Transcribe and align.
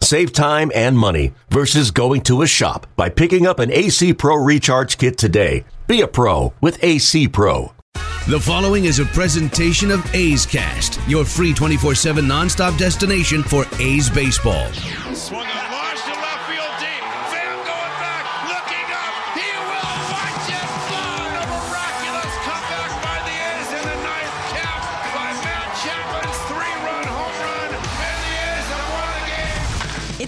Save 0.00 0.32
time 0.32 0.70
and 0.74 0.96
money 0.96 1.32
versus 1.50 1.90
going 1.90 2.20
to 2.22 2.42
a 2.42 2.46
shop 2.46 2.86
by 2.96 3.08
picking 3.08 3.46
up 3.46 3.58
an 3.58 3.72
AC 3.72 4.14
Pro 4.14 4.36
Recharge 4.36 4.98
Kit 4.98 5.18
today. 5.18 5.64
Be 5.86 6.00
a 6.00 6.08
pro 6.08 6.52
with 6.60 6.82
AC 6.82 7.28
Pro. 7.28 7.72
The 8.28 8.40
following 8.40 8.86
is 8.86 8.98
a 8.98 9.04
presentation 9.04 9.90
of 9.90 10.04
A's 10.14 10.46
Cast, 10.46 11.00
your 11.08 11.24
free 11.24 11.54
24 11.54 11.94
7 11.94 12.24
nonstop 12.24 12.76
destination 12.76 13.42
for 13.42 13.64
A's 13.78 14.10
baseball. 14.10 14.68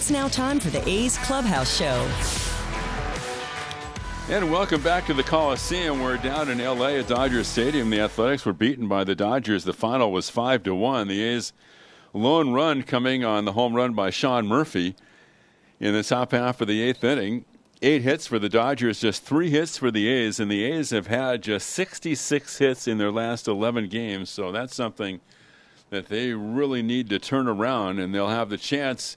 It's 0.09 0.15
now 0.15 0.29
time 0.29 0.59
for 0.59 0.71
the 0.71 0.89
A's 0.89 1.19
Clubhouse 1.19 1.77
Show. 1.77 2.11
And 4.35 4.51
welcome 4.51 4.81
back 4.81 5.05
to 5.05 5.13
the 5.13 5.23
Coliseum. 5.23 6.01
We're 6.01 6.17
down 6.17 6.49
in 6.49 6.65
LA 6.65 6.93
at 6.93 7.09
Dodger 7.09 7.45
Stadium. 7.45 7.91
The 7.91 8.01
Athletics 8.01 8.47
were 8.47 8.55
beaten 8.55 8.89
by 8.89 9.05
the 9.05 9.15
Dodgers. 9.15 9.65
The 9.65 9.75
final 9.75 10.11
was 10.11 10.31
5 10.31 10.63
to 10.63 10.75
1. 10.75 11.09
The 11.09 11.23
A's 11.23 11.53
lone 12.15 12.55
run 12.55 12.85
coming 12.85 13.23
on 13.23 13.45
the 13.45 13.53
home 13.53 13.75
run 13.75 13.93
by 13.93 14.09
Sean 14.09 14.47
Murphy 14.47 14.97
in 15.79 15.93
the 15.93 16.03
top 16.03 16.33
half 16.33 16.63
of 16.63 16.69
the 16.69 16.81
eighth 16.81 17.05
inning. 17.05 17.45
Eight 17.83 18.01
hits 18.01 18.27
for 18.27 18.39
the 18.39 18.49
Dodgers, 18.49 19.01
just 19.01 19.25
three 19.25 19.51
hits 19.51 19.77
for 19.77 19.91
the 19.91 20.09
A's, 20.09 20.41
and 20.41 20.51
the 20.51 20.65
A's 20.65 20.89
have 20.89 21.09
had 21.09 21.43
just 21.43 21.69
66 21.69 22.57
hits 22.57 22.89
in 22.89 22.97
their 22.97 23.13
last 23.13 23.47
11 23.47 23.89
games. 23.89 24.31
So 24.31 24.53
that's 24.53 24.75
something 24.75 25.21
that 25.91 26.09
they 26.09 26.33
really 26.33 26.81
need 26.81 27.11
to 27.11 27.19
turn 27.19 27.47
around, 27.47 27.99
and 27.99 28.15
they'll 28.15 28.29
have 28.29 28.49
the 28.49 28.57
chance 28.57 29.15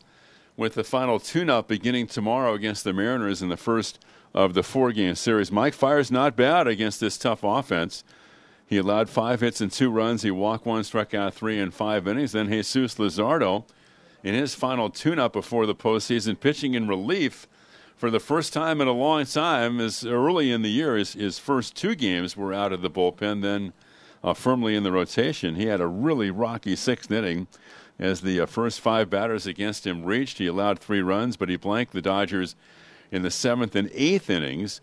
with 0.58 0.74
the 0.74 0.84
final 0.84 1.20
tune-up 1.20 1.68
beginning 1.68 2.08
tomorrow 2.08 2.54
against 2.54 2.84
the 2.84 2.94
Mariners 2.94 3.42
in 3.42 3.50
the 3.50 3.58
first 3.58 4.04
of 4.34 4.54
the 4.54 4.64
four-game 4.64 5.16
series. 5.16 5.52
Mike 5.52 5.74
Fiers 5.74 6.12
not 6.12 6.36
bad 6.36 6.68
against 6.68 7.00
this 7.00 7.18
tough 7.18 7.44
offense. 7.44 8.04
He 8.66 8.78
allowed 8.78 9.10
five 9.10 9.42
hits 9.42 9.60
and 9.60 9.72
two 9.72 9.90
runs. 9.90 10.22
He 10.22 10.32
walked 10.32 10.66
one, 10.66 10.84
struck 10.84 11.14
out 11.14 11.34
three 11.34 11.60
in 11.60 11.72
five 11.72 12.08
innings. 12.08 12.32
Then 12.32 12.48
Jesus 12.48 12.96
Luzardo, 12.96 13.66
in 14.24 14.34
his 14.34 14.56
final 14.56 14.90
tune-up 14.90 15.34
before 15.34 15.66
the 15.66 15.76
postseason, 15.76 16.40
pitching 16.40 16.74
in 16.74 16.88
relief 16.88 17.48
for 17.98 18.10
the 18.10 18.20
first 18.20 18.54
time 18.54 18.80
in 18.80 18.88
a 18.88 18.94
long 18.94 19.26
time. 19.26 19.82
As 19.82 20.06
early 20.06 20.52
in 20.52 20.62
the 20.62 20.70
year, 20.70 20.96
his, 20.96 21.14
his 21.14 21.38
first 21.38 21.76
two 21.76 21.96
games 21.96 22.38
were 22.38 22.54
out 22.54 22.72
of 22.72 22.82
the 22.82 22.90
bullpen, 22.90 23.42
then 23.42 23.74
uh, 24.24 24.34
firmly 24.34 24.76
in 24.76 24.84
the 24.84 24.92
rotation. 24.92 25.56
He 25.56 25.66
had 25.66 25.82
a 25.82 25.88
really 25.88 26.32
rocky 26.32 26.76
sixth 26.76 27.12
inning 27.12 27.48
as 28.02 28.22
the 28.22 28.42
uh, 28.42 28.46
first 28.48 28.82
five 28.82 29.10
batters 29.10 29.46
against 29.46 29.86
him 29.88 30.04
reached. 30.04 30.40
He 30.40 30.48
allowed 30.48 30.80
three 30.80 31.02
runs, 31.02 31.38
but 31.38 31.48
he 31.48 31.56
blanked 31.56 31.94
the 31.94 32.02
Dodgers 32.02 32.56
in 33.12 33.22
the 33.22 33.32
seventh 33.32 33.76
and 33.76 33.90
eighth 33.94 34.30
innings. 34.30 34.82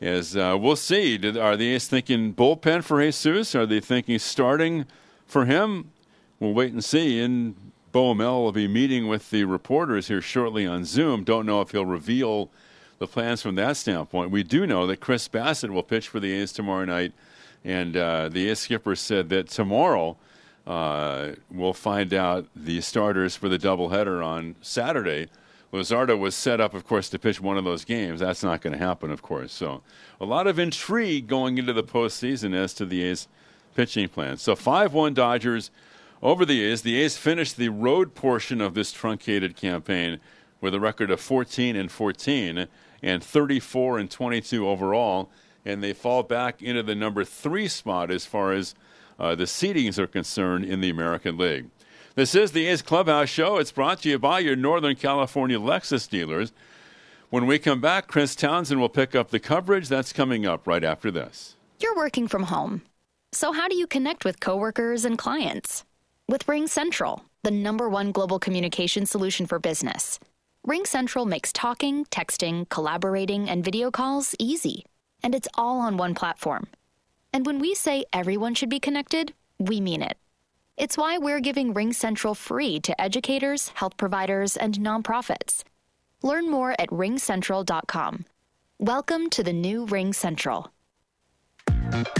As 0.00 0.36
uh, 0.36 0.56
we'll 0.58 0.76
see, 0.76 1.18
Did, 1.18 1.36
are 1.36 1.56
the 1.56 1.74
A's 1.74 1.88
thinking 1.88 2.32
bullpen 2.32 2.84
for 2.84 3.02
Jesus? 3.02 3.54
Are 3.54 3.66
they 3.66 3.80
thinking 3.80 4.18
starting 4.18 4.86
for 5.26 5.44
him? 5.44 5.90
We'll 6.38 6.54
wait 6.54 6.72
and 6.72 6.84
see. 6.84 7.20
And 7.20 7.56
Bo 7.90 8.14
Mel 8.14 8.42
will 8.42 8.52
be 8.52 8.68
meeting 8.68 9.08
with 9.08 9.30
the 9.30 9.44
reporters 9.44 10.08
here 10.08 10.20
shortly 10.20 10.66
on 10.66 10.84
Zoom. 10.84 11.24
Don't 11.24 11.46
know 11.46 11.60
if 11.60 11.72
he'll 11.72 11.86
reveal 11.86 12.50
the 12.98 13.06
plans 13.06 13.42
from 13.42 13.56
that 13.56 13.76
standpoint. 13.76 14.30
We 14.30 14.42
do 14.42 14.66
know 14.66 14.86
that 14.86 15.00
Chris 15.00 15.28
Bassitt 15.28 15.70
will 15.70 15.82
pitch 15.82 16.08
for 16.08 16.20
the 16.20 16.32
A's 16.32 16.52
tomorrow 16.52 16.84
night, 16.84 17.12
and 17.64 17.96
uh, 17.96 18.28
the 18.28 18.48
A's 18.48 18.60
skipper 18.60 18.94
said 18.94 19.28
that 19.30 19.48
tomorrow 19.48 20.16
uh, 20.66 21.32
we'll 21.50 21.72
find 21.72 22.14
out 22.14 22.46
the 22.56 22.80
starters 22.80 23.36
for 23.36 23.48
the 23.48 23.58
doubleheader 23.58 24.24
on 24.24 24.56
Saturday. 24.62 25.28
Luzardo 25.72 26.16
was 26.16 26.34
set 26.34 26.60
up, 26.60 26.72
of 26.72 26.86
course, 26.86 27.08
to 27.10 27.18
pitch 27.18 27.40
one 27.40 27.58
of 27.58 27.64
those 27.64 27.84
games. 27.84 28.20
That's 28.20 28.44
not 28.44 28.60
going 28.60 28.72
to 28.72 28.78
happen, 28.78 29.10
of 29.10 29.22
course. 29.22 29.52
So, 29.52 29.82
a 30.20 30.24
lot 30.24 30.46
of 30.46 30.58
intrigue 30.58 31.26
going 31.26 31.58
into 31.58 31.72
the 31.72 31.82
postseason 31.82 32.54
as 32.54 32.72
to 32.74 32.86
the 32.86 33.02
A's 33.02 33.28
pitching 33.74 34.08
plan. 34.08 34.36
So, 34.36 34.54
5 34.54 34.92
1 34.92 35.14
Dodgers 35.14 35.70
over 36.22 36.44
the 36.46 36.62
A's. 36.62 36.82
The 36.82 37.00
A's 37.02 37.16
finished 37.16 37.56
the 37.56 37.70
road 37.70 38.14
portion 38.14 38.60
of 38.60 38.74
this 38.74 38.92
truncated 38.92 39.56
campaign 39.56 40.20
with 40.60 40.74
a 40.74 40.80
record 40.80 41.10
of 41.10 41.20
14 41.20 41.76
and 41.76 41.90
14 41.90 42.68
and 43.02 43.22
34 43.22 43.98
and 43.98 44.10
22 44.10 44.66
overall. 44.66 45.28
And 45.64 45.82
they 45.82 45.92
fall 45.92 46.22
back 46.22 46.62
into 46.62 46.82
the 46.82 46.94
number 46.94 47.24
three 47.24 47.68
spot 47.68 48.10
as 48.10 48.24
far 48.26 48.52
as 48.52 48.74
uh, 49.18 49.34
the 49.34 49.44
seedings 49.44 49.98
are 49.98 50.06
concerned 50.06 50.64
in 50.64 50.80
the 50.80 50.90
American 50.90 51.36
League. 51.36 51.66
This 52.14 52.34
is 52.34 52.52
the 52.52 52.66
A's 52.66 52.82
Clubhouse 52.82 53.28
Show. 53.28 53.58
It's 53.58 53.72
brought 53.72 54.02
to 54.02 54.08
you 54.08 54.18
by 54.18 54.38
your 54.38 54.56
Northern 54.56 54.94
California 54.94 55.58
Lexus 55.58 56.08
dealers. 56.08 56.52
When 57.30 57.46
we 57.46 57.58
come 57.58 57.80
back, 57.80 58.06
Chris 58.06 58.36
Townsend 58.36 58.80
will 58.80 58.88
pick 58.88 59.16
up 59.16 59.30
the 59.30 59.40
coverage. 59.40 59.88
That's 59.88 60.12
coming 60.12 60.46
up 60.46 60.66
right 60.66 60.84
after 60.84 61.10
this. 61.10 61.56
You're 61.80 61.96
working 61.96 62.28
from 62.28 62.44
home. 62.44 62.82
So, 63.32 63.50
how 63.50 63.66
do 63.66 63.74
you 63.74 63.88
connect 63.88 64.24
with 64.24 64.38
coworkers 64.38 65.04
and 65.04 65.18
clients? 65.18 65.84
With 66.28 66.46
Ring 66.46 66.68
Central, 66.68 67.24
the 67.42 67.50
number 67.50 67.88
one 67.88 68.12
global 68.12 68.38
communication 68.38 69.06
solution 69.06 69.46
for 69.46 69.58
business. 69.58 70.20
Ring 70.64 70.84
Central 70.84 71.26
makes 71.26 71.52
talking, 71.52 72.04
texting, 72.06 72.68
collaborating, 72.68 73.50
and 73.50 73.64
video 73.64 73.90
calls 73.90 74.36
easy. 74.38 74.86
And 75.22 75.34
it's 75.34 75.48
all 75.54 75.80
on 75.80 75.96
one 75.96 76.14
platform. 76.14 76.68
And 77.34 77.44
when 77.44 77.58
we 77.58 77.74
say 77.74 78.04
everyone 78.12 78.54
should 78.54 78.70
be 78.70 78.78
connected, 78.78 79.34
we 79.58 79.80
mean 79.80 80.02
it. 80.02 80.16
It's 80.76 80.96
why 80.96 81.18
we're 81.18 81.40
giving 81.40 81.74
Ring 81.74 81.92
Central 81.92 82.32
free 82.32 82.78
to 82.78 83.00
educators, 83.00 83.70
health 83.74 83.96
providers, 83.96 84.56
and 84.56 84.78
nonprofits. 84.78 85.64
Learn 86.22 86.48
more 86.48 86.76
at 86.78 86.88
ringcentral.com. 86.90 88.24
Welcome 88.78 89.30
to 89.30 89.42
the 89.42 89.52
new 89.52 89.84
Ring 89.86 90.12
Central. 90.12 90.70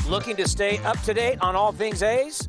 Looking 0.08 0.34
to 0.34 0.48
stay 0.48 0.78
up 0.78 1.00
to 1.02 1.14
date 1.14 1.38
on 1.40 1.54
all 1.54 1.70
things 1.70 2.02
A's? 2.02 2.48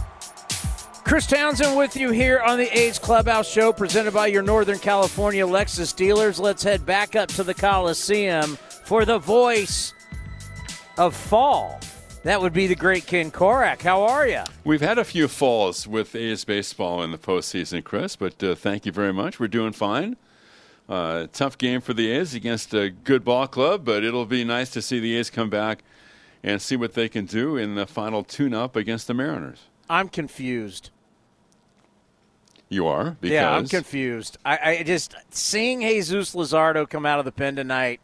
Chris 1.11 1.27
Townsend 1.27 1.75
with 1.75 1.97
you 1.97 2.11
here 2.11 2.39
on 2.39 2.57
the 2.57 2.79
A's 2.79 2.97
Clubhouse 2.97 3.45
Show, 3.45 3.73
presented 3.73 4.13
by 4.13 4.27
your 4.27 4.41
Northern 4.41 4.79
California 4.79 5.45
Lexus 5.45 5.93
dealers. 5.93 6.39
Let's 6.39 6.63
head 6.63 6.85
back 6.85 7.17
up 7.17 7.27
to 7.33 7.43
the 7.43 7.53
Coliseum 7.53 8.57
for 8.85 9.03
the 9.03 9.19
voice 9.19 9.93
of 10.97 11.13
fall. 11.13 11.81
That 12.23 12.39
would 12.39 12.53
be 12.53 12.65
the 12.65 12.77
great 12.77 13.07
Ken 13.07 13.29
Korach. 13.29 13.81
How 13.81 14.03
are 14.03 14.25
you? 14.25 14.43
We've 14.63 14.79
had 14.79 14.97
a 14.97 15.03
few 15.03 15.27
falls 15.27 15.85
with 15.85 16.15
A's 16.15 16.45
baseball 16.45 17.03
in 17.03 17.11
the 17.11 17.17
postseason, 17.17 17.83
Chris, 17.83 18.15
but 18.15 18.41
uh, 18.41 18.55
thank 18.55 18.85
you 18.85 18.93
very 18.93 19.11
much. 19.11 19.37
We're 19.37 19.49
doing 19.49 19.73
fine. 19.73 20.15
Uh, 20.87 21.27
tough 21.33 21.57
game 21.57 21.81
for 21.81 21.93
the 21.93 22.09
A's 22.09 22.33
against 22.33 22.73
a 22.73 22.89
good 22.89 23.25
ball 23.25 23.47
club, 23.47 23.83
but 23.83 24.05
it'll 24.05 24.25
be 24.25 24.45
nice 24.45 24.69
to 24.69 24.81
see 24.81 25.01
the 25.01 25.17
A's 25.17 25.29
come 25.29 25.49
back 25.49 25.83
and 26.41 26.61
see 26.61 26.77
what 26.77 26.93
they 26.93 27.09
can 27.09 27.25
do 27.25 27.57
in 27.57 27.75
the 27.75 27.85
final 27.85 28.23
tune-up 28.23 28.77
against 28.77 29.07
the 29.07 29.13
Mariners. 29.13 29.63
I'm 29.89 30.07
confused. 30.07 30.89
You 32.71 32.87
are 32.87 33.17
because 33.19 33.33
Yeah, 33.33 33.51
I'm 33.53 33.67
confused. 33.67 34.37
I, 34.45 34.57
I 34.79 34.83
just 34.83 35.13
seeing 35.29 35.81
Jesus 35.81 36.33
Luzardo 36.33 36.89
come 36.89 37.05
out 37.05 37.19
of 37.19 37.25
the 37.25 37.31
pen 37.33 37.57
tonight, 37.57 37.99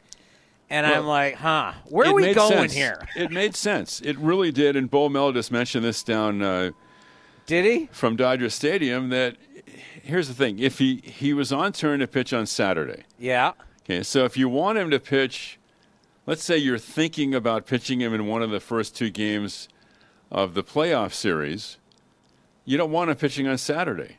and 0.70 0.86
Well, 0.86 1.00
I'm 1.00 1.08
like, 1.08 1.36
huh, 1.36 1.72
where 1.86 2.08
are 2.10 2.14
we 2.14 2.34
going 2.34 2.70
sense. 2.70 2.74
here? 2.74 3.00
it 3.16 3.32
made 3.32 3.56
sense. 3.56 4.02
It 4.02 4.18
really 4.18 4.52
did. 4.52 4.76
And 4.76 4.92
Bo 4.92 5.08
Mel 5.08 5.32
just 5.32 5.54
mentioned 5.54 5.86
this 5.86 6.04
down 6.04 6.42
uh, 6.42 6.72
Did 7.46 7.64
he? 7.64 7.90
from 7.94 8.18
Dodger 8.18 8.50
Stadium. 8.50 9.08
That 9.08 9.38
here's 10.04 10.28
the 10.28 10.34
thing: 10.34 10.60
if 10.60 10.80
he 10.80 10.98
he 10.98 11.34
was 11.34 11.54
on 11.54 11.72
turn 11.72 12.02
to 12.02 12.08
pitch 12.08 12.34
on 12.34 12.46
Saturday. 12.46 13.04
Yeah. 13.18 13.54
Okay, 13.86 14.04
so 14.04 14.26
if 14.26 14.36
you 14.36 14.50
want 14.50 14.78
him 14.78 14.90
to 14.92 15.00
pitch, 15.00 15.58
let's 16.26 16.44
say 16.44 16.58
you're 16.58 16.78
thinking 16.78 17.34
about 17.34 17.66
pitching 17.66 18.02
him 18.02 18.14
in 18.14 18.28
one 18.28 18.42
of 18.42 18.50
the 18.50 18.60
first 18.60 18.98
two 18.98 19.10
games 19.12 19.70
of 20.30 20.56
the 20.56 20.64
playoff 20.64 21.14
series, 21.14 21.78
you 22.66 22.76
don't 22.76 22.92
want 22.92 23.10
him 23.10 23.16
pitching 23.16 23.48
on 23.48 23.58
Saturday. 23.58 24.18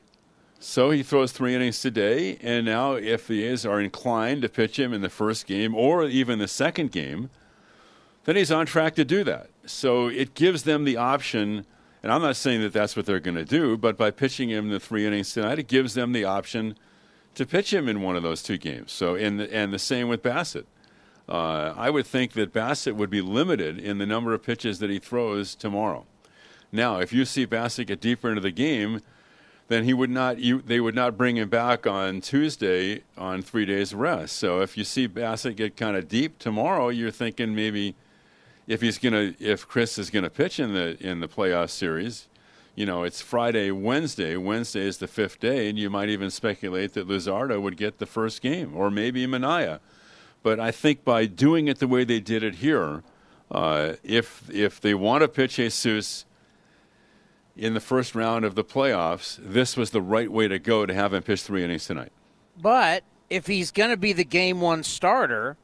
So 0.60 0.90
he 0.90 1.04
throws 1.04 1.30
three 1.30 1.54
innings 1.54 1.80
today, 1.80 2.36
and 2.40 2.66
now 2.66 2.94
if 2.94 3.28
the 3.28 3.44
A's 3.44 3.64
are 3.64 3.80
inclined 3.80 4.42
to 4.42 4.48
pitch 4.48 4.78
him 4.78 4.92
in 4.92 5.02
the 5.02 5.08
first 5.08 5.46
game 5.46 5.74
or 5.74 6.04
even 6.04 6.40
the 6.40 6.48
second 6.48 6.90
game, 6.90 7.30
then 8.24 8.34
he's 8.34 8.50
on 8.50 8.66
track 8.66 8.96
to 8.96 9.04
do 9.04 9.22
that. 9.24 9.50
So 9.66 10.08
it 10.08 10.34
gives 10.34 10.64
them 10.64 10.82
the 10.82 10.96
option, 10.96 11.64
and 12.02 12.10
I'm 12.10 12.22
not 12.22 12.34
saying 12.34 12.60
that 12.62 12.72
that's 12.72 12.96
what 12.96 13.06
they're 13.06 13.20
going 13.20 13.36
to 13.36 13.44
do, 13.44 13.76
but 13.76 13.96
by 13.96 14.10
pitching 14.10 14.48
him 14.48 14.68
the 14.68 14.80
three 14.80 15.06
innings 15.06 15.32
tonight, 15.32 15.60
it 15.60 15.68
gives 15.68 15.94
them 15.94 16.10
the 16.10 16.24
option 16.24 16.76
to 17.36 17.46
pitch 17.46 17.72
him 17.72 17.88
in 17.88 18.02
one 18.02 18.16
of 18.16 18.24
those 18.24 18.42
two 18.42 18.58
games. 18.58 18.90
So, 18.90 19.14
and 19.14 19.38
the, 19.38 19.54
and 19.54 19.72
the 19.72 19.78
same 19.78 20.08
with 20.08 20.24
Bassitt. 20.24 20.66
Uh, 21.28 21.72
I 21.76 21.88
would 21.88 22.06
think 22.06 22.32
that 22.32 22.52
Bassitt 22.52 22.96
would 22.96 23.10
be 23.10 23.20
limited 23.20 23.78
in 23.78 23.98
the 23.98 24.06
number 24.06 24.34
of 24.34 24.42
pitches 24.42 24.80
that 24.80 24.90
he 24.90 24.98
throws 24.98 25.54
tomorrow. 25.54 26.04
Now, 26.72 26.98
if 26.98 27.12
you 27.12 27.24
see 27.24 27.46
Bassitt 27.46 27.86
get 27.86 28.00
deeper 28.00 28.28
into 28.28 28.40
the 28.40 28.50
game, 28.50 29.02
then 29.68 29.84
he 29.84 29.94
would 29.94 30.10
not. 30.10 30.38
You, 30.38 30.60
they 30.62 30.80
would 30.80 30.94
not 30.94 31.16
bring 31.16 31.36
him 31.36 31.48
back 31.48 31.86
on 31.86 32.20
Tuesday 32.20 33.02
on 33.16 33.42
three 33.42 33.66
days 33.66 33.94
rest. 33.94 34.36
So 34.36 34.60
if 34.60 34.76
you 34.76 34.84
see 34.84 35.06
Bassitt 35.06 35.56
get 35.56 35.76
kind 35.76 35.96
of 35.96 36.08
deep 36.08 36.38
tomorrow, 36.38 36.88
you're 36.88 37.10
thinking 37.10 37.54
maybe 37.54 37.94
if 38.66 38.80
he's 38.80 38.98
gonna, 38.98 39.34
if 39.38 39.68
Chris 39.68 39.98
is 39.98 40.10
gonna 40.10 40.30
pitch 40.30 40.58
in 40.58 40.74
the 40.74 40.96
in 41.00 41.20
the 41.20 41.28
playoff 41.28 41.70
series, 41.70 42.28
you 42.74 42.86
know, 42.86 43.02
it's 43.02 43.20
Friday, 43.20 43.70
Wednesday. 43.70 44.36
Wednesday 44.36 44.86
is 44.86 44.98
the 44.98 45.06
fifth 45.06 45.38
day, 45.38 45.68
and 45.68 45.78
you 45.78 45.90
might 45.90 46.08
even 46.08 46.30
speculate 46.30 46.94
that 46.94 47.06
Luzardo 47.06 47.60
would 47.60 47.76
get 47.76 47.98
the 47.98 48.06
first 48.06 48.40
game, 48.40 48.74
or 48.74 48.90
maybe 48.90 49.26
Manaea. 49.26 49.80
But 50.42 50.58
I 50.60 50.70
think 50.70 51.04
by 51.04 51.26
doing 51.26 51.68
it 51.68 51.78
the 51.78 51.88
way 51.88 52.04
they 52.04 52.20
did 52.20 52.42
it 52.42 52.56
here, 52.56 53.02
uh, 53.50 53.94
if 54.02 54.48
if 54.50 54.80
they 54.80 54.94
want 54.94 55.22
to 55.22 55.28
pitch 55.28 55.56
Jesus 55.56 56.24
in 57.58 57.74
the 57.74 57.80
first 57.80 58.14
round 58.14 58.44
of 58.44 58.54
the 58.54 58.64
playoffs, 58.64 59.38
this 59.42 59.76
was 59.76 59.90
the 59.90 60.00
right 60.00 60.30
way 60.30 60.46
to 60.46 60.58
go 60.58 60.86
to 60.86 60.94
have 60.94 61.12
him 61.12 61.22
pitch 61.22 61.42
three 61.42 61.64
innings 61.64 61.86
tonight. 61.86 62.12
But 62.60 63.02
if 63.28 63.48
he's 63.48 63.72
going 63.72 63.90
to 63.90 63.96
be 63.96 64.12
the 64.12 64.24
game 64.24 64.60
one 64.60 64.84
starter, 64.84 65.56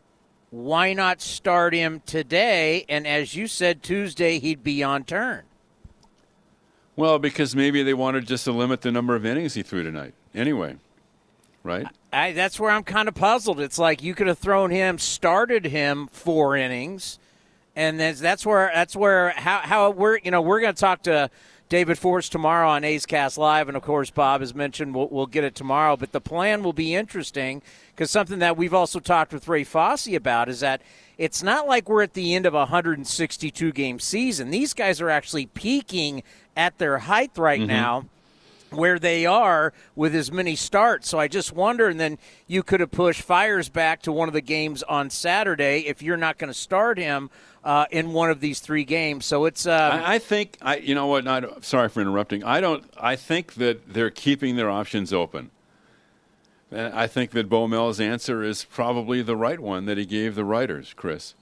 why 0.50 0.92
not 0.92 1.22
start 1.22 1.72
him 1.72 2.02
today? 2.04 2.84
And 2.88 3.06
as 3.06 3.36
you 3.36 3.46
said, 3.46 3.82
Tuesday 3.82 4.40
he'd 4.40 4.64
be 4.64 4.82
on 4.82 5.04
turn. 5.04 5.44
Well, 6.96 7.18
because 7.18 7.56
maybe 7.56 7.82
they 7.82 7.94
wanted 7.94 8.26
just 8.26 8.44
to 8.44 8.52
limit 8.52 8.82
the 8.82 8.92
number 8.92 9.14
of 9.14 9.24
innings 9.24 9.54
he 9.54 9.62
threw 9.62 9.82
tonight. 9.82 10.14
Anyway, 10.34 10.76
right? 11.62 11.86
I, 12.12 12.32
that's 12.32 12.58
where 12.58 12.70
I'm 12.70 12.84
kind 12.84 13.08
of 13.08 13.14
puzzled. 13.14 13.60
It's 13.60 13.78
like 13.78 14.02
you 14.02 14.14
could 14.14 14.26
have 14.26 14.38
thrown 14.38 14.70
him, 14.70 14.98
started 14.98 15.64
him 15.64 16.08
four 16.12 16.56
innings, 16.56 17.18
and 17.74 17.98
that's, 17.98 18.20
that's 18.20 18.46
where 18.46 18.70
that's 18.72 18.94
where 18.94 19.30
how 19.30 19.58
how 19.58 19.90
we're 19.90 20.18
you 20.18 20.30
know 20.30 20.40
we're 20.40 20.60
going 20.60 20.74
to 20.74 20.80
talk 20.80 21.02
to 21.02 21.30
David 21.68 21.98
Forst 21.98 22.30
tomorrow 22.30 22.68
on 22.68 22.84
A's 22.84 23.06
Cast 23.06 23.38
Live, 23.38 23.68
and 23.68 23.76
of 23.76 23.82
course 23.82 24.10
Bob 24.10 24.42
has 24.42 24.54
mentioned 24.54 24.94
we'll, 24.94 25.08
we'll 25.08 25.26
get 25.26 25.44
it 25.44 25.54
tomorrow. 25.54 25.96
But 25.96 26.12
the 26.12 26.20
plan 26.20 26.62
will 26.62 26.72
be 26.74 26.94
interesting 26.94 27.62
because 27.94 28.10
something 28.10 28.38
that 28.40 28.56
we've 28.56 28.74
also 28.74 29.00
talked 29.00 29.32
with 29.32 29.48
Ray 29.48 29.64
Fosse 29.64 30.08
about 30.14 30.48
is 30.48 30.60
that 30.60 30.82
it's 31.16 31.42
not 31.42 31.66
like 31.66 31.88
we're 31.88 32.02
at 32.02 32.14
the 32.14 32.34
end 32.34 32.44
of 32.44 32.54
a 32.54 32.58
162 32.58 33.72
game 33.72 33.98
season. 33.98 34.50
These 34.50 34.74
guys 34.74 35.00
are 35.00 35.10
actually 35.10 35.46
peaking 35.46 36.22
at 36.56 36.78
their 36.78 36.98
height 36.98 37.32
right 37.36 37.60
Mm-hmm. 37.60 37.68
now 37.68 38.04
where 38.70 38.98
they 38.98 39.24
are 39.24 39.72
with 39.94 40.14
as 40.16 40.32
many 40.32 40.56
starts. 40.56 41.08
So 41.08 41.16
I 41.18 41.28
just 41.28 41.52
wonder, 41.52 41.86
and 41.88 42.00
then 42.00 42.18
you 42.48 42.64
could 42.64 42.80
have 42.80 42.90
pushed 42.90 43.22
Fiers 43.22 43.68
back 43.68 44.02
to 44.02 44.10
one 44.10 44.26
of 44.28 44.34
the 44.34 44.40
games 44.40 44.82
on 44.82 45.10
Saturday 45.10 45.86
if 45.86 46.02
you're 46.02 46.16
not 46.16 46.38
going 46.38 46.52
to 46.52 46.58
start 46.58 46.98
him 46.98 47.30
uh, 47.64 47.86
in 47.90 48.12
one 48.12 48.30
of 48.30 48.40
these 48.40 48.60
three 48.60 48.84
games. 48.84 49.24
So 49.24 49.46
it's. 49.46 49.66
Uh, 49.66 49.72
I, 50.04 50.14
I 50.14 50.18
think 50.18 50.58
I, 50.62 50.76
you 50.76 50.94
know 50.94 51.06
what. 51.06 51.24
Not, 51.24 51.64
sorry 51.64 51.88
for 51.88 52.00
interrupting. 52.00 52.44
I 52.44 52.60
don't. 52.60 52.84
I 52.96 53.16
think 53.16 53.54
that 53.54 53.92
they're 53.92 54.10
keeping 54.10 54.56
their 54.56 54.70
options 54.70 55.12
open. 55.12 55.50
And 56.70 56.92
I 56.92 57.06
think 57.06 57.30
that 57.32 57.48
Bo 57.48 57.68
Mel's 57.68 58.00
answer 58.00 58.42
is 58.42 58.64
probably 58.64 59.22
the 59.22 59.36
right 59.36 59.60
one 59.60 59.86
that 59.86 59.96
he 59.96 60.04
gave 60.04 60.34
the 60.34 60.44
writers, 60.44 60.92
Chris, 60.96 61.34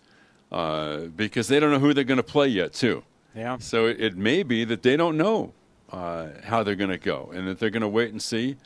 uh, 0.51 1.07
because 1.17 1.49
they 1.49 1.59
don't 1.59 1.71
know 1.71 1.79
who 1.79 1.95
they're 1.95 2.05
going 2.05 2.19
to 2.19 2.23
play 2.23 2.49
yet, 2.49 2.75
too. 2.75 3.03
yeah. 3.35 3.57
So 3.59 3.87
it, 3.87 3.99
it 3.99 4.17
may 4.17 4.43
be 4.43 4.65
that 4.65 4.83
they 4.83 4.95
don't 4.95 5.17
know 5.17 5.55
uh, 5.91 6.29
how 6.45 6.63
they're 6.63 6.77
going 6.77 6.91
to 6.91 6.99
go, 6.99 7.31
and 7.35 7.49
that 7.49 7.59
they're 7.59 7.71
going 7.71 7.83
to 7.83 7.89
wait 7.89 8.11
and 8.11 8.21
see 8.21 8.57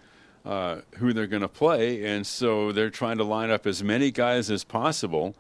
uh, 0.45 0.79
who 0.97 1.13
they're 1.13 1.29
going 1.29 1.43
to 1.43 1.49
play, 1.49 2.05
and 2.05 2.27
so 2.27 2.73
they're 2.73 2.91
trying 2.91 3.19
to 3.19 3.25
line 3.25 3.51
up 3.51 3.65
as 3.67 3.85
many 3.85 4.11
guys 4.11 4.51
as 4.51 4.65
possible 4.65 5.37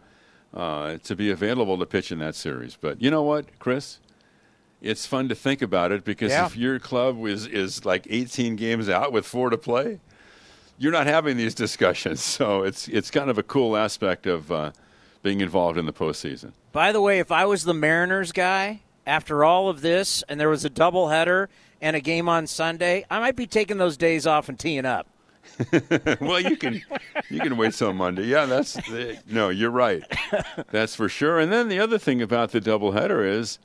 uh, 0.56 0.97
to 1.05 1.14
be 1.14 1.31
available 1.31 1.79
to 1.79 1.87
pitch 1.87 2.11
in 2.11 2.19
that 2.20 2.35
series. 2.35 2.76
But 2.81 3.00
you 3.03 3.11
know 3.11 3.23
what, 3.23 3.58
Chris? 3.61 3.99
It's 4.81 5.06
fun 5.06 5.29
to 5.29 5.35
think 5.35 5.62
about 5.62 5.93
it 5.93 6.05
because 6.05 6.31
Yeah. 6.32 6.47
if 6.47 6.56
your 6.56 6.79
club 6.79 7.25
is 7.26 7.47
is 7.47 7.85
like 7.85 8.06
18 8.11 8.56
games 8.56 8.88
out 8.88 9.12
with 9.12 9.26
four 9.26 9.50
to 9.50 9.58
play, 9.58 10.00
you're 10.79 10.93
not 10.93 11.06
having 11.06 11.37
these 11.37 11.55
discussions. 11.55 12.20
So 12.37 12.62
it's 12.62 12.88
it's 12.88 13.11
kind 13.11 13.31
of 13.31 13.38
a 13.38 13.43
cool 13.43 13.76
aspect 13.76 14.26
of 14.26 14.50
uh, 14.50 14.73
being 15.23 15.41
involved 15.41 15.79
in 15.79 15.87
the 15.87 15.93
postseason. 15.93 16.53
By 16.73 16.93
the 16.93 17.00
way, 17.00 17.19
if 17.19 17.31
I 17.31 17.44
was 17.47 17.64
the 17.64 17.75
Mariners 17.75 18.32
guy 18.32 18.81
after 19.06 19.44
all 19.44 19.69
of 19.69 19.81
this, 19.82 20.23
and 20.29 20.38
there 20.41 20.49
was 20.49 20.64
a 20.64 20.70
doubleheader 20.70 21.49
and 21.81 21.94
a 21.97 22.00
game 22.00 22.29
on 22.29 22.47
Sunday, 22.47 23.05
I 23.11 23.19
might 23.20 23.37
be 23.37 23.47
taking 23.47 23.76
those 23.79 23.97
days 23.97 24.26
off 24.26 24.49
and 24.49 24.58
teeing 24.58 24.85
up. 24.87 25.06
well, 26.20 26.40
you 26.40 26.56
can 26.56 26.82
you 27.31 27.40
can 27.40 27.56
wait 27.56 27.75
till 27.75 27.93
Monday. 27.93 28.25
Yeah, 28.25 28.46
that's 28.46 28.75
the, 28.75 29.19
no, 29.26 29.48
you're 29.48 29.70
right. 29.70 30.02
That's 30.70 30.94
for 30.94 31.08
sure. 31.08 31.38
And 31.38 31.52
then 31.52 31.69
the 31.69 31.78
other 31.78 31.98
thing 31.98 32.20
about 32.20 32.52
the 32.52 32.60
doubleheader 32.60 33.26
is, 33.26 33.58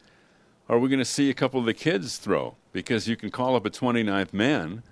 are 0.69 0.79
we 0.79 0.89
going 0.89 0.99
to 0.99 1.05
see 1.05 1.29
a 1.29 1.33
couple 1.33 1.59
of 1.59 1.65
the 1.65 1.73
kids 1.73 2.17
throw? 2.17 2.55
Because 2.71 3.07
you 3.07 3.15
can 3.15 3.29
call 3.29 3.55
up 3.55 3.65
a 3.65 3.69
29th 3.69 4.33
man. 4.33 4.83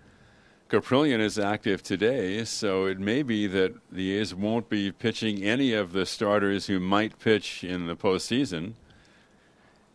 Caprillion 0.69 1.19
is 1.19 1.39
active 1.39 1.81
today, 1.81 2.43
so 2.43 2.85
it 2.85 2.99
may 2.99 3.23
be 3.23 3.47
that 3.47 3.73
the 3.91 4.17
A's 4.17 4.35
won't 4.35 4.69
be 4.69 4.91
pitching 4.91 5.41
any 5.41 5.73
of 5.73 5.93
the 5.93 6.05
starters 6.05 6.67
who 6.67 6.79
might 6.79 7.17
pitch 7.17 7.63
in 7.63 7.87
the 7.87 7.95
postseason. 7.95 8.73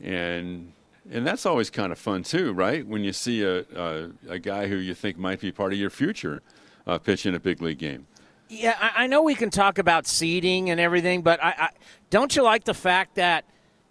And 0.00 0.72
and 1.10 1.26
that's 1.26 1.44
always 1.44 1.68
kind 1.68 1.92
of 1.92 1.98
fun 1.98 2.22
too, 2.22 2.52
right? 2.52 2.84
When 2.86 3.04
you 3.04 3.12
see 3.12 3.44
a 3.44 3.60
a, 3.76 4.10
a 4.28 4.38
guy 4.40 4.66
who 4.66 4.76
you 4.76 4.94
think 4.94 5.16
might 5.16 5.40
be 5.40 5.52
part 5.52 5.72
of 5.72 5.78
your 5.78 5.90
future 5.90 6.42
uh, 6.86 6.98
pitch 6.98 7.26
in 7.26 7.34
a 7.34 7.40
big 7.40 7.60
league 7.62 7.78
game. 7.78 8.06
Yeah, 8.48 8.76
I, 8.80 9.04
I 9.04 9.06
know 9.06 9.22
we 9.22 9.34
can 9.34 9.50
talk 9.50 9.78
about 9.78 10.06
seeding 10.06 10.70
and 10.70 10.78
everything, 10.78 11.22
but 11.22 11.42
I, 11.42 11.54
I 11.58 11.68
don't 12.10 12.34
you 12.36 12.42
like 12.42 12.64
the 12.64 12.74
fact 12.74 13.14
that 13.16 13.44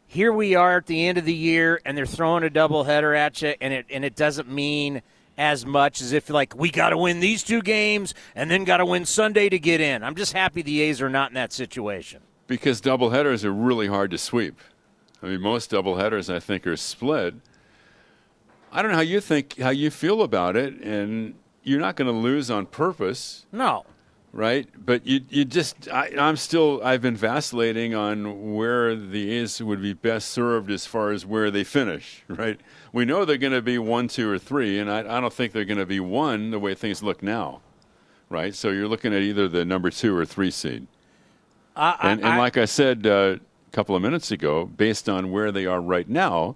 here 0.06 0.32
we 0.32 0.54
are 0.56 0.78
at 0.78 0.86
the 0.86 1.08
end 1.08 1.18
of 1.18 1.26
the 1.26 1.34
year 1.34 1.82
and 1.86 1.98
they're 1.98 2.06
throwing 2.06 2.44
a 2.44 2.50
doubleheader 2.50 3.18
at 3.18 3.42
you, 3.42 3.56
and 3.60 3.74
it 3.74 3.86
and 3.90 4.06
it 4.06 4.16
doesn't 4.16 4.50
mean 4.50 5.02
as 5.38 5.66
much 5.66 6.00
as 6.02 6.14
if 6.14 6.30
like 6.30 6.56
we 6.56 6.70
got 6.70 6.90
to 6.92 6.98
win 6.98 7.20
these 7.20 7.42
two 7.44 7.62
games 7.64 8.14
and 8.36 8.52
then 8.52 8.64
got 8.64 8.78
to 8.78 8.86
win 8.86 9.04
Sunday 9.06 9.50
to 9.50 9.58
get 9.58 9.82
in. 9.82 10.04
I'm 10.04 10.14
just 10.16 10.34
happy 10.34 10.62
the 10.62 10.82
A's 10.82 11.02
are 11.02 11.10
not 11.10 11.32
in 11.32 11.34
that 11.36 11.52
situation. 11.52 12.22
because 12.46 12.80
doubleheaders 12.80 13.44
are 13.44 13.52
really 13.52 13.88
hard 13.88 14.12
to 14.12 14.18
sweep. 14.20 14.60
I 15.24 15.28
mean, 15.28 15.42
most 15.42 15.72
doubleheaders 15.72 16.32
I 16.32 16.40
think 16.40 16.68
are 16.68 16.78
split. 16.78 17.34
I 18.72 18.82
don't 18.82 18.92
know 18.92 18.98
how 18.98 19.02
you 19.04 19.20
think 19.20 19.58
how 19.58 19.72
you 19.72 19.90
feel 19.90 20.22
about 20.22 20.56
it, 20.56 20.76
and 20.82 21.34
you're 21.64 21.80
not 21.80 21.96
going 21.96 22.12
to 22.12 22.18
lose 22.18 22.50
on 22.52 22.66
purpose, 22.66 23.46
No, 23.52 23.86
right? 24.32 24.68
But 24.78 25.06
you 25.08 25.22
you 25.30 25.46
just 25.46 25.88
I, 25.90 26.12
I'm 26.18 26.36
still 26.36 26.82
I've 26.84 27.02
been 27.02 27.16
vacillating 27.16 27.94
on 27.96 28.54
where 28.54 28.96
the 28.96 29.32
A's 29.32 29.62
would 29.62 29.82
be 29.82 29.94
best 29.94 30.30
served 30.30 30.70
as 30.72 30.86
far 30.86 31.12
as 31.12 31.26
where 31.26 31.50
they 31.52 31.64
finish, 31.64 32.24
right? 32.28 32.60
We 32.92 33.06
know 33.06 33.26
they're 33.26 33.38
going 33.38 33.54
to 33.54 33.62
be 33.62 33.78
one, 33.80 34.08
two, 34.08 34.30
or 34.30 34.38
three, 34.38 34.78
and 34.80 34.90
I, 34.92 35.00
I 35.00 35.20
don't 35.20 35.34
think 35.34 35.52
they're 35.54 35.66
going 35.66 35.80
to 35.80 35.86
be 35.86 36.00
one 36.00 36.52
the 36.52 36.60
way 36.60 36.76
things 36.76 37.02
look 37.02 37.24
now, 37.24 37.62
right? 38.30 38.54
So 38.54 38.70
you're 38.70 38.88
looking 38.88 39.14
at 39.14 39.22
either 39.22 39.48
the 39.48 39.66
number 39.66 39.90
two 39.90 40.16
or 40.16 40.26
three 40.26 40.52
seed. 40.52 40.88
I- 41.76 41.98
And, 42.02 42.20
and 42.22 42.30
I- 42.34 42.38
like 42.38 42.58
I 42.58 42.66
said 42.66 43.08
uh, 43.08 43.38
a 43.38 43.72
couple 43.72 43.96
of 43.96 44.02
minutes 44.02 44.30
ago, 44.32 44.66
based 44.66 45.10
on 45.10 45.32
where 45.32 45.52
they 45.52 45.66
are 45.66 45.82
right 45.82 46.08
now, 46.08 46.56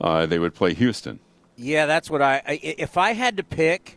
uh, 0.00 0.24
they 0.26 0.38
would 0.38 0.54
play 0.54 0.72
Houston. 0.74 1.18
Yeah, 1.56 1.86
that's 1.86 2.10
what. 2.10 2.20
I 2.22 2.42
if 2.62 2.96
I 2.96 3.12
had 3.12 3.36
to 3.36 3.44
pick, 3.44 3.96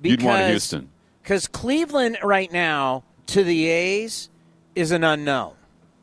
because, 0.00 0.22
You'd 0.22 0.26
want 0.28 0.46
Houston. 0.48 0.88
because 1.22 1.46
Cleveland 1.46 2.18
right 2.22 2.50
now 2.52 3.04
to 3.26 3.44
the 3.44 3.68
A's 3.68 4.28
is 4.74 4.90
an 4.92 5.04
unknown 5.04 5.54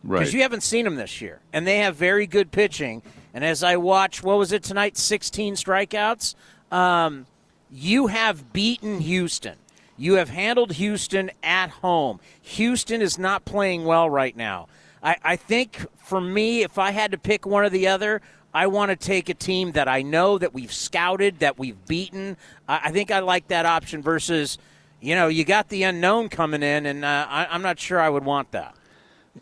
Right. 0.03 0.19
because 0.19 0.33
you 0.33 0.41
haven't 0.41 0.61
seen 0.63 0.85
them 0.85 0.95
this 0.95 1.21
year, 1.21 1.39
and 1.51 1.65
they 1.67 1.79
have 1.79 1.95
very 1.95 2.27
good 2.27 2.51
pitching. 2.51 3.01
And 3.33 3.43
as 3.43 3.63
I 3.63 3.77
watch, 3.77 4.23
what 4.23 4.37
was 4.37 4.51
it 4.51 4.63
tonight? 4.63 4.97
Sixteen 4.97 5.55
strikeouts. 5.55 6.35
Um, 6.71 7.25
you 7.71 8.07
have 8.07 8.53
beaten 8.53 8.99
Houston. 9.01 9.55
You 9.97 10.13
have 10.15 10.29
handled 10.29 10.73
Houston 10.73 11.31
at 11.43 11.69
home. 11.69 12.19
Houston 12.41 13.01
is 13.01 13.17
not 13.17 13.45
playing 13.45 13.83
well 13.85 14.09
right 14.09 14.35
now. 14.37 14.67
I, 15.03 15.17
I 15.23 15.35
think 15.35 15.85
for 15.97 16.21
me, 16.21 16.61
if 16.63 16.77
I 16.77 16.91
had 16.91 17.11
to 17.11 17.17
pick 17.17 17.45
one 17.45 17.63
or 17.63 17.69
the 17.69 17.87
other, 17.87 18.21
I 18.53 18.67
want 18.67 18.89
to 18.89 18.95
take 18.95 19.29
a 19.29 19.33
team 19.33 19.73
that 19.73 19.87
I 19.87 20.01
know 20.01 20.37
that 20.37 20.53
we've 20.53 20.73
scouted, 20.73 21.39
that 21.39 21.59
we've 21.59 21.85
beaten. 21.85 22.37
I, 22.67 22.81
I 22.85 22.91
think 22.91 23.11
I 23.11 23.19
like 23.19 23.47
that 23.49 23.65
option 23.65 24.01
versus, 24.01 24.57
you 25.01 25.15
know, 25.15 25.27
you 25.27 25.43
got 25.43 25.69
the 25.69 25.83
unknown 25.83 26.29
coming 26.29 26.63
in, 26.63 26.85
and 26.85 27.05
uh, 27.05 27.27
I, 27.29 27.47
I'm 27.47 27.61
not 27.61 27.79
sure 27.79 27.99
I 27.99 28.09
would 28.09 28.25
want 28.25 28.51
that. 28.51 28.75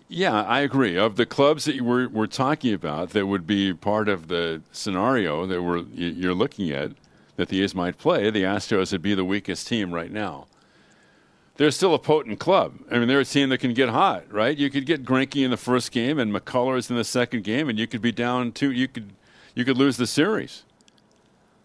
Yeah, 0.10 0.44
I 0.44 0.60
agree. 0.60 0.98
Of 0.98 1.16
the 1.16 1.26
clubs 1.26 1.66
that 1.66 1.80
we're, 1.82 2.10
we're 2.10 2.28
talking 2.28 2.74
about 2.74 3.12
that 3.12 3.28
would 3.28 3.48
be 3.48 3.74
part 3.74 4.10
of 4.10 4.28
the 4.28 4.62
scenario 4.72 5.46
that 5.46 5.62
we're, 5.62 5.84
you're 5.94 6.34
looking 6.34 6.72
at 6.72 6.92
that 7.38 7.50
the 7.50 7.64
A's 7.64 7.76
might 7.76 7.98
play, 7.98 8.30
the 8.30 8.44
Astros 8.44 8.92
would 8.92 9.02
be 9.02 9.14
the 9.14 9.26
weakest 9.26 9.68
team 9.68 9.94
right 9.94 10.12
now. 10.12 10.48
They're 11.58 11.72
still 11.72 11.94
a 11.94 12.00
potent 12.00 12.40
club. 12.40 12.80
I 12.92 13.00
mean, 13.00 13.08
they're 13.08 13.22
a 13.22 13.26
team 13.26 13.50
that 13.50 13.60
can 13.60 13.74
get 13.74 13.90
hot, 13.90 14.32
right? 14.32 14.58
You 14.58 14.70
could 14.70 14.86
get 14.86 15.06
Greinke 15.06 15.44
in 15.44 15.52
the 15.52 15.58
first 15.58 15.92
game 15.92 16.20
and 16.20 16.34
McCullers 16.34 16.90
in 16.90 16.98
the 16.98 17.06
second 17.06 17.44
game, 17.46 17.70
and 17.70 17.80
you 17.80 17.88
could 17.88 18.02
be 18.02 18.12
down 18.12 18.52
two. 18.52 18.72
You 18.72 18.88
could 18.88 19.14
you 19.54 19.64
could 19.64 19.78
lose 19.78 19.98
the 19.98 20.08
series. 20.08 20.64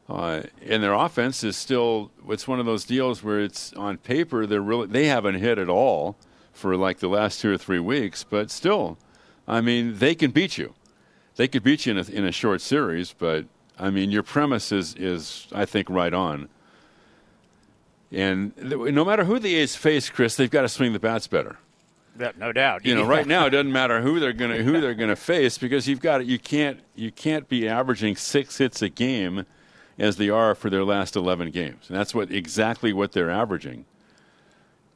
Uh, 0.09 0.43
and 0.67 0.83
their 0.83 0.93
offense 0.93 1.45
is 1.45 1.57
still 1.57 2.11
it's 2.29 2.47
one 2.47 2.59
of 2.59 2.67
those 2.67 2.85
deals 2.85 3.23
where 3.23 3.41
it's 3.41 3.73
on 3.75 3.97
paper 3.97 4.45
they're 4.45 4.61
really 4.61 4.89
they 4.89 5.07
haven't 5.07 5.37
hit 5.37 5.57
at 5.57 5.69
all 5.69 6.17
for 6.53 6.77
like 6.77 6.99
the 6.99 7.09
last 7.09 7.41
two 7.41 7.53
or 7.53 7.59
three 7.59 7.79
weeks, 7.79 8.25
but 8.25 8.51
still, 8.51 8.99
I 9.47 9.61
mean 9.61 9.99
they 9.99 10.15
can 10.15 10.31
beat 10.31 10.59
you. 10.59 10.75
They 11.37 11.49
could 11.49 11.63
beat 11.63 11.87
you 11.87 11.93
in 11.93 11.99
a, 11.99 12.11
in 12.11 12.25
a 12.25 12.33
short 12.33 12.61
series, 12.61 13.13
but 13.13 13.47
I 13.79 13.91
mean 13.91 14.11
your 14.11 14.23
premise 14.23 14.73
is 14.73 14.95
is 14.95 15.47
I 15.53 15.65
think 15.65 15.89
right 15.89 16.15
on. 16.15 16.49
And 18.13 18.57
th- 18.57 18.93
no 18.95 19.05
matter 19.05 19.25
who 19.25 19.39
the 19.39 19.55
A's 19.57 19.77
face, 19.77 20.11
Chris, 20.11 20.37
they've 20.37 20.51
got 20.51 20.63
to 20.63 20.69
swing 20.69 20.93
the 20.93 20.99
bats 20.99 21.27
better. 21.27 21.59
Yeah, 22.19 22.33
no 22.37 22.53
doubt. 22.53 22.85
You 22.85 22.95
know, 22.95 23.07
right 23.07 23.27
now 23.27 23.47
it 23.47 23.51
doesn't 23.51 23.73
matter 23.73 24.01
who 24.03 24.21
they're 24.21 24.33
gonna 24.33 24.63
who 24.63 24.81
they're 24.81 24.95
gonna 24.95 25.17
face 25.17 25.59
because 25.59 25.89
you've 25.89 26.01
got 26.01 26.27
you 26.27 26.39
can't 26.39 26.81
you 26.95 27.11
can't 27.11 27.49
be 27.49 27.69
averaging 27.69 28.17
six 28.17 28.59
hits 28.59 28.83
a 28.83 28.89
game 28.89 29.47
as 29.99 30.17
they 30.17 30.29
are 30.29 30.55
for 30.55 30.69
their 30.71 30.85
last 30.85 31.17
eleven 31.17 31.51
games, 31.51 31.87
and 31.89 31.97
that's 31.97 32.15
what 32.15 32.31
exactly 32.31 32.93
what 32.93 33.13
they're 33.13 33.31
averaging. 33.31 33.85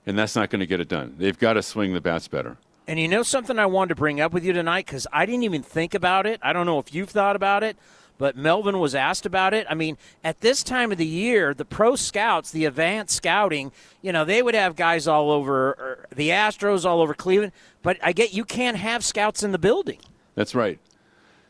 And 0.07 0.19
that's 0.19 0.37
not 0.37 0.51
going 0.51 0.61
to 0.61 0.67
get 0.67 0.81
it 0.81 0.89
done. 0.89 1.15
They've 1.17 1.39
got 1.39 1.55
to 1.55 1.63
swing 1.63 1.95
the 1.95 2.01
bats 2.01 2.29
better. 2.29 2.59
And 2.87 3.01
you 3.01 3.09
know 3.09 3.23
something 3.23 3.59
I 3.59 3.65
wanted 3.65 3.89
to 3.91 3.95
bring 3.95 4.21
up 4.21 4.35
with 4.35 4.45
you 4.45 4.53
tonight 4.53 4.85
because 4.85 5.07
I 5.11 5.25
didn't 5.25 5.45
even 5.45 5.63
think 5.63 5.95
about 5.95 6.27
it. 6.27 6.41
I 6.43 6.53
don't 6.53 6.67
know 6.67 6.79
if 6.79 6.95
you've 6.95 7.09
thought 7.09 7.37
about 7.37 7.63
it, 7.63 7.79
but 8.17 8.37
Melvin 8.37 8.79
was 8.79 8.95
asked 8.95 9.27
about 9.27 9.55
it. 9.55 9.67
I 9.69 9.75
mean, 9.75 9.99
at 10.23 10.41
this 10.41 10.63
time 10.63 10.93
of 10.93 10.99
the 10.99 11.07
year, 11.07 11.53
the 11.53 11.65
pro 11.65 11.97
scouts, 11.97 12.51
the 12.51 12.65
advanced 12.65 13.17
scouting, 13.17 13.73
you 14.03 14.13
know, 14.13 14.25
they 14.25 14.43
would 14.43 14.55
have 14.55 14.77
guys 14.77 15.09
all 15.09 15.31
over 15.31 15.71
er, 15.71 16.07
the 16.15 16.31
Astros, 16.31 16.85
all 16.85 17.01
over 17.01 17.15
Cleveland. 17.15 17.53
But 17.83 17.99
I 18.03 18.13
get 18.13 18.33
you 18.33 18.45
can't 18.45 18.77
have 18.77 19.05
scouts 19.05 19.43
in 19.43 19.53
the 19.53 19.59
building. 19.59 19.99
That's 20.35 20.55
right. 20.55 20.79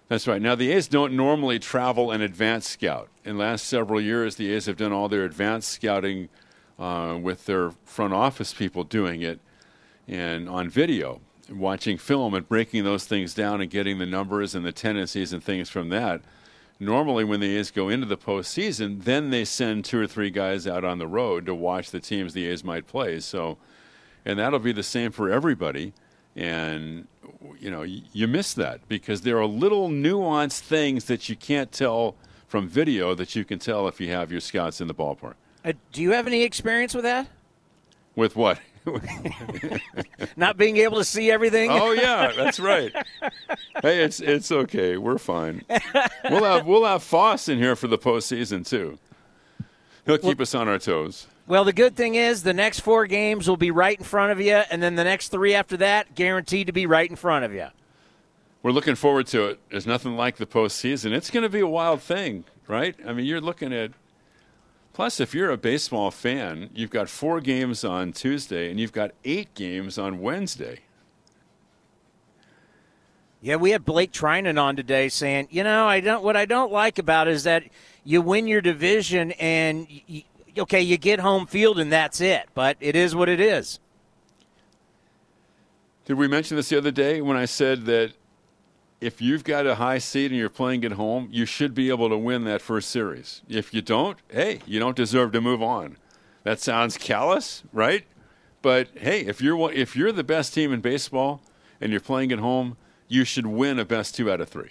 That's 0.09 0.26
right. 0.26 0.40
Now 0.40 0.54
the 0.54 0.71
A's 0.73 0.88
don't 0.88 1.14
normally 1.14 1.59
travel 1.59 2.11
an 2.11 2.21
advanced 2.21 2.71
scout. 2.71 3.09
In 3.25 3.37
the 3.37 3.42
last 3.42 3.66
several 3.66 4.00
years, 4.00 4.37
the 4.37 4.52
A's 4.52 4.66
have 4.66 4.76
done 4.76 4.92
all 4.92 5.09
their 5.09 5.25
advanced 5.25 5.71
scouting 5.71 6.28
uh, 6.78 7.18
with 7.21 7.47
their 7.47 7.73
front 7.85 8.12
office 8.12 8.52
people 8.52 8.85
doing 8.85 9.23
it 9.23 9.40
and 10.06 10.49
on 10.49 10.68
video, 10.68 11.21
watching 11.50 11.97
film 11.97 12.35
and 12.35 12.49
breaking 12.49 12.85
those 12.85 13.06
things 13.06 13.33
down 13.33 13.61
and 13.61 13.71
getting 13.71 13.99
the 13.99 14.06
numbers 14.06 14.54
and 14.54 14.64
the 14.64 14.73
tendencies 14.73 15.33
and 15.33 15.42
things 15.42 15.71
from 15.71 15.88
that. 15.88 16.21
Normally, 16.81 17.25
when 17.25 17.40
the 17.40 17.57
A's 17.57 17.71
go 17.71 17.88
into 17.88 18.07
the 18.07 18.16
postseason, 18.16 19.04
then 19.04 19.31
they 19.31 19.45
send 19.45 19.85
two 19.85 20.00
or 20.00 20.07
three 20.07 20.31
guys 20.31 20.66
out 20.66 20.85
on 20.85 20.99
the 20.99 21.07
road 21.07 21.47
to 21.47 21.54
watch 21.54 21.90
the 21.90 22.00
teams 22.00 22.35
the 22.35 22.47
A's 22.47 22.64
might 22.64 22.87
play. 22.87 23.21
So, 23.21 23.59
and 24.25 24.38
that'll 24.38 24.59
be 24.59 24.73
the 24.73 24.83
same 24.83 25.12
for 25.12 25.31
everybody. 25.31 25.93
And 26.35 27.07
you 27.61 27.71
know, 27.71 27.83
you 27.83 28.26
miss 28.26 28.54
that 28.54 28.87
because 28.88 29.23
there 29.23 29.38
are 29.38 29.47
little 29.47 29.88
nuanced 29.88 30.61
things 30.61 31.04
that 31.04 31.28
you 31.28 31.37
can't 31.37 31.71
tell 31.71 32.16
from 32.47 32.69
video 32.69 33.14
that 33.14 33.35
you 33.35 33.45
can 33.45 33.59
tell 33.59 33.88
if 33.88 34.00
you 34.00 34.11
have 34.11 34.31
your 34.31 34.40
scouts 34.40 34.81
in 34.81 34.88
the 34.88 34.95
ballpark. 34.95 35.35
Uh, 35.64 35.73
do 35.93 36.02
you 36.02 36.12
have 36.12 36.26
any 36.26 36.43
experience 36.43 36.95
with 36.95 37.04
that? 37.04 37.26
With 38.14 38.37
what? 38.37 38.61
Not 40.37 40.57
being 40.57 40.76
able 40.79 40.99
to 40.99 41.05
see 41.05 41.31
everything? 41.31 41.71
Oh 41.71 41.93
yeah, 41.93 42.33
that's 42.37 42.61
right. 42.61 42.93
hey, 43.83 44.03
it's 44.05 44.21
it's 44.21 44.53
okay. 44.53 44.97
We're 44.97 45.19
fine. 45.19 45.64
We'll 46.31 46.45
have 46.45 46.67
we'll 46.67 46.85
have 46.85 47.03
Foss 47.03 47.49
in 47.49 47.59
here 47.59 47.76
for 47.76 47.88
the 47.88 47.99
postseason 47.99 48.67
too. 48.67 48.99
He'll 50.07 50.19
keep 50.19 50.41
us 50.41 50.55
on 50.55 50.69
our 50.69 50.79
toes. 50.79 51.26
Well, 51.47 51.64
the 51.64 51.73
good 51.73 51.97
thing 51.97 52.14
is 52.14 52.43
the 52.43 52.55
next 52.55 52.81
four 52.81 53.07
games 53.07 53.49
will 53.49 53.57
be 53.57 53.71
right 53.71 53.99
in 53.99 54.05
front 54.05 54.33
of 54.33 54.41
you, 54.41 54.55
and 54.55 54.83
then 54.83 54.95
the 54.95 55.05
next 55.05 55.29
three 55.29 55.55
after 55.55 55.76
that, 55.79 56.14
guaranteed 56.14 56.67
to 56.69 56.73
be 56.73 56.87
right 56.87 57.09
in 57.09 57.17
front 57.17 57.45
of 57.45 57.53
you. 57.53 57.69
We're 58.62 58.71
looking 58.73 58.95
forward 58.95 59.26
to 59.29 59.47
it. 59.49 59.61
There's 59.71 59.87
nothing 59.87 60.17
like 60.17 60.37
the 60.37 60.47
postseason. 60.47 61.12
It's 61.12 61.31
going 61.31 61.43
to 61.43 61.50
be 61.50 61.61
a 61.61 61.67
wild 61.67 62.00
thing, 62.00 62.45
right? 62.67 62.97
I 63.07 63.12
mean, 63.12 63.26
you're 63.26 63.41
looking 63.43 63.73
at. 63.75 63.91
Plus, 64.95 65.19
if 65.19 65.35
you're 65.35 65.51
a 65.51 65.57
baseball 65.57 66.13
fan, 66.13 66.71
you've 66.73 66.89
got 66.89 67.09
four 67.09 67.41
games 67.41 67.83
on 67.85 68.13
Tuesday, 68.13 68.71
and 68.71 68.79
you've 68.79 68.93
got 68.93 69.11
eight 69.25 69.53
games 69.55 69.99
on 69.99 70.21
Wednesday. 70.21 70.79
Yeah, 73.43 73.57
we 73.57 73.73
had 73.73 73.85
Blake 73.85 74.13
Treinen 74.13 74.59
on 74.59 74.77
today 74.77 75.09
saying, 75.09 75.49
you 75.51 75.65
know, 75.65 75.87
I 75.87 75.99
don't. 75.99 76.23
What 76.23 76.37
I 76.37 76.47
don't 76.47 76.71
like 76.73 77.01
about 77.01 77.27
it 77.27 77.33
is 77.33 77.43
that 77.43 77.65
you 78.05 78.23
win 78.23 78.47
your 78.47 78.61
division 78.61 79.33
and 79.33 79.87
you, 80.07 80.23
okay, 80.57 80.81
you 80.81 80.97
get 80.97 81.19
home 81.19 81.47
field 81.47 81.81
and 81.81 81.93
that's 81.93 82.21
it. 82.21 82.49
But 82.55 82.77
it 82.81 82.95
is 82.95 83.15
what 83.17 83.29
it 83.29 83.41
is. 83.41 83.81
Did 86.05 86.15
we 86.15 86.29
mention 86.29 86.57
this 86.57 86.69
the 86.69 86.79
other 86.79 86.93
day 86.93 87.21
when 87.21 87.37
I 87.37 87.47
said 87.47 87.85
that 87.87 88.13
if 89.05 89.21
you've 89.21 89.45
got 89.45 89.67
a 89.67 89.75
high 89.75 89.99
seed 89.99 90.31
and 90.31 90.41
you're 90.41 90.49
playing 90.49 90.83
at 90.83 90.93
home, 90.93 91.29
you 91.31 91.45
should 91.45 91.75
be 91.75 91.91
able 91.91 92.09
to 92.09 92.17
win 92.17 92.45
that 92.45 92.63
first 92.63 92.89
series. 92.89 93.43
If 93.51 93.75
you 93.75 93.83
don't, 93.83 94.17
hey, 94.29 94.61
you 94.67 94.81
don't 94.81 94.97
deserve 94.97 95.33
to 95.33 95.43
move 95.43 95.63
on. 95.63 95.99
That 96.43 96.59
sounds 96.59 96.97
callous, 96.97 97.65
right? 97.71 98.05
But 98.63 98.89
hey, 98.97 99.21
if 99.21 99.43
you're 99.43 99.71
if 99.73 99.95
you're 99.95 100.11
the 100.11 100.25
best 100.25 100.55
team 100.55 100.73
in 100.73 100.81
baseball 100.81 101.43
and 101.83 101.93
you're 101.93 102.01
playing 102.01 102.33
at 102.33 102.39
home, 102.39 102.79
you 103.07 103.25
should 103.25 103.47
win 103.47 103.79
a 103.79 103.85
best 103.85 104.15
two 104.15 104.31
out 104.33 104.41
of 104.41 104.49
three. 104.49 104.71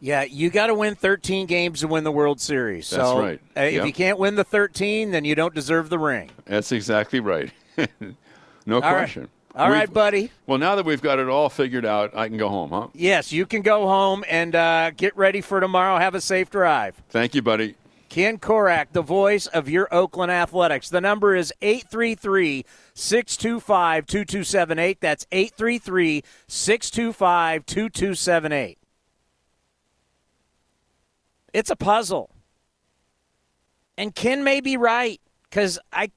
Yeah, 0.00 0.22
you 0.22 0.48
got 0.48 0.66
to 0.68 0.74
win 0.74 0.94
13 0.94 1.46
games 1.46 1.80
to 1.80 1.88
win 1.88 2.04
the 2.04 2.12
World 2.12 2.40
Series. 2.40 2.88
That's 2.90 3.02
so, 3.02 3.18
right. 3.18 3.40
If 3.56 3.74
Yep. 3.74 3.86
you 3.86 3.92
can't 3.92 4.18
win 4.18 4.34
the 4.36 4.44
13, 4.44 5.10
then 5.10 5.24
you 5.24 5.34
don't 5.34 5.54
deserve 5.54 5.88
the 5.88 5.98
ring. 5.98 6.30
That's 6.44 6.70
exactly 6.70 7.18
right. 7.20 7.50
no 8.66 8.80
right. 8.80 8.82
question. 8.82 9.28
All 9.56 9.70
right, 9.70 9.90
buddy. 9.90 10.30
Well, 10.46 10.58
now 10.58 10.74
that 10.74 10.84
we've 10.84 11.00
got 11.00 11.18
it 11.18 11.28
all 11.28 11.48
figured 11.48 11.86
out, 11.86 12.14
I 12.14 12.28
can 12.28 12.36
go 12.36 12.50
home, 12.50 12.70
huh? 12.70 12.88
Yes, 12.92 13.32
you 13.32 13.46
can 13.46 13.62
go 13.62 13.86
home 13.86 14.22
and 14.28 14.54
uh, 14.54 14.90
get 14.90 15.16
ready 15.16 15.40
for 15.40 15.60
tomorrow. 15.60 15.98
Have 15.98 16.14
a 16.14 16.20
safe 16.20 16.50
drive. 16.50 17.02
Thank 17.08 17.34
you, 17.34 17.40
buddy. 17.40 17.74
Ken 18.10 18.38
Korach, 18.38 18.88
the 18.92 19.00
voice 19.00 19.46
of 19.46 19.68
your 19.68 19.88
Oakland 19.90 20.30
Athletics. 20.30 20.90
The 20.90 21.00
number 21.00 21.34
is 21.34 21.54
833 21.62 22.66
625 22.92 24.06
2278. 24.06 25.00
That's 25.00 25.26
833 25.32 26.22
625 26.48 27.66
2278. 27.66 28.78
It's 31.54 31.70
a 31.70 31.76
puzzle. 31.76 32.30
And 33.96 34.14
Ken 34.14 34.44
may 34.44 34.60
be 34.60 34.76
right 34.76 35.18
because 35.48 35.78
I, 35.90 36.10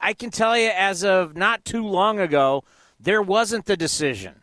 I 0.00 0.12
can 0.12 0.30
tell 0.30 0.56
you 0.56 0.70
as 0.74 1.04
of 1.04 1.36
not 1.36 1.64
too 1.64 1.86
long 1.86 2.18
ago, 2.18 2.64
there 2.98 3.22
wasn't 3.22 3.66
the 3.66 3.76
decision. 3.76 4.42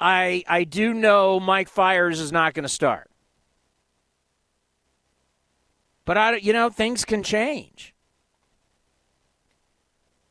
I, 0.00 0.44
I 0.48 0.64
do 0.64 0.94
know 0.94 1.38
Mike 1.38 1.68
Fiers 1.68 2.20
is 2.20 2.32
not 2.32 2.54
going 2.54 2.62
to 2.62 2.68
start. 2.68 3.10
But 6.04 6.16
I, 6.16 6.36
you 6.36 6.52
know, 6.52 6.70
things 6.70 7.04
can 7.04 7.22
change. 7.22 7.94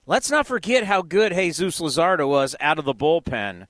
Let's 0.06 0.32
not 0.32 0.48
forget 0.48 0.86
how 0.86 1.04
good 1.04 1.34
Jesus 1.34 1.80
Luzardo 1.80 2.28
was 2.28 2.56
out 2.60 2.80
of 2.80 2.86
the 2.86 2.96
bullpen 2.96 3.68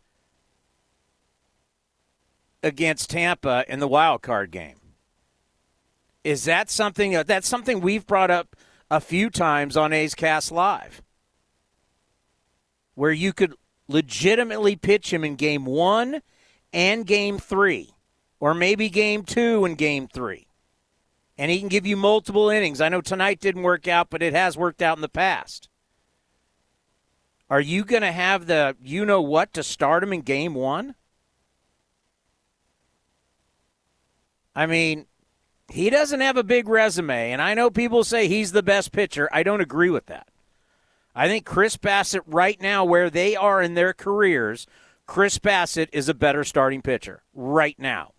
against 2.63 3.09
Tampa 3.09 3.65
in 3.67 3.79
the 3.79 3.87
wild 3.87 4.21
card 4.21 4.51
game. 4.51 4.77
Is 6.23 6.45
that 6.45 6.69
something 6.69 7.15
uh, 7.15 7.23
that's 7.23 7.47
something 7.47 7.81
we've 7.81 8.07
brought 8.07 8.31
up 8.31 8.55
a 8.91 8.99
few 8.99 9.29
times 9.29 9.77
on 9.77 9.93
A's 9.93 10.15
Cast 10.15 10.51
Live? 10.51 11.01
Where 12.95 13.11
you 13.11 13.33
could 13.33 13.53
legitimately 13.87 14.75
pitch 14.75 15.11
him 15.13 15.23
in 15.23 15.35
game 15.35 15.65
1 15.65 16.21
and 16.73 17.05
game 17.05 17.39
3 17.39 17.91
or 18.39 18.53
maybe 18.53 18.89
game 18.89 19.23
2 19.23 19.65
and 19.65 19.77
game 19.77 20.07
3 20.07 20.49
and 21.39 21.49
he 21.49 21.59
can 21.59 21.69
give 21.69 21.87
you 21.87 21.95
multiple 21.95 22.49
innings. 22.49 22.81
I 22.81 22.89
know 22.89 22.99
tonight 22.99 23.39
didn't 23.39 23.63
work 23.63 23.87
out, 23.87 24.09
but 24.09 24.21
it 24.21 24.33
has 24.33 24.57
worked 24.57 24.81
out 24.81 24.97
in 24.97 25.01
the 25.01 25.07
past. 25.07 25.69
Are 27.49 27.61
you 27.61 27.85
going 27.85 28.01
to 28.01 28.11
have 28.11 28.45
the 28.45 28.75
you 28.83 29.05
know 29.05 29.21
what 29.21 29.53
to 29.53 29.63
start 29.63 30.03
him 30.03 30.11
in 30.11 30.21
game 30.21 30.53
one? 30.53 30.95
I 34.53 34.65
mean, 34.65 35.05
he 35.69 35.89
doesn't 35.89 36.21
have 36.21 36.37
a 36.37 36.43
big 36.43 36.67
resume, 36.67 37.31
and 37.31 37.41
I 37.41 37.53
know 37.53 37.69
people 37.69 38.03
say 38.03 38.27
he's 38.27 38.51
the 38.51 38.63
best 38.63 38.91
pitcher. 38.91 39.29
I 39.31 39.43
don't 39.43 39.61
agree 39.61 39.89
with 39.89 40.07
that. 40.07 40.27
I 41.15 41.27
think 41.27 41.45
Chris 41.45 41.77
Bassitt, 41.77 42.21
right 42.25 42.59
now, 42.61 42.85
where 42.85 43.09
they 43.09 43.35
are 43.35 43.61
in 43.61 43.73
their 43.73 43.93
careers, 43.93 44.67
Chris 45.05 45.37
Bassitt 45.39 45.89
is 45.91 46.07
a 46.07 46.13
better 46.13 46.43
starting 46.43 46.81
pitcher 46.81 47.23
right 47.33 47.77
now. 47.77 48.13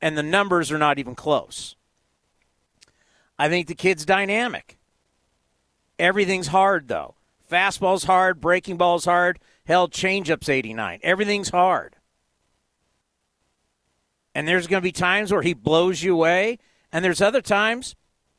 And 0.00 0.16
the 0.16 0.22
numbers 0.22 0.72
are 0.72 0.78
not 0.78 0.98
even 0.98 1.14
close. 1.14 1.76
I 3.38 3.48
think 3.48 3.66
the 3.66 3.74
kid's 3.74 4.04
dynamic. 4.04 4.78
Everything's 5.98 6.48
hard, 6.48 6.88
though. 6.88 7.16
Fastball's 7.50 8.04
hard, 8.04 8.40
breaking 8.40 8.76
ball's 8.76 9.04
hard. 9.04 9.38
hell, 9.66 9.88
changeups 9.88 10.48
89. 10.48 11.00
Everything's 11.02 11.50
hard. 11.50 11.96
And 14.34 14.46
there's 14.46 14.66
going 14.66 14.80
to 14.80 14.86
be 14.86 14.92
times 14.92 15.32
where 15.32 15.42
he 15.42 15.54
blows 15.54 16.02
you 16.02 16.14
away, 16.14 16.58
and 16.92 17.04
there's 17.04 17.20
other 17.20 17.42
times 17.42 17.96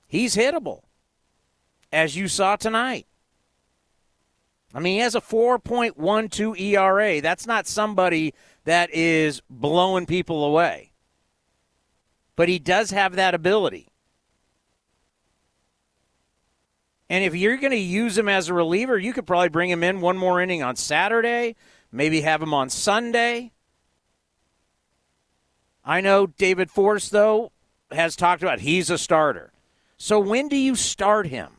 he's 0.07 0.35
hittable, 0.35 0.83
as 1.91 2.15
you 2.15 2.27
saw 2.27 2.55
tonight. 2.55 3.07
I 4.73 4.79
mean, 4.79 4.93
he 4.93 4.99
has 4.99 5.15
a 5.15 5.21
4.12 5.21 6.59
ERA. 6.59 7.21
That's 7.21 7.45
not 7.45 7.67
somebody 7.67 8.33
that 8.63 8.89
is 8.93 9.41
blowing 9.49 10.05
people 10.05 10.45
away. 10.45 10.93
But 12.35 12.47
he 12.47 12.57
does 12.57 12.91
have 12.91 13.15
that 13.15 13.33
ability. 13.33 13.89
And 17.09 17.25
if 17.25 17.35
you're 17.35 17.57
going 17.57 17.71
to 17.71 17.77
use 17.77 18.17
him 18.17 18.29
as 18.29 18.47
a 18.47 18.53
reliever, 18.53 18.97
you 18.97 19.11
could 19.11 19.27
probably 19.27 19.49
bring 19.49 19.69
him 19.69 19.83
in 19.83 19.99
one 19.99 20.17
more 20.17 20.39
inning 20.39 20.63
on 20.63 20.77
Saturday, 20.77 21.57
maybe 21.91 22.21
have 22.21 22.41
him 22.41 22.53
on 22.53 22.69
Sunday. 22.69 23.51
I 25.83 26.01
know 26.01 26.27
David 26.27 26.69
Forst, 26.69 27.11
though, 27.11 27.51
has 27.91 28.15
talked 28.15 28.43
about 28.43 28.59
he's 28.59 28.89
a 28.89 28.97
starter. 28.97 29.51
So 29.97 30.19
when 30.19 30.47
do 30.47 30.55
you 30.55 30.75
start 30.75 31.27
him? 31.27 31.57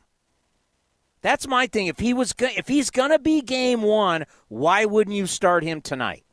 That's 1.20 1.46
my 1.46 1.66
thing. 1.66 1.86
If 1.86 2.00
he 2.00 2.12
was, 2.12 2.34
if 2.38 2.66
he's 2.66 2.90
gonna 2.90 3.18
be 3.18 3.40
game 3.40 3.82
one, 3.82 4.26
why 4.48 4.84
wouldn't 4.84 5.16
you 5.16 5.26
start 5.26 5.62
him 5.62 5.80
tonight? 5.80 6.24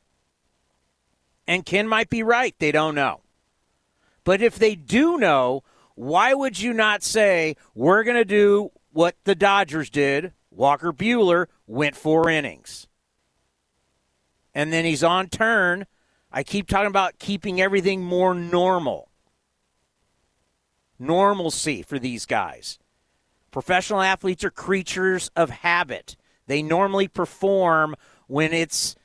And 1.47 1.65
Ken 1.65 1.87
might 1.87 2.09
be 2.09 2.23
right. 2.23 2.55
They 2.57 2.71
don't 2.71 2.95
know. 2.95 3.21
But 4.23 4.41
if 4.41 4.57
they 4.57 4.75
do 4.75 5.17
know, 5.17 5.63
why 5.95 6.33
would 6.33 6.59
you 6.59 6.73
not 6.73 7.03
say 7.03 7.55
we're 7.75 8.03
gonna 8.03 8.25
do 8.25 8.71
what 8.91 9.15
the 9.23 9.35
Dodgers 9.35 9.89
did? 9.89 10.33
Walker 10.49 10.91
Buehler 10.91 11.45
went 11.67 11.95
four 11.95 12.29
innings, 12.29 12.87
and 14.53 14.73
then 14.73 14.85
he's 14.85 15.03
on 15.03 15.29
turn. 15.29 15.85
I 16.31 16.43
keep 16.43 16.67
talking 16.67 16.87
about 16.87 17.19
keeping 17.19 17.59
everything 17.59 18.03
more 18.03 18.33
normal. 18.33 19.09
Normalcy 20.99 21.81
for 21.81 21.97
these 21.97 22.25
guys. 22.25 22.77
Professional 23.51 24.01
athletes 24.01 24.43
are 24.43 24.51
creatures 24.51 25.31
of 25.35 25.49
habit. 25.49 26.15
They 26.45 26.61
normally 26.61 27.07
perform 27.07 27.95
when 28.27 28.53
it's 28.53 28.95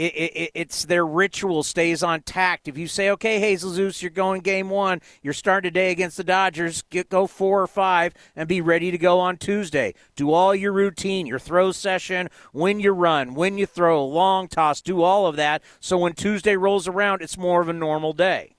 it, 0.00 0.32
it, 0.34 0.50
it's 0.54 0.86
their 0.86 1.06
ritual 1.06 1.62
stays 1.62 2.02
on 2.02 2.22
tact. 2.22 2.68
If 2.68 2.78
you 2.78 2.86
say, 2.86 3.10
"Okay, 3.10 3.38
Hazel 3.38 3.72
Zeus, 3.72 4.00
you're 4.00 4.10
going 4.10 4.40
game 4.40 4.70
one. 4.70 5.02
You're 5.20 5.34
starting 5.34 5.68
today 5.68 5.90
against 5.90 6.16
the 6.16 6.24
Dodgers. 6.24 6.82
Get 6.88 7.10
go 7.10 7.26
four 7.26 7.60
or 7.60 7.66
five 7.66 8.14
and 8.34 8.48
be 8.48 8.62
ready 8.62 8.90
to 8.90 8.96
go 8.96 9.20
on 9.20 9.36
Tuesday. 9.36 9.94
Do 10.16 10.32
all 10.32 10.54
your 10.54 10.72
routine, 10.72 11.26
your 11.26 11.38
throw 11.38 11.70
session, 11.70 12.30
when 12.52 12.80
you 12.80 12.92
run, 12.92 13.34
when 13.34 13.58
you 13.58 13.66
throw, 13.66 14.02
long 14.06 14.48
toss. 14.48 14.80
Do 14.80 15.02
all 15.02 15.26
of 15.26 15.36
that. 15.36 15.62
So 15.80 15.98
when 15.98 16.14
Tuesday 16.14 16.56
rolls 16.56 16.88
around, 16.88 17.20
it's 17.20 17.36
more 17.36 17.60
of 17.60 17.68
a 17.68 17.74
normal 17.74 18.14
day. 18.14 18.56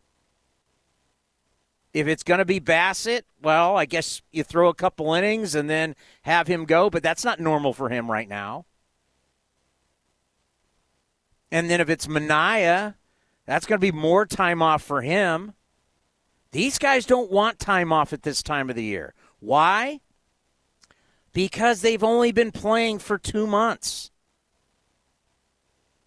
If 1.91 2.07
it's 2.07 2.23
going 2.23 2.37
to 2.37 2.45
be 2.45 2.61
Bassitt, 2.61 3.23
well, 3.41 3.75
I 3.75 3.85
guess 3.85 4.21
you 4.31 4.43
throw 4.43 4.69
a 4.69 4.75
couple 4.75 5.13
innings 5.13 5.55
and 5.55 5.69
then 5.69 5.95
have 6.21 6.47
him 6.47 6.65
go, 6.65 6.89
but 6.89 7.03
that's 7.03 7.25
not 7.25 7.39
normal 7.39 7.73
for 7.73 7.89
him 7.89 8.09
right 8.09 8.29
now. 8.29 8.65
And 11.51 11.69
then 11.69 11.81
if 11.81 11.89
it's 11.89 12.07
Manaea, 12.07 12.95
that's 13.45 13.65
going 13.65 13.79
to 13.79 13.91
be 13.91 13.91
more 13.91 14.25
time 14.25 14.61
off 14.61 14.81
for 14.81 15.01
him. 15.01 15.53
These 16.51 16.79
guys 16.79 17.05
don't 17.05 17.31
want 17.31 17.59
time 17.59 17.91
off 17.91 18.13
at 18.13 18.23
this 18.23 18.41
time 18.41 18.69
of 18.69 18.75
the 18.75 18.83
year. 18.83 19.13
Why? 19.39 19.99
Because 21.33 21.81
they've 21.81 22.03
only 22.03 22.31
been 22.31 22.51
playing 22.51 22.99
for 22.99 23.17
two 23.17 23.47
months. 23.47 24.11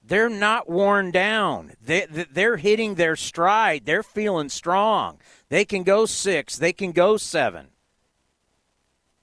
They're 0.07 0.29
not 0.29 0.69
worn 0.69 1.11
down. 1.11 1.73
They, 1.83 2.07
they're 2.07 2.59
hitting 2.59 2.95
their 2.95 3.17
stride. 3.17 3.87
They're 3.87 4.03
feeling 4.03 4.51
strong. 4.51 5.19
They 5.49 5.65
can 5.65 5.83
go 5.83 6.05
six, 6.05 6.57
they 6.59 6.73
can 6.73 6.93
go 6.93 7.17
seven. 7.17 7.69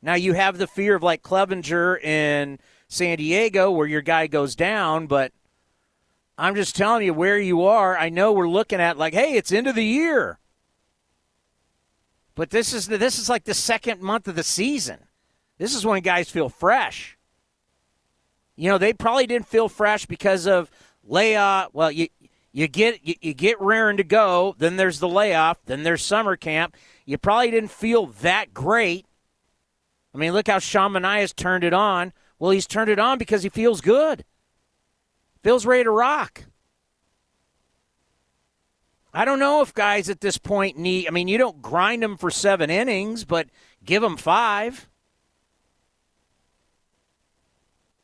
Now 0.01 0.15
you 0.15 0.33
have 0.33 0.57
the 0.57 0.65
fear 0.65 0.95
of 0.95 1.03
like 1.03 1.21
Clevinger 1.21 2.01
in 2.03 2.59
San 2.87 3.17
Diego 3.17 3.69
where 3.69 3.85
your 3.85 4.01
guy 4.01 4.25
goes 4.25 4.55
down, 4.55 5.05
but 5.05 5.31
I'm 6.37 6.55
just 6.55 6.75
telling 6.75 7.05
you 7.05 7.13
where 7.13 7.39
you 7.39 7.63
are. 7.63 7.97
I 7.97 8.09
know 8.09 8.31
we're 8.31 8.49
looking 8.49 8.79
at 8.79 8.97
like, 8.97 9.13
hey, 9.13 9.33
it's 9.33 9.51
end 9.51 9.67
of 9.67 9.75
the 9.75 9.85
year. 9.85 10.39
But 12.35 12.49
this 12.49 12.73
is 12.73 12.87
the, 12.87 12.97
this 12.97 13.19
is 13.19 13.29
like 13.29 13.43
the 13.43 13.53
second 13.53 14.01
month 14.01 14.27
of 14.27 14.35
the 14.35 14.43
season. 14.43 14.99
This 15.57 15.75
is 15.75 15.85
when 15.85 16.01
guys 16.01 16.29
feel 16.29 16.49
fresh. 16.49 17.17
You 18.55 18.69
know, 18.69 18.77
they 18.77 18.93
probably 18.93 19.27
didn't 19.27 19.47
feel 19.47 19.69
fresh 19.69 20.05
because 20.05 20.47
of 20.47 20.71
layoff. 21.03 21.69
Well, 21.73 21.91
you 21.91 22.07
you 22.51 22.67
get 22.67 23.05
you, 23.05 23.15
you 23.21 23.33
get 23.33 23.59
raring 23.61 23.97
to 23.97 24.03
go. 24.03 24.55
Then 24.57 24.77
there's 24.77 24.99
the 24.99 25.07
layoff. 25.07 25.63
Then 25.65 25.83
there's 25.83 26.03
summer 26.03 26.35
camp. 26.35 26.75
You 27.05 27.17
probably 27.17 27.51
didn't 27.51 27.71
feel 27.71 28.07
that 28.21 28.53
great. 28.53 29.05
I 30.13 30.17
mean, 30.17 30.33
look 30.33 30.47
how 30.47 30.59
Sean 30.59 30.93
Manaea's 30.93 31.33
turned 31.33 31.63
it 31.63 31.73
on. 31.73 32.13
Well, 32.39 32.51
he's 32.51 32.67
turned 32.67 32.89
it 32.89 32.99
on 32.99 33.17
because 33.17 33.43
he 33.43 33.49
feels 33.49 33.81
good. 33.81 34.25
Feels 35.43 35.65
ready 35.65 35.83
to 35.83 35.91
rock. 35.91 36.43
I 39.13 39.25
don't 39.25 39.39
know 39.39 39.61
if 39.61 39.73
guys 39.73 40.09
at 40.09 40.21
this 40.21 40.37
point 40.37 40.77
need. 40.77 41.07
I 41.07 41.11
mean, 41.11 41.27
you 41.27 41.37
don't 41.37 41.61
grind 41.61 42.01
them 42.01 42.15
for 42.15 42.31
seven 42.31 42.69
innings, 42.69 43.25
but 43.25 43.47
give 43.83 44.01
them 44.01 44.17
five. 44.17 44.87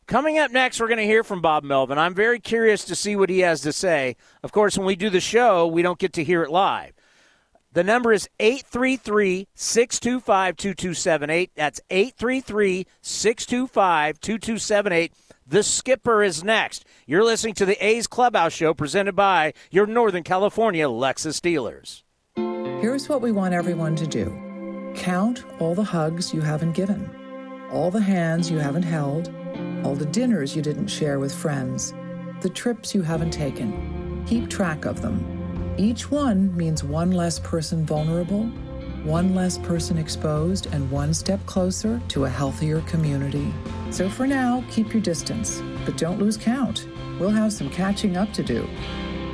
Coming 0.06 0.39
up 0.39 0.52
next, 0.52 0.80
we're 0.80 0.88
going 0.88 1.00
to 1.00 1.06
hear 1.06 1.23
from 1.23 1.41
Bob 1.41 1.63
Melvin. 1.63 1.97
I'm 1.97 2.13
very 2.13 2.39
curious 2.39 2.86
to 2.86 2.95
see 2.95 3.15
what 3.15 3.30
he 3.30 3.39
has 3.39 3.62
to 3.62 3.73
say. 3.73 4.15
Of 4.41 4.52
course, 4.52 4.78
when 4.78 4.88
we 4.88 4.95
do 4.95 5.10
the 5.10 5.19
show, 5.19 5.67
we 5.67 5.82
don't 5.82 6.00
get 6.00 6.13
to 6.13 6.23
hear 6.23 6.43
it 6.43 6.50
live. 6.50 6.93
The 7.73 7.84
number 7.84 8.13
is 8.13 8.30
833 8.39 9.47
625 9.54 10.56
2278. 10.56 11.52
That's 11.56 11.82
833 11.89 12.88
625 13.02 14.19
2278. 14.19 15.13
The 15.50 15.64
Skipper 15.64 16.24
is 16.24 16.44
next. 16.44 16.86
You're 17.06 17.24
listening 17.24 17.54
to 17.56 17.66
the 17.66 17.84
A's 17.86 18.06
Clubhouse 18.06 18.54
Show 18.54 18.74
presented 18.74 19.16
by 19.16 19.54
your 19.72 19.88
Northern 19.88 20.24
California 20.24 20.88
Lexus 20.88 21.42
dealers. 21.42 22.04
Here's 22.36 23.08
what 23.08 23.22
we 23.22 23.32
want 23.32 23.54
everyone 23.54 23.96
to 23.96 24.08
do 24.08 24.94
count 24.96 25.46
all 25.60 25.74
the 25.74 25.84
hugs 25.84 26.34
you 26.34 26.42
haven't 26.42 26.74
given, 26.74 27.10
all 27.72 27.92
the 27.92 28.02
hands 28.02 28.52
you 28.52 28.58
haven't 28.58 28.84
held 28.84 29.32
all 29.84 29.96
the 29.96 30.06
dinners 30.06 30.56
you 30.56 30.62
didn't 30.62 30.88
share 30.88 31.20
with 31.20 31.34
friends, 31.34 31.94
the 32.42 32.50
trips 32.50 32.94
you 32.94 33.02
haven't 33.02 33.32
taken. 33.32 34.24
Keep 34.28 34.50
track 34.50 34.86
of 34.86 35.02
them. 35.02 35.76
Each 35.78 36.12
one 36.12 36.56
means 36.58 36.84
one 36.84 37.12
less 37.12 37.40
person 37.40 37.86
vulnerable, 37.86 38.52
one 39.08 39.34
less 39.34 39.58
person 39.58 39.98
exposed, 39.98 40.67
and 40.67 40.91
one 40.91 41.13
step 41.13 41.43
closer 41.46 42.02
to 42.10 42.26
a 42.26 42.30
healthier 42.30 42.82
community. 42.82 43.54
So 43.89 44.10
for 44.10 44.28
now, 44.28 44.63
keep 44.70 44.93
your 44.93 45.02
distance, 45.02 45.62
but 45.86 45.98
don't 45.98 46.20
lose 46.20 46.38
count. 46.38 46.88
We'll 47.20 47.30
have 47.30 47.54
some 47.54 47.70
catching 47.70 48.17
up 48.17 48.34
to 48.34 48.43
do. 48.43 48.67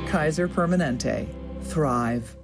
Kaiser 0.06 0.48
Permanente. 0.48 1.28
Thrive. 1.64 2.36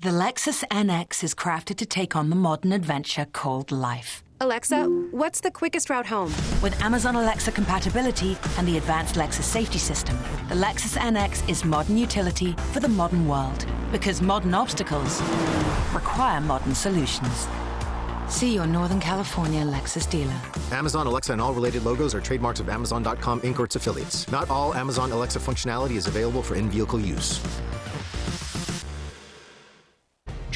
The 0.00 0.10
Lexus 0.10 0.64
NX 0.68 1.24
is 1.24 1.34
crafted 1.34 1.76
to 1.76 1.86
take 1.86 2.14
on 2.16 2.30
the 2.30 2.36
modern 2.36 2.72
adventure 2.72 3.26
called 3.32 3.72
life 3.72 4.22
Alexa, 4.40 4.84
what's 5.10 5.40
the 5.40 5.50
quickest 5.50 5.90
route 5.90 6.06
home? 6.06 6.32
With 6.62 6.80
Amazon 6.80 7.16
Alexa 7.16 7.50
compatibility 7.50 8.38
and 8.56 8.68
the 8.68 8.76
advanced 8.76 9.16
Lexus 9.16 9.42
safety 9.42 9.78
system, 9.78 10.16
the 10.48 10.54
Lexus 10.54 10.96
NX 10.96 11.48
is 11.48 11.64
modern 11.64 11.98
utility 11.98 12.52
for 12.72 12.78
the 12.78 12.86
modern 12.86 13.26
world. 13.26 13.66
Because 13.90 14.22
modern 14.22 14.54
obstacles 14.54 15.20
require 15.92 16.40
modern 16.40 16.72
solutions. 16.72 17.48
See 18.28 18.54
your 18.54 18.68
Northern 18.68 19.00
California 19.00 19.64
Lexus 19.64 20.08
dealer. 20.08 20.40
Amazon 20.70 21.08
Alexa 21.08 21.32
and 21.32 21.40
all 21.40 21.52
related 21.52 21.84
logos 21.84 22.14
are 22.14 22.20
trademarks 22.20 22.60
of 22.60 22.68
Amazon.com 22.68 23.40
Inc. 23.40 23.58
or 23.58 23.64
its 23.64 23.74
affiliates. 23.74 24.30
Not 24.30 24.48
all 24.50 24.72
Amazon 24.72 25.10
Alexa 25.10 25.40
functionality 25.40 25.96
is 25.96 26.06
available 26.06 26.42
for 26.44 26.54
in 26.54 26.70
vehicle 26.70 27.00
use. 27.00 27.40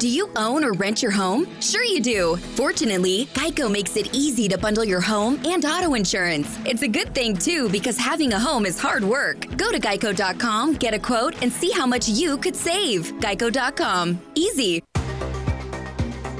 Do 0.00 0.08
you 0.08 0.28
own 0.34 0.64
or 0.64 0.72
rent 0.72 1.02
your 1.02 1.12
home? 1.12 1.46
Sure, 1.60 1.84
you 1.84 2.00
do. 2.00 2.34
Fortunately, 2.56 3.26
Geico 3.26 3.70
makes 3.70 3.96
it 3.96 4.12
easy 4.12 4.48
to 4.48 4.58
bundle 4.58 4.84
your 4.84 5.00
home 5.00 5.40
and 5.44 5.64
auto 5.64 5.94
insurance. 5.94 6.58
It's 6.66 6.82
a 6.82 6.88
good 6.88 7.14
thing, 7.14 7.36
too, 7.36 7.68
because 7.68 7.96
having 7.96 8.32
a 8.32 8.38
home 8.40 8.66
is 8.66 8.76
hard 8.76 9.04
work. 9.04 9.46
Go 9.56 9.70
to 9.70 9.78
geico.com, 9.78 10.74
get 10.74 10.94
a 10.94 10.98
quote, 10.98 11.40
and 11.44 11.52
see 11.52 11.70
how 11.70 11.86
much 11.86 12.08
you 12.08 12.36
could 12.38 12.56
save. 12.56 13.12
Geico.com. 13.20 14.20
Easy. 14.34 14.82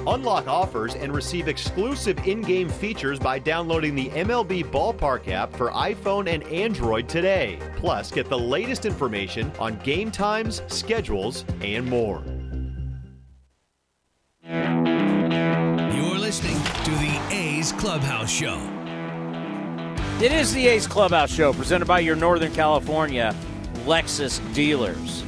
Unlock 0.09 0.49
offers 0.49 0.97
and 0.97 1.15
receive 1.15 1.47
exclusive 1.47 2.19
in 2.27 2.43
game 2.43 2.69
features 2.69 3.21
by 3.21 3.39
downloading 3.39 3.95
the 3.95 4.09
MLB 4.11 4.65
Ballpark 4.65 5.29
app 5.29 5.55
for 5.55 5.71
iPhone 5.71 6.29
and 6.29 6.43
Android 6.49 7.09
today. 7.09 7.61
Plus, 7.77 8.11
get 8.11 8.29
the 8.29 8.39
latest 8.39 8.85
information 8.85 9.53
on 9.61 9.79
game 9.79 10.11
times, 10.11 10.61
schedules, 10.67 11.45
and 11.61 11.87
more. 11.87 12.25
You're 14.47 16.19
listening 16.19 16.57
to 16.85 16.91
the 16.91 17.29
A's 17.31 17.73
Clubhouse 17.73 18.31
Show. 18.31 18.61
It 20.23 20.33
is 20.33 20.53
the 20.53 20.67
A's 20.67 20.87
Clubhouse 20.87 21.33
Show 21.33 21.55
presented 21.55 21.87
by 21.87 22.01
your 22.01 22.15
Northern 22.15 22.53
California 22.53 23.35
Lexus 23.87 24.39
dealers. 24.55 25.25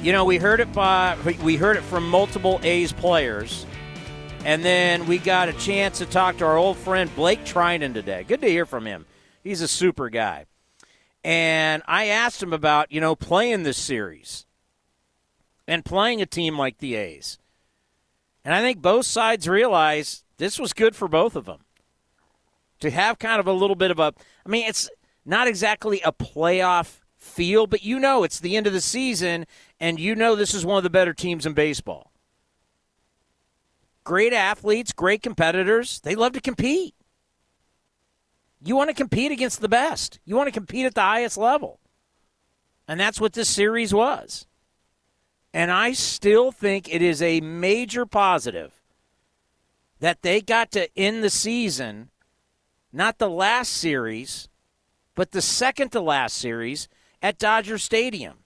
You 0.00 0.12
know, 0.12 0.24
we 0.24 0.36
heard 0.36 0.60
it 0.60 0.72
by 0.72 1.16
we 1.42 1.56
heard 1.56 1.76
it 1.76 1.82
from 1.82 2.08
multiple 2.08 2.60
A's 2.62 2.92
players, 2.92 3.66
and 4.44 4.64
then 4.64 5.08
we 5.08 5.18
got 5.18 5.48
a 5.48 5.52
chance 5.54 5.98
to 5.98 6.06
talk 6.06 6.36
to 6.36 6.44
our 6.44 6.56
old 6.56 6.76
friend 6.76 7.12
Blake 7.16 7.44
Treinen 7.44 7.94
today. 7.94 8.22
Good 8.22 8.42
to 8.42 8.48
hear 8.48 8.64
from 8.64 8.86
him. 8.86 9.06
He's 9.42 9.60
a 9.60 9.68
super 9.68 10.08
guy. 10.08 10.46
And 11.24 11.82
I 11.88 12.06
asked 12.06 12.40
him 12.40 12.52
about, 12.52 12.92
you 12.92 13.00
know, 13.00 13.16
playing 13.16 13.64
this 13.64 13.76
series 13.76 14.46
and 15.66 15.84
playing 15.84 16.22
a 16.22 16.26
team 16.26 16.56
like 16.56 16.78
the 16.78 16.94
A's. 16.94 17.38
And 18.48 18.54
I 18.54 18.62
think 18.62 18.80
both 18.80 19.04
sides 19.04 19.46
realize 19.46 20.24
this 20.38 20.58
was 20.58 20.72
good 20.72 20.96
for 20.96 21.06
both 21.06 21.36
of 21.36 21.44
them. 21.44 21.66
To 22.80 22.90
have 22.90 23.18
kind 23.18 23.40
of 23.40 23.46
a 23.46 23.52
little 23.52 23.76
bit 23.76 23.90
of 23.90 23.98
a, 23.98 24.14
I 24.46 24.48
mean, 24.48 24.66
it's 24.66 24.88
not 25.26 25.46
exactly 25.46 26.00
a 26.00 26.12
playoff 26.12 27.00
feel, 27.18 27.66
but 27.66 27.82
you 27.84 28.00
know 28.00 28.24
it's 28.24 28.40
the 28.40 28.56
end 28.56 28.66
of 28.66 28.72
the 28.72 28.80
season, 28.80 29.44
and 29.78 30.00
you 30.00 30.14
know 30.14 30.34
this 30.34 30.54
is 30.54 30.64
one 30.64 30.78
of 30.78 30.82
the 30.82 30.88
better 30.88 31.12
teams 31.12 31.44
in 31.44 31.52
baseball. 31.52 32.10
Great 34.02 34.32
athletes, 34.32 34.94
great 34.94 35.22
competitors. 35.22 36.00
They 36.00 36.14
love 36.14 36.32
to 36.32 36.40
compete. 36.40 36.94
You 38.64 38.76
want 38.76 38.88
to 38.88 38.94
compete 38.94 39.30
against 39.30 39.60
the 39.60 39.68
best, 39.68 40.20
you 40.24 40.36
want 40.36 40.46
to 40.46 40.58
compete 40.58 40.86
at 40.86 40.94
the 40.94 41.02
highest 41.02 41.36
level. 41.36 41.80
And 42.88 42.98
that's 42.98 43.20
what 43.20 43.34
this 43.34 43.50
series 43.50 43.92
was. 43.92 44.46
And 45.58 45.72
I 45.72 45.90
still 45.90 46.52
think 46.52 46.88
it 46.88 47.02
is 47.02 47.20
a 47.20 47.40
major 47.40 48.06
positive 48.06 48.80
that 49.98 50.22
they 50.22 50.40
got 50.40 50.70
to 50.70 50.88
end 50.96 51.24
the 51.24 51.30
season, 51.30 52.10
not 52.92 53.18
the 53.18 53.28
last 53.28 53.72
series, 53.72 54.48
but 55.16 55.32
the 55.32 55.42
second 55.42 55.90
to 55.90 56.00
last 56.00 56.36
series 56.36 56.86
at 57.20 57.40
Dodger 57.40 57.76
Stadium, 57.76 58.44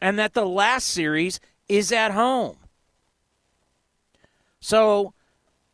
and 0.00 0.18
that 0.18 0.32
the 0.32 0.46
last 0.46 0.86
series 0.86 1.38
is 1.68 1.92
at 1.92 2.12
home. 2.12 2.56
So 4.58 5.12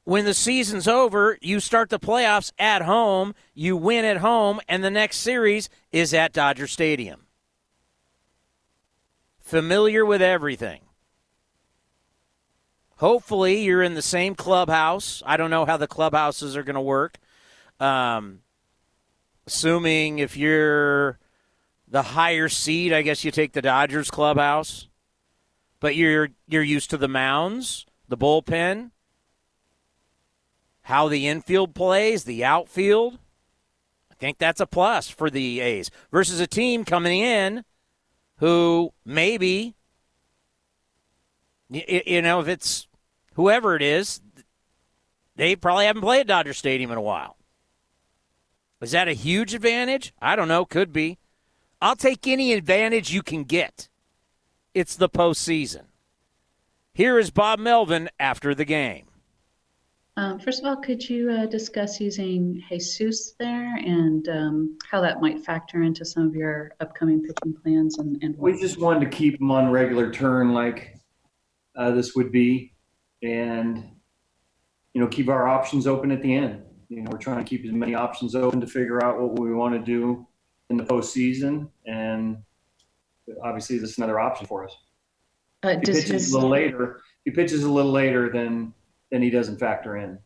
when 0.02 0.24
the 0.24 0.34
season's 0.34 0.88
over, 0.88 1.38
you 1.40 1.60
start 1.60 1.90
the 1.90 2.00
playoffs 2.00 2.50
at 2.58 2.82
home, 2.82 3.36
you 3.54 3.76
win 3.76 4.04
at 4.04 4.16
home, 4.16 4.58
and 4.68 4.82
the 4.82 4.90
next 4.90 5.18
series 5.18 5.68
is 5.92 6.12
at 6.12 6.32
Dodger 6.32 6.66
Stadium 6.66 7.28
familiar 9.50 10.06
with 10.06 10.22
everything. 10.22 10.80
Hopefully, 12.98 13.62
you're 13.62 13.82
in 13.82 13.94
the 13.94 14.02
same 14.02 14.36
clubhouse. 14.36 15.24
I 15.26 15.36
don't 15.36 15.50
know 15.50 15.66
how 15.66 15.76
the 15.76 15.88
clubhouses 15.88 16.56
are 16.56 16.62
going 16.62 16.76
to 16.76 16.80
work. 16.80 17.18
Um, 17.80 18.42
assuming 19.48 20.20
if 20.20 20.36
you're 20.36 21.18
the 21.88 22.02
higher 22.02 22.48
seed, 22.48 22.92
I 22.92 23.02
guess 23.02 23.24
you 23.24 23.32
take 23.32 23.52
the 23.52 23.62
Dodgers 23.62 24.08
clubhouse. 24.08 24.86
But 25.80 25.96
you're 25.96 26.28
you're 26.46 26.62
used 26.62 26.90
to 26.90 26.96
the 26.96 27.08
mounds, 27.08 27.86
the 28.06 28.18
bullpen, 28.18 28.90
how 30.82 31.08
the 31.08 31.26
infield 31.26 31.74
plays, 31.74 32.22
the 32.22 32.44
outfield. 32.44 33.18
I 34.12 34.14
think 34.14 34.38
that's 34.38 34.60
a 34.60 34.66
plus 34.66 35.08
for 35.08 35.28
the 35.28 35.58
A's 35.58 35.90
versus 36.12 36.38
a 36.38 36.46
team 36.46 36.84
coming 36.84 37.20
in 37.20 37.64
who 38.40 38.92
maybe, 39.04 39.74
you 41.68 42.22
know, 42.22 42.40
if 42.40 42.48
it's 42.48 42.88
whoever 43.34 43.76
it 43.76 43.82
is, 43.82 44.20
they 45.36 45.54
probably 45.54 45.84
haven't 45.84 46.02
played 46.02 46.22
at 46.22 46.26
Dodger 46.26 46.54
Stadium 46.54 46.90
in 46.90 46.96
a 46.96 47.02
while. 47.02 47.36
Is 48.80 48.92
that 48.92 49.08
a 49.08 49.12
huge 49.12 49.54
advantage? 49.54 50.14
I 50.22 50.36
don't 50.36 50.48
know. 50.48 50.64
Could 50.64 50.90
be. 50.90 51.18
I'll 51.82 51.96
take 51.96 52.26
any 52.26 52.54
advantage 52.54 53.12
you 53.12 53.22
can 53.22 53.44
get. 53.44 53.88
It's 54.72 54.96
the 54.96 55.08
postseason. 55.08 55.84
Here 56.94 57.18
is 57.18 57.30
Bob 57.30 57.58
Melvin 57.58 58.08
after 58.18 58.54
the 58.54 58.64
game. 58.64 59.09
Um, 60.20 60.38
first 60.38 60.60
of 60.60 60.66
all, 60.66 60.76
could 60.76 61.08
you 61.08 61.30
uh, 61.30 61.46
discuss 61.46 61.98
using 61.98 62.62
Jesus 62.68 63.32
there 63.38 63.76
and 63.76 64.28
um, 64.28 64.78
how 64.90 65.00
that 65.00 65.22
might 65.22 65.42
factor 65.42 65.82
into 65.82 66.04
some 66.04 66.26
of 66.26 66.34
your 66.34 66.72
upcoming 66.80 67.22
pitching 67.22 67.54
plans? 67.62 67.98
And, 67.98 68.22
and 68.22 68.36
we 68.36 68.60
just 68.60 68.78
wanted 68.78 69.10
to 69.10 69.16
keep 69.16 69.40
him 69.40 69.50
on 69.50 69.70
regular 69.70 70.12
turn, 70.12 70.52
like 70.52 70.94
uh, 71.74 71.92
this 71.92 72.14
would 72.16 72.30
be, 72.30 72.74
and 73.22 73.82
you 74.92 75.00
know, 75.00 75.06
keep 75.06 75.30
our 75.30 75.48
options 75.48 75.86
open 75.86 76.10
at 76.10 76.20
the 76.20 76.34
end. 76.34 76.64
You 76.90 77.00
know, 77.00 77.10
we're 77.10 77.16
trying 77.16 77.38
to 77.38 77.44
keep 77.44 77.64
as 77.64 77.72
many 77.72 77.94
options 77.94 78.34
open 78.34 78.60
to 78.60 78.66
figure 78.66 79.02
out 79.02 79.18
what 79.18 79.38
we 79.38 79.54
want 79.54 79.74
to 79.74 79.80
do 79.80 80.26
in 80.68 80.76
the 80.76 80.84
postseason, 80.84 81.70
and 81.86 82.42
obviously, 83.42 83.78
this 83.78 83.92
is 83.92 83.96
another 83.96 84.20
option 84.20 84.46
for 84.46 84.66
us. 84.66 84.76
Uh, 85.64 85.68
if 85.68 85.78
he 85.78 85.86
pitches 85.86 86.10
his- 86.10 86.32
a 86.32 86.34
little 86.34 86.50
later, 86.50 87.00
if 87.24 87.32
he 87.32 87.42
pitches 87.42 87.64
a 87.64 87.70
little 87.70 87.92
later, 87.92 88.30
then 88.30 88.74
then 89.10 89.22
he 89.22 89.30
doesn't 89.30 89.58
factor 89.58 89.96
in. 89.96 90.18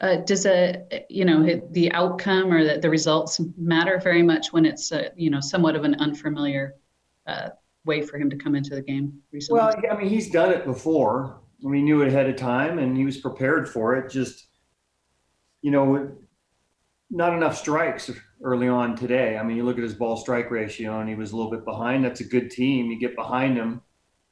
Uh, 0.00 0.16
does 0.16 0.46
a 0.46 0.82
you 1.10 1.26
know 1.26 1.60
the 1.72 1.92
outcome 1.92 2.50
or 2.50 2.64
the, 2.64 2.80
the 2.80 2.88
results 2.88 3.38
matter 3.58 4.00
very 4.02 4.22
much 4.22 4.50
when 4.50 4.64
it's 4.64 4.92
uh, 4.92 5.10
you 5.14 5.28
know 5.28 5.40
somewhat 5.40 5.76
of 5.76 5.84
an 5.84 5.94
unfamiliar 5.96 6.74
uh, 7.26 7.50
way 7.84 8.02
for 8.02 8.18
him 8.18 8.30
to 8.30 8.36
come 8.36 8.54
into 8.54 8.74
the 8.74 8.82
game 8.82 9.20
recently? 9.32 9.60
Well, 9.60 9.74
I 9.90 9.96
mean, 9.96 10.08
he's 10.08 10.30
done 10.30 10.50
it 10.52 10.64
before. 10.64 11.40
We 11.62 11.82
knew 11.82 12.02
it 12.02 12.08
ahead 12.08 12.28
of 12.28 12.36
time, 12.36 12.78
and 12.78 12.96
he 12.96 13.04
was 13.04 13.18
prepared 13.18 13.68
for 13.68 13.96
it. 13.96 14.10
Just, 14.10 14.46
you 15.62 15.70
know, 15.70 16.16
not 17.10 17.34
enough 17.34 17.56
strikes 17.56 18.10
early 18.42 18.68
on 18.68 18.96
today. 18.96 19.36
I 19.36 19.42
mean, 19.42 19.56
you 19.56 19.64
look 19.64 19.76
at 19.76 19.82
his 19.82 19.94
ball 19.94 20.16
strike 20.16 20.50
ratio, 20.50 21.00
and 21.00 21.08
he 21.08 21.14
was 21.14 21.32
a 21.32 21.36
little 21.36 21.50
bit 21.50 21.64
behind. 21.64 22.04
That's 22.04 22.20
a 22.20 22.24
good 22.24 22.50
team. 22.50 22.90
You 22.90 22.98
get 22.98 23.16
behind 23.16 23.56
him, 23.56 23.82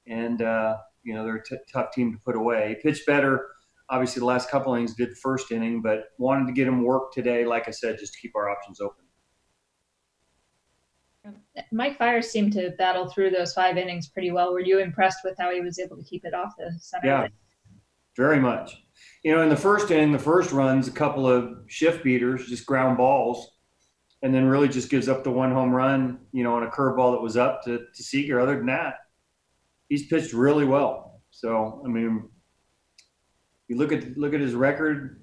and 0.07 0.40
uh, 0.40 0.79
you 1.09 1.14
know 1.14 1.25
they're 1.25 1.37
a 1.37 1.44
t- 1.44 1.57
tough 1.73 1.90
team 1.92 2.12
to 2.12 2.18
put 2.18 2.37
away. 2.37 2.77
He 2.77 2.88
pitched 2.88 3.07
better. 3.07 3.49
Obviously, 3.88 4.21
the 4.21 4.27
last 4.27 4.51
couple 4.51 4.75
innings 4.75 4.94
did 4.94 5.16
first 5.16 5.51
inning, 5.51 5.81
but 5.81 6.11
wanted 6.18 6.47
to 6.47 6.53
get 6.53 6.68
him 6.68 6.85
work 6.85 7.12
today. 7.14 7.47
Like 7.47 7.66
I 7.66 7.71
said, 7.71 7.99
just 7.99 8.12
to 8.12 8.21
keep 8.21 8.37
our 8.37 8.51
options 8.51 8.79
open. 8.83 9.05
Mike 11.73 11.97
Fiers 11.97 12.31
seemed 12.31 12.53
to 12.53 12.71
battle 12.79 13.09
through 13.09 13.31
those 13.31 13.55
five 13.55 13.79
innings 13.79 14.09
pretty 14.09 14.31
well. 14.31 14.53
Were 14.53 14.61
you 14.61 14.81
impressed 14.81 15.21
with 15.25 15.37
how 15.38 15.51
he 15.51 15.62
was 15.62 15.79
able 15.79 15.97
to 15.97 16.05
keep 16.05 16.27
it 16.27 16.35
off 16.35 16.53
the 16.59 16.71
center? 16.79 17.07
Yeah, 17.07 17.29
very 18.14 18.38
much. 18.38 18.77
You 19.25 19.35
know, 19.35 19.42
in 19.42 19.49
the 19.49 19.57
first 19.57 19.90
inning, 19.90 20.12
the 20.12 20.18
first 20.18 20.53
runs, 20.53 20.88
a 20.88 20.92
couple 20.92 21.27
of 21.27 21.59
shift 21.68 22.05
beaters, 22.05 22.47
just 22.47 22.66
ground 22.66 22.99
balls, 22.99 23.51
and 24.23 24.35
then 24.35 24.44
really 24.44 24.68
just 24.68 24.90
gives 24.90 25.09
up 25.09 25.25
the 25.25 25.31
one 25.31 25.53
home 25.53 25.71
run, 25.71 26.18
you 26.33 26.44
know, 26.44 26.55
on 26.55 26.64
a 26.64 26.71
curveball 26.71 27.12
that 27.12 27.23
was 27.23 27.38
up 27.38 27.62
to, 27.64 27.79
to 27.94 28.03
Seager. 28.03 28.40
Other 28.40 28.57
than 28.57 28.66
that, 28.66 28.97
he's 29.88 30.07
pitched 30.07 30.33
really 30.33 30.64
well. 30.64 31.22
So, 31.31 31.83
I 31.85 31.88
mean, 31.88 32.29
you 33.68 33.77
look 33.77 33.92
at 33.92 34.16
look 34.16 34.35
at 34.35 34.40
his 34.40 34.55
record, 34.55 35.20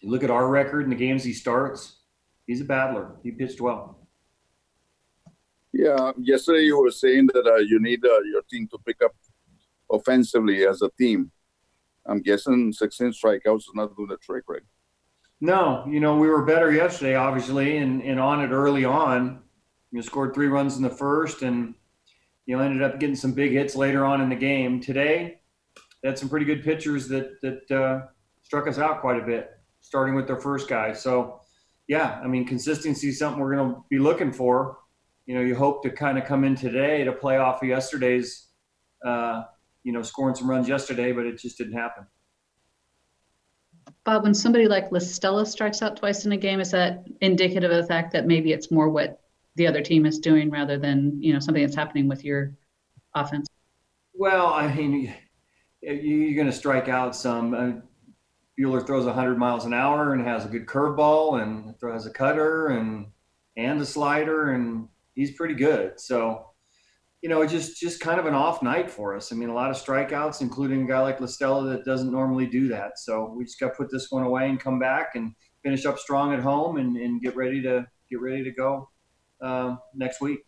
you 0.00 0.10
look 0.10 0.22
at 0.22 0.30
our 0.30 0.48
record 0.48 0.84
in 0.84 0.90
the 0.90 0.96
games 0.96 1.24
he 1.24 1.32
starts, 1.32 2.00
he's 2.46 2.60
a 2.60 2.64
battler. 2.64 3.16
He 3.22 3.32
pitched 3.32 3.60
well. 3.60 4.06
Yeah, 5.72 6.12
yesterday 6.18 6.62
you 6.62 6.80
were 6.80 6.90
saying 6.90 7.28
that 7.34 7.46
uh, 7.46 7.56
you 7.56 7.78
need 7.80 8.04
uh, 8.04 8.20
your 8.20 8.42
team 8.50 8.68
to 8.68 8.78
pick 8.86 9.02
up 9.04 9.14
offensively 9.90 10.66
as 10.66 10.82
a 10.82 10.90
team. 10.98 11.30
I'm 12.06 12.22
guessing 12.22 12.72
16 12.72 13.12
strikeouts 13.12 13.58
is 13.58 13.70
not 13.74 13.94
doing 13.94 14.08
the 14.08 14.16
trick, 14.16 14.44
right? 14.48 14.62
No, 15.40 15.86
you 15.86 16.00
know, 16.00 16.16
we 16.16 16.28
were 16.28 16.44
better 16.44 16.72
yesterday, 16.72 17.14
obviously, 17.14 17.76
and, 17.78 18.02
and 18.02 18.18
on 18.18 18.42
it 18.42 18.48
early 18.48 18.84
on. 18.84 19.42
You 19.92 19.98
know, 19.98 20.00
scored 20.00 20.34
three 20.34 20.48
runs 20.48 20.76
in 20.76 20.82
the 20.82 20.90
first 20.90 21.42
and, 21.42 21.74
you 22.48 22.56
know, 22.56 22.62
ended 22.62 22.82
up 22.82 22.98
getting 22.98 23.14
some 23.14 23.32
big 23.32 23.52
hits 23.52 23.76
later 23.76 24.06
on 24.06 24.22
in 24.22 24.30
the 24.30 24.34
game. 24.34 24.80
Today, 24.80 25.38
they 26.02 26.08
had 26.08 26.18
some 26.18 26.30
pretty 26.30 26.46
good 26.46 26.64
pitchers 26.64 27.06
that, 27.08 27.38
that 27.42 27.70
uh, 27.70 28.06
struck 28.42 28.66
us 28.66 28.78
out 28.78 29.02
quite 29.02 29.22
a 29.22 29.26
bit, 29.26 29.50
starting 29.80 30.14
with 30.14 30.26
their 30.26 30.40
first 30.40 30.66
guy. 30.66 30.94
So, 30.94 31.42
yeah, 31.88 32.18
I 32.24 32.26
mean, 32.26 32.46
consistency 32.46 33.10
is 33.10 33.18
something 33.18 33.38
we're 33.38 33.54
going 33.54 33.74
to 33.74 33.84
be 33.90 33.98
looking 33.98 34.32
for. 34.32 34.78
You 35.26 35.34
know, 35.34 35.42
you 35.42 35.54
hope 35.54 35.82
to 35.82 35.90
kind 35.90 36.16
of 36.16 36.24
come 36.24 36.42
in 36.42 36.54
today 36.54 37.04
to 37.04 37.12
play 37.12 37.36
off 37.36 37.62
of 37.62 37.68
yesterday's 37.68 38.46
uh, 39.04 39.42
you 39.84 39.92
know, 39.92 40.00
scoring 40.00 40.34
some 40.34 40.48
runs 40.48 40.68
yesterday, 40.68 41.12
but 41.12 41.26
it 41.26 41.38
just 41.38 41.58
didn't 41.58 41.74
happen. 41.74 42.06
Bob, 44.04 44.22
when 44.22 44.32
somebody 44.32 44.68
like 44.68 44.90
La 44.90 45.00
Stella 45.00 45.44
strikes 45.44 45.82
out 45.82 45.98
twice 45.98 46.24
in 46.24 46.32
a 46.32 46.36
game, 46.38 46.60
is 46.60 46.70
that 46.70 47.04
indicative 47.20 47.70
of 47.70 47.76
the 47.76 47.86
fact 47.86 48.12
that 48.14 48.26
maybe 48.26 48.52
it's 48.52 48.70
more 48.70 48.88
what 48.88 49.20
the 49.58 49.66
other 49.66 49.82
team 49.82 50.06
is 50.06 50.18
doing 50.18 50.50
rather 50.50 50.78
than 50.78 51.20
you 51.20 51.34
know 51.34 51.40
something 51.40 51.62
that's 51.62 51.76
happening 51.76 52.08
with 52.08 52.24
your 52.24 52.54
offense? 53.14 53.46
Well, 54.14 54.46
I 54.46 54.72
mean, 54.72 55.14
you're 55.82 56.34
going 56.34 56.46
to 56.46 56.52
strike 56.52 56.88
out 56.88 57.14
some. 57.14 57.54
Uh, 57.54 57.72
Buehler 58.58 58.84
throws 58.84 59.04
100 59.04 59.38
miles 59.38 59.66
an 59.66 59.74
hour 59.74 60.14
and 60.14 60.26
has 60.26 60.44
a 60.44 60.48
good 60.48 60.66
curveball 60.66 61.40
and 61.40 61.78
throws 61.78 62.06
a 62.06 62.10
cutter 62.10 62.68
and 62.68 63.06
and 63.56 63.80
a 63.80 63.86
slider 63.86 64.52
and 64.52 64.88
he's 65.14 65.32
pretty 65.32 65.54
good. 65.54 66.00
So, 66.00 66.46
you 67.22 67.28
know, 67.28 67.46
just 67.46 67.78
just 67.78 68.00
kind 68.00 68.18
of 68.18 68.26
an 68.26 68.34
off 68.34 68.62
night 68.62 68.90
for 68.90 69.14
us. 69.14 69.32
I 69.32 69.36
mean, 69.36 69.48
a 69.48 69.54
lot 69.54 69.70
of 69.70 69.76
strikeouts, 69.76 70.40
including 70.40 70.82
a 70.82 70.88
guy 70.88 71.00
like 71.00 71.20
La 71.20 71.26
Stella 71.26 71.68
that 71.68 71.84
doesn't 71.84 72.10
normally 72.10 72.46
do 72.46 72.68
that. 72.68 72.98
So 72.98 73.32
we 73.36 73.44
just 73.44 73.60
got 73.60 73.68
to 73.68 73.74
put 73.74 73.90
this 73.92 74.10
one 74.10 74.24
away 74.24 74.48
and 74.48 74.58
come 74.58 74.80
back 74.80 75.10
and 75.14 75.34
finish 75.62 75.86
up 75.86 75.98
strong 75.98 76.32
at 76.32 76.40
home 76.40 76.78
and, 76.78 76.96
and 76.96 77.20
get 77.20 77.36
ready 77.36 77.62
to 77.62 77.86
get 78.10 78.20
ready 78.20 78.42
to 78.42 78.50
go 78.50 78.88
uh, 79.40 79.76
next 79.94 80.20
week. 80.20 80.40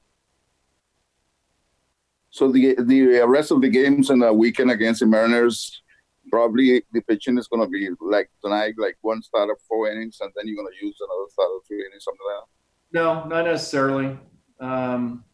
So 2.30 2.50
the 2.50 2.76
the 2.78 3.22
rest 3.26 3.50
of 3.50 3.60
the 3.60 3.68
games 3.68 4.10
in 4.10 4.20
the 4.20 4.32
weekend 4.32 4.70
against 4.70 5.00
the 5.00 5.06
Mariners, 5.06 5.82
probably 6.30 6.82
the 6.92 7.00
pitching 7.02 7.38
is 7.38 7.48
going 7.48 7.62
to 7.62 7.68
be 7.68 7.88
like 8.00 8.30
tonight, 8.42 8.74
like 8.78 8.96
one 9.00 9.22
start 9.22 9.50
of 9.50 9.56
four 9.68 9.90
innings, 9.90 10.18
and 10.20 10.30
then 10.36 10.46
you're 10.46 10.56
going 10.56 10.72
to 10.72 10.86
use 10.86 10.96
another 11.00 11.28
start 11.30 11.48
of 11.56 11.66
three 11.66 11.84
innings, 11.84 12.04
something 12.04 12.20
like 12.26 12.42
that. 12.42 12.98
No, 12.98 13.24
not 13.24 13.44
necessarily. 13.46 14.18
Um, 14.60 15.24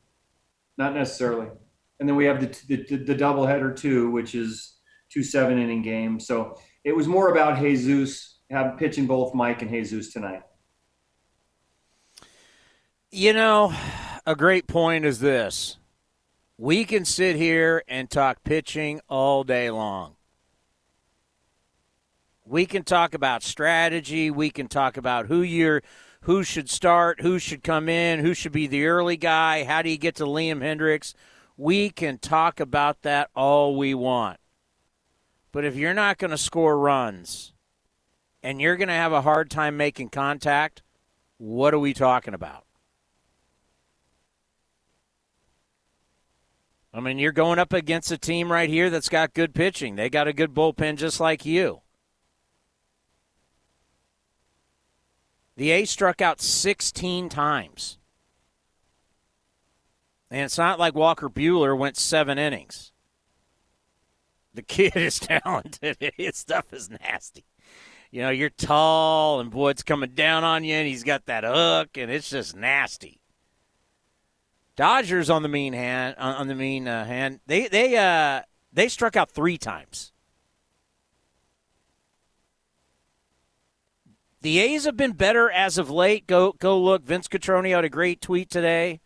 not 0.78 0.94
necessarily. 0.94 1.48
And 2.00 2.08
then 2.08 2.16
we 2.16 2.24
have 2.24 2.40
the 2.40 2.76
the, 2.88 2.96
the 2.96 3.14
doubleheader 3.14 3.76
too, 3.76 4.10
which 4.10 4.34
is 4.34 4.78
two 5.12 5.22
seven 5.22 5.58
inning 5.58 5.82
games. 5.82 6.26
So 6.26 6.58
it 6.84 6.96
was 6.96 7.06
more 7.06 7.30
about 7.30 7.60
Jesus 7.60 8.36
have 8.50 8.78
pitching 8.78 9.06
both 9.06 9.34
Mike 9.34 9.62
and 9.62 9.70
Jesus 9.70 10.12
tonight. 10.12 10.42
You 13.10 13.32
know, 13.32 13.72
a 14.26 14.34
great 14.34 14.66
point 14.66 15.04
is 15.04 15.20
this. 15.20 15.78
We 16.58 16.84
can 16.84 17.04
sit 17.04 17.36
here 17.36 17.82
and 17.86 18.10
talk 18.10 18.42
pitching 18.42 19.00
all 19.08 19.44
day 19.44 19.70
long. 19.70 20.16
We 22.44 22.66
can 22.66 22.82
talk 22.82 23.14
about 23.14 23.42
strategy. 23.42 24.30
We 24.30 24.50
can 24.50 24.66
talk 24.66 24.96
about 24.96 25.26
who 25.26 25.42
you're 25.42 25.82
who 26.22 26.42
should 26.42 26.68
start, 26.68 27.20
who 27.20 27.38
should 27.38 27.62
come 27.62 27.88
in, 27.88 28.18
who 28.18 28.34
should 28.34 28.50
be 28.50 28.66
the 28.66 28.86
early 28.86 29.16
guy, 29.16 29.62
how 29.62 29.80
do 29.80 29.88
you 29.88 29.96
get 29.96 30.16
to 30.16 30.24
Liam 30.24 30.58
Hendriks? 30.60 31.14
We 31.56 31.88
can 31.88 32.18
talk 32.18 32.58
about 32.58 33.02
that 33.02 33.30
all 33.36 33.76
we 33.76 33.94
want. 33.94 34.40
But 35.52 35.64
if 35.64 35.76
you're 35.76 35.94
not 35.94 36.18
going 36.18 36.32
to 36.32 36.38
score 36.38 36.76
runs 36.76 37.52
and 38.42 38.60
you're 38.60 38.76
going 38.76 38.88
to 38.88 38.94
have 38.94 39.12
a 39.12 39.22
hard 39.22 39.50
time 39.50 39.76
making 39.76 40.08
contact, 40.08 40.82
what 41.38 41.72
are 41.72 41.78
we 41.78 41.94
talking 41.94 42.34
about? 42.34 42.65
I 46.96 47.00
mean, 47.00 47.18
you're 47.18 47.30
going 47.30 47.58
up 47.58 47.74
against 47.74 48.10
a 48.10 48.16
team 48.16 48.50
right 48.50 48.70
here 48.70 48.88
that's 48.88 49.10
got 49.10 49.34
good 49.34 49.54
pitching. 49.54 49.96
They 49.96 50.08
got 50.08 50.28
a 50.28 50.32
good 50.32 50.54
bullpen 50.54 50.96
just 50.96 51.20
like 51.20 51.44
you. 51.44 51.82
The 55.58 55.72
A 55.72 55.84
struck 55.84 56.22
out 56.22 56.40
16 56.40 57.28
times. 57.28 57.98
And 60.30 60.40
it's 60.40 60.56
not 60.56 60.78
like 60.78 60.94
Walker 60.94 61.28
Buehler 61.28 61.76
went 61.76 61.98
seven 61.98 62.38
innings. 62.38 62.92
The 64.54 64.62
kid 64.62 64.96
is 64.96 65.18
talented. 65.18 65.98
His 66.16 66.38
stuff 66.38 66.72
is 66.72 66.88
nasty. 66.88 67.44
You 68.10 68.22
know, 68.22 68.30
you're 68.30 68.48
tall, 68.48 69.40
and 69.40 69.50
boy, 69.50 69.70
it's 69.70 69.82
coming 69.82 70.12
down 70.14 70.44
on 70.44 70.64
you, 70.64 70.72
and 70.72 70.88
he's 70.88 71.04
got 71.04 71.26
that 71.26 71.44
hook, 71.44 71.98
and 71.98 72.10
it's 72.10 72.30
just 72.30 72.56
nasty. 72.56 73.20
Dodgers 74.76 75.30
on 75.30 75.42
the 75.42 75.48
mean 75.48 75.72
hand, 75.72 76.16
on 76.18 76.48
the 76.48 76.54
mean 76.54 76.86
uh, 76.86 77.04
hand, 77.04 77.40
they 77.46 77.66
they 77.66 77.96
uh, 77.96 78.42
they 78.72 78.88
struck 78.88 79.16
out 79.16 79.30
three 79.30 79.56
times. 79.56 80.12
The 84.42 84.58
A's 84.58 84.84
have 84.84 84.96
been 84.96 85.12
better 85.12 85.50
as 85.50 85.78
of 85.78 85.90
late. 85.90 86.26
Go 86.26 86.52
go 86.52 86.78
look. 86.78 87.04
Vince 87.04 87.26
Cotroneo 87.26 87.76
had 87.76 87.84
a 87.84 87.88
great 87.88 88.20
tweet 88.20 88.50
today. 88.50 89.00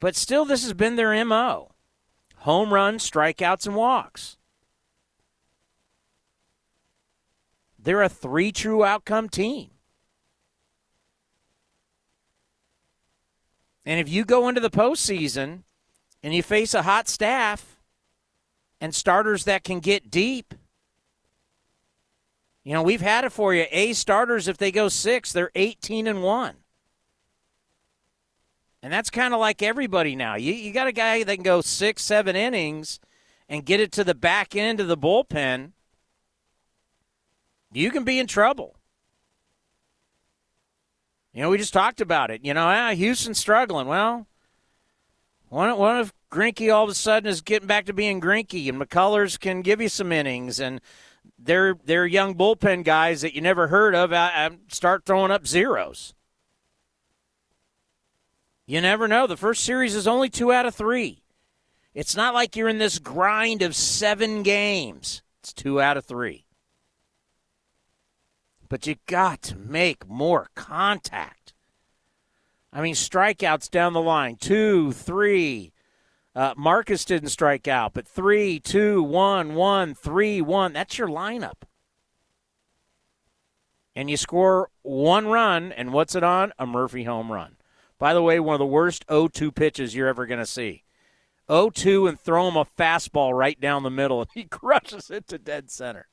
But 0.00 0.16
still, 0.16 0.44
this 0.44 0.64
has 0.64 0.72
been 0.72 0.96
their 0.96 1.24
MO 1.24 1.70
home 2.40 2.72
runs, 2.72 3.08
strikeouts, 3.08 3.66
and 3.66 3.76
walks. 3.76 4.36
They're 7.78 8.02
a 8.02 8.08
three 8.08 8.50
true 8.52 8.84
outcome 8.84 9.28
team. 9.28 9.70
And 13.84 13.98
if 14.00 14.08
you 14.08 14.24
go 14.24 14.48
into 14.48 14.60
the 14.60 14.70
postseason 14.70 15.62
and 16.22 16.34
you 16.34 16.42
face 16.42 16.74
a 16.74 16.82
hot 16.82 17.08
staff 17.08 17.76
and 18.80 18.94
starters 18.94 19.44
that 19.44 19.64
can 19.64 19.80
get 19.80 20.10
deep, 20.10 20.54
you 22.62 22.74
know, 22.74 22.82
we've 22.82 23.00
had 23.00 23.24
it 23.24 23.32
for 23.32 23.54
you. 23.54 23.66
A 23.70 23.92
starters, 23.94 24.46
if 24.46 24.58
they 24.58 24.70
go 24.70 24.88
six, 24.88 25.32
they're 25.32 25.50
18 25.54 26.06
and 26.06 26.22
1. 26.22 26.56
And 28.82 28.92
that's 28.92 29.10
kind 29.10 29.34
of 29.34 29.40
like 29.40 29.62
everybody 29.62 30.16
now. 30.16 30.36
You, 30.36 30.52
you 30.52 30.72
got 30.72 30.86
a 30.86 30.92
guy 30.92 31.22
that 31.22 31.34
can 31.34 31.42
go 31.42 31.60
six, 31.60 32.02
seven 32.02 32.36
innings 32.36 33.00
and 33.48 33.64
get 33.64 33.80
it 33.80 33.92
to 33.92 34.04
the 34.04 34.14
back 34.14 34.54
end 34.54 34.80
of 34.80 34.88
the 34.88 34.96
bullpen. 34.96 35.72
You 37.72 37.90
can 37.90 38.04
be 38.04 38.18
in 38.18 38.26
trouble. 38.26 38.76
You 41.32 41.42
know, 41.42 41.50
we 41.50 41.58
just 41.58 41.72
talked 41.72 42.00
about 42.00 42.30
it. 42.30 42.44
You 42.44 42.54
know, 42.54 42.66
ah, 42.66 42.90
Houston's 42.90 43.38
struggling. 43.38 43.86
Well, 43.86 44.26
what, 45.48 45.78
what 45.78 46.00
if 46.00 46.12
Greinke 46.30 46.74
all 46.74 46.84
of 46.84 46.90
a 46.90 46.94
sudden 46.94 47.28
is 47.28 47.40
getting 47.40 47.68
back 47.68 47.86
to 47.86 47.92
being 47.92 48.20
Greinke 48.20 48.68
and 48.68 48.80
McCullers 48.80 49.38
can 49.38 49.62
give 49.62 49.80
you 49.80 49.88
some 49.88 50.12
innings 50.12 50.60
and– 50.60 50.80
they're 51.42 51.76
they're 51.84 52.06
young 52.06 52.34
bullpen 52.34 52.84
guys 52.84 53.22
that 53.22 53.34
you 53.34 53.40
never 53.40 53.68
heard 53.68 53.94
of 53.94 54.12
I, 54.12 54.46
I 54.46 54.50
start 54.68 55.04
throwing 55.04 55.30
up 55.30 55.46
zeros. 55.46 56.14
You 58.66 58.80
never 58.80 59.08
know. 59.08 59.26
The 59.26 59.36
first 59.36 59.64
series 59.64 59.94
is 59.94 60.06
only 60.06 60.28
two 60.28 60.52
out 60.52 60.66
of 60.66 60.74
three. 60.74 61.22
It's 61.92 62.14
not 62.14 62.34
like 62.34 62.54
you're 62.54 62.68
in 62.68 62.78
this 62.78 63.00
grind 63.00 63.62
of 63.62 63.74
seven 63.74 64.44
games. 64.44 65.22
It's 65.40 65.52
two 65.52 65.80
out 65.80 65.96
of 65.96 66.04
three. 66.04 66.44
But 68.70 68.86
you 68.86 68.96
got 69.06 69.42
to 69.42 69.56
make 69.56 70.08
more 70.08 70.48
contact. 70.54 71.52
I 72.72 72.80
mean, 72.80 72.94
strikeouts 72.94 73.68
down 73.70 73.92
the 73.92 74.00
line 74.00 74.36
two, 74.36 74.92
three, 74.92 75.72
uh, 76.34 76.54
Marcus 76.56 77.04
didn't 77.04 77.30
strike 77.30 77.66
out, 77.66 77.92
but 77.92 78.06
three, 78.06 78.60
two, 78.60 79.02
one, 79.02 79.54
one, 79.54 79.94
three, 79.94 80.40
one. 80.40 80.72
That's 80.72 80.96
your 80.96 81.08
lineup. 81.08 81.62
And 83.96 84.08
you 84.08 84.16
score 84.16 84.70
one 84.82 85.26
run, 85.26 85.72
and 85.72 85.92
what's 85.92 86.14
it 86.14 86.22
on? 86.22 86.52
A 86.58 86.66
Murphy 86.66 87.04
home 87.04 87.32
run. 87.32 87.56
By 87.98 88.14
the 88.14 88.22
way, 88.22 88.38
one 88.38 88.54
of 88.54 88.60
the 88.60 88.66
worst 88.66 89.04
0 89.10 89.28
2 89.28 89.50
pitches 89.50 89.94
you're 89.94 90.08
ever 90.08 90.24
going 90.26 90.38
to 90.38 90.46
see. 90.46 90.84
0 91.50 91.70
2 91.70 92.06
and 92.06 92.18
throw 92.18 92.48
him 92.48 92.56
a 92.56 92.64
fastball 92.64 93.36
right 93.36 93.60
down 93.60 93.82
the 93.82 93.90
middle, 93.90 94.20
and 94.20 94.30
he 94.32 94.44
crushes 94.50 95.10
it 95.10 95.26
to 95.26 95.38
dead 95.38 95.70
center. 95.70 96.06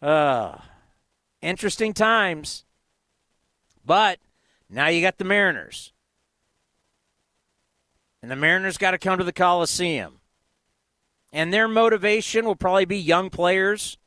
Uh, 0.00 0.56
interesting 1.42 1.92
times. 1.92 2.64
But 3.84 4.18
now 4.68 4.88
you 4.88 5.00
got 5.00 5.18
the 5.18 5.24
Mariners. 5.24 5.92
And 8.22 8.30
the 8.30 8.36
Mariners 8.36 8.78
got 8.78 8.90
to 8.90 8.98
come 8.98 9.18
to 9.18 9.24
the 9.24 9.32
Coliseum. 9.32 10.20
And 11.32 11.52
their 11.52 11.68
motivation 11.68 12.44
will 12.44 12.56
probably 12.56 12.84
be 12.84 12.98
young 12.98 13.30
players, 13.30 13.98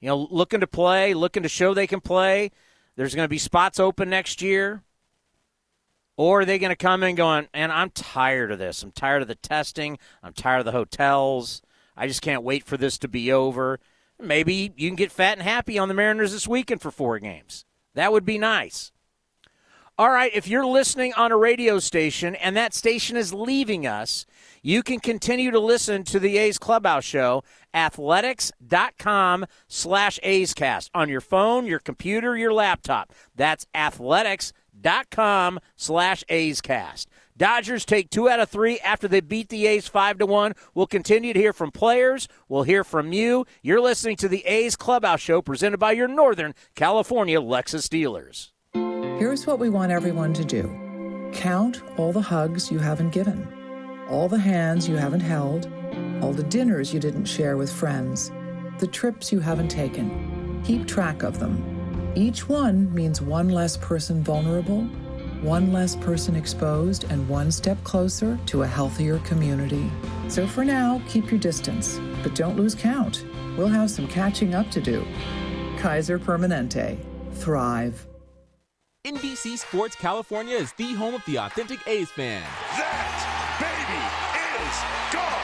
you 0.00 0.08
know, 0.08 0.26
looking 0.30 0.60
to 0.60 0.66
play, 0.66 1.14
looking 1.14 1.42
to 1.42 1.48
show 1.48 1.74
they 1.74 1.86
can 1.86 2.00
play. 2.00 2.50
There's 2.96 3.14
going 3.14 3.24
to 3.24 3.30
be 3.30 3.38
spots 3.38 3.78
open 3.78 4.10
next 4.10 4.40
year. 4.40 4.82
Or 6.16 6.40
are 6.40 6.44
they 6.44 6.58
going 6.58 6.70
to 6.70 6.76
come 6.76 7.02
in 7.02 7.16
going, 7.16 7.48
and 7.52 7.72
I'm 7.72 7.90
tired 7.90 8.52
of 8.52 8.58
this. 8.58 8.82
I'm 8.82 8.92
tired 8.92 9.22
of 9.22 9.28
the 9.28 9.34
testing. 9.34 9.98
I'm 10.22 10.32
tired 10.32 10.60
of 10.60 10.64
the 10.64 10.72
hotels. 10.72 11.60
I 11.96 12.06
just 12.06 12.22
can't 12.22 12.42
wait 12.42 12.64
for 12.64 12.76
this 12.76 12.98
to 12.98 13.08
be 13.08 13.32
over. 13.32 13.80
Maybe 14.20 14.72
you 14.76 14.88
can 14.88 14.96
get 14.96 15.12
fat 15.12 15.38
and 15.38 15.42
happy 15.42 15.78
on 15.78 15.88
the 15.88 15.94
Mariners 15.94 16.32
this 16.32 16.48
weekend 16.48 16.80
for 16.80 16.90
four 16.90 17.18
games. 17.18 17.64
That 17.94 18.12
would 18.12 18.24
be 18.24 18.38
nice. 18.38 18.92
All 19.96 20.10
right, 20.10 20.32
if 20.34 20.48
you're 20.48 20.66
listening 20.66 21.12
on 21.14 21.30
a 21.30 21.36
radio 21.36 21.78
station 21.78 22.34
and 22.34 22.56
that 22.56 22.74
station 22.74 23.16
is 23.16 23.32
leaving 23.32 23.86
us, 23.86 24.26
you 24.60 24.82
can 24.82 24.98
continue 24.98 25.52
to 25.52 25.60
listen 25.60 26.02
to 26.04 26.18
the 26.18 26.36
A's 26.36 26.58
Clubhouse 26.58 27.04
Show, 27.04 27.44
athletics.com 27.72 29.46
slash 29.68 30.18
A'scast 30.24 30.90
on 30.94 31.08
your 31.08 31.20
phone, 31.20 31.66
your 31.66 31.78
computer, 31.78 32.36
your 32.36 32.52
laptop. 32.52 33.12
That's 33.36 33.66
athletics.com 33.72 34.64
com 35.10 35.60
slash 35.76 36.24
A's 36.28 36.60
Cast. 36.60 37.08
Dodgers 37.36 37.84
take 37.84 38.10
two 38.10 38.28
out 38.28 38.38
of 38.38 38.48
three 38.48 38.78
after 38.78 39.08
they 39.08 39.20
beat 39.20 39.48
the 39.48 39.66
A's 39.66 39.88
five 39.88 40.18
to 40.18 40.26
one. 40.26 40.54
We'll 40.72 40.86
continue 40.86 41.32
to 41.32 41.40
hear 41.40 41.52
from 41.52 41.72
players. 41.72 42.28
We'll 42.48 42.62
hear 42.62 42.84
from 42.84 43.12
you. 43.12 43.44
You're 43.60 43.80
listening 43.80 44.14
to 44.18 44.28
the 44.28 44.46
A's 44.46 44.76
Clubhouse 44.76 45.20
Show 45.20 45.42
presented 45.42 45.78
by 45.78 45.92
your 45.92 46.06
Northern 46.06 46.54
California 46.76 47.40
Lexus 47.40 47.88
dealers. 47.88 48.52
Here's 48.72 49.48
what 49.48 49.58
we 49.58 49.68
want 49.68 49.90
everyone 49.90 50.32
to 50.34 50.44
do 50.44 50.62
count 51.32 51.82
all 51.96 52.12
the 52.12 52.20
hugs 52.22 52.70
you 52.70 52.78
haven't 52.78 53.10
given, 53.10 54.06
all 54.08 54.28
the 54.28 54.38
hands 54.38 54.88
you 54.88 54.94
haven't 54.94 55.18
held, 55.18 55.66
all 56.22 56.32
the 56.32 56.44
dinners 56.44 56.94
you 56.94 57.00
didn't 57.00 57.24
share 57.24 57.56
with 57.56 57.72
friends, 57.72 58.30
the 58.78 58.86
trips 58.86 59.32
you 59.32 59.40
haven't 59.40 59.68
taken. 59.70 60.62
Keep 60.64 60.86
track 60.86 61.24
of 61.24 61.40
them. 61.40 62.12
Each 62.14 62.48
one 62.48 62.94
means 62.94 63.20
one 63.20 63.48
less 63.48 63.76
person 63.76 64.22
vulnerable, 64.22 64.88
one 65.44 65.72
less 65.72 65.94
person 65.94 66.34
exposed, 66.34 67.04
and 67.04 67.28
one 67.28 67.52
step 67.52 67.82
closer 67.84 68.38
to 68.46 68.62
a 68.62 68.66
healthier 68.66 69.18
community. 69.18 69.90
So 70.28 70.46
for 70.46 70.64
now, 70.64 71.02
keep 71.06 71.30
your 71.30 71.38
distance, 71.38 72.00
but 72.22 72.34
don't 72.34 72.56
lose 72.56 72.74
count. 72.74 73.24
We'll 73.56 73.68
have 73.68 73.90
some 73.90 74.08
catching 74.08 74.54
up 74.54 74.70
to 74.70 74.80
do. 74.80 75.06
Kaiser 75.78 76.18
Permanente. 76.18 76.98
Thrive. 77.34 78.06
NBC 79.06 79.58
Sports 79.58 79.96
California 79.96 80.56
is 80.56 80.72
the 80.72 80.94
home 80.94 81.14
of 81.14 81.22
the 81.26 81.36
authentic 81.36 81.86
A's 81.86 82.10
fan. 82.10 82.42
That 82.78 83.60
baby 83.60 84.00
is 84.64 85.12
gone. 85.12 85.43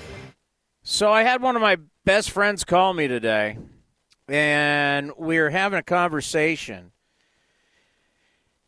So 0.91 1.09
I 1.09 1.23
had 1.23 1.41
one 1.41 1.55
of 1.55 1.61
my 1.61 1.77
best 2.03 2.31
friends 2.31 2.65
call 2.65 2.93
me 2.93 3.07
today, 3.07 3.57
and 4.27 5.13
we 5.17 5.39
were 5.39 5.49
having 5.49 5.79
a 5.79 5.83
conversation. 5.83 6.91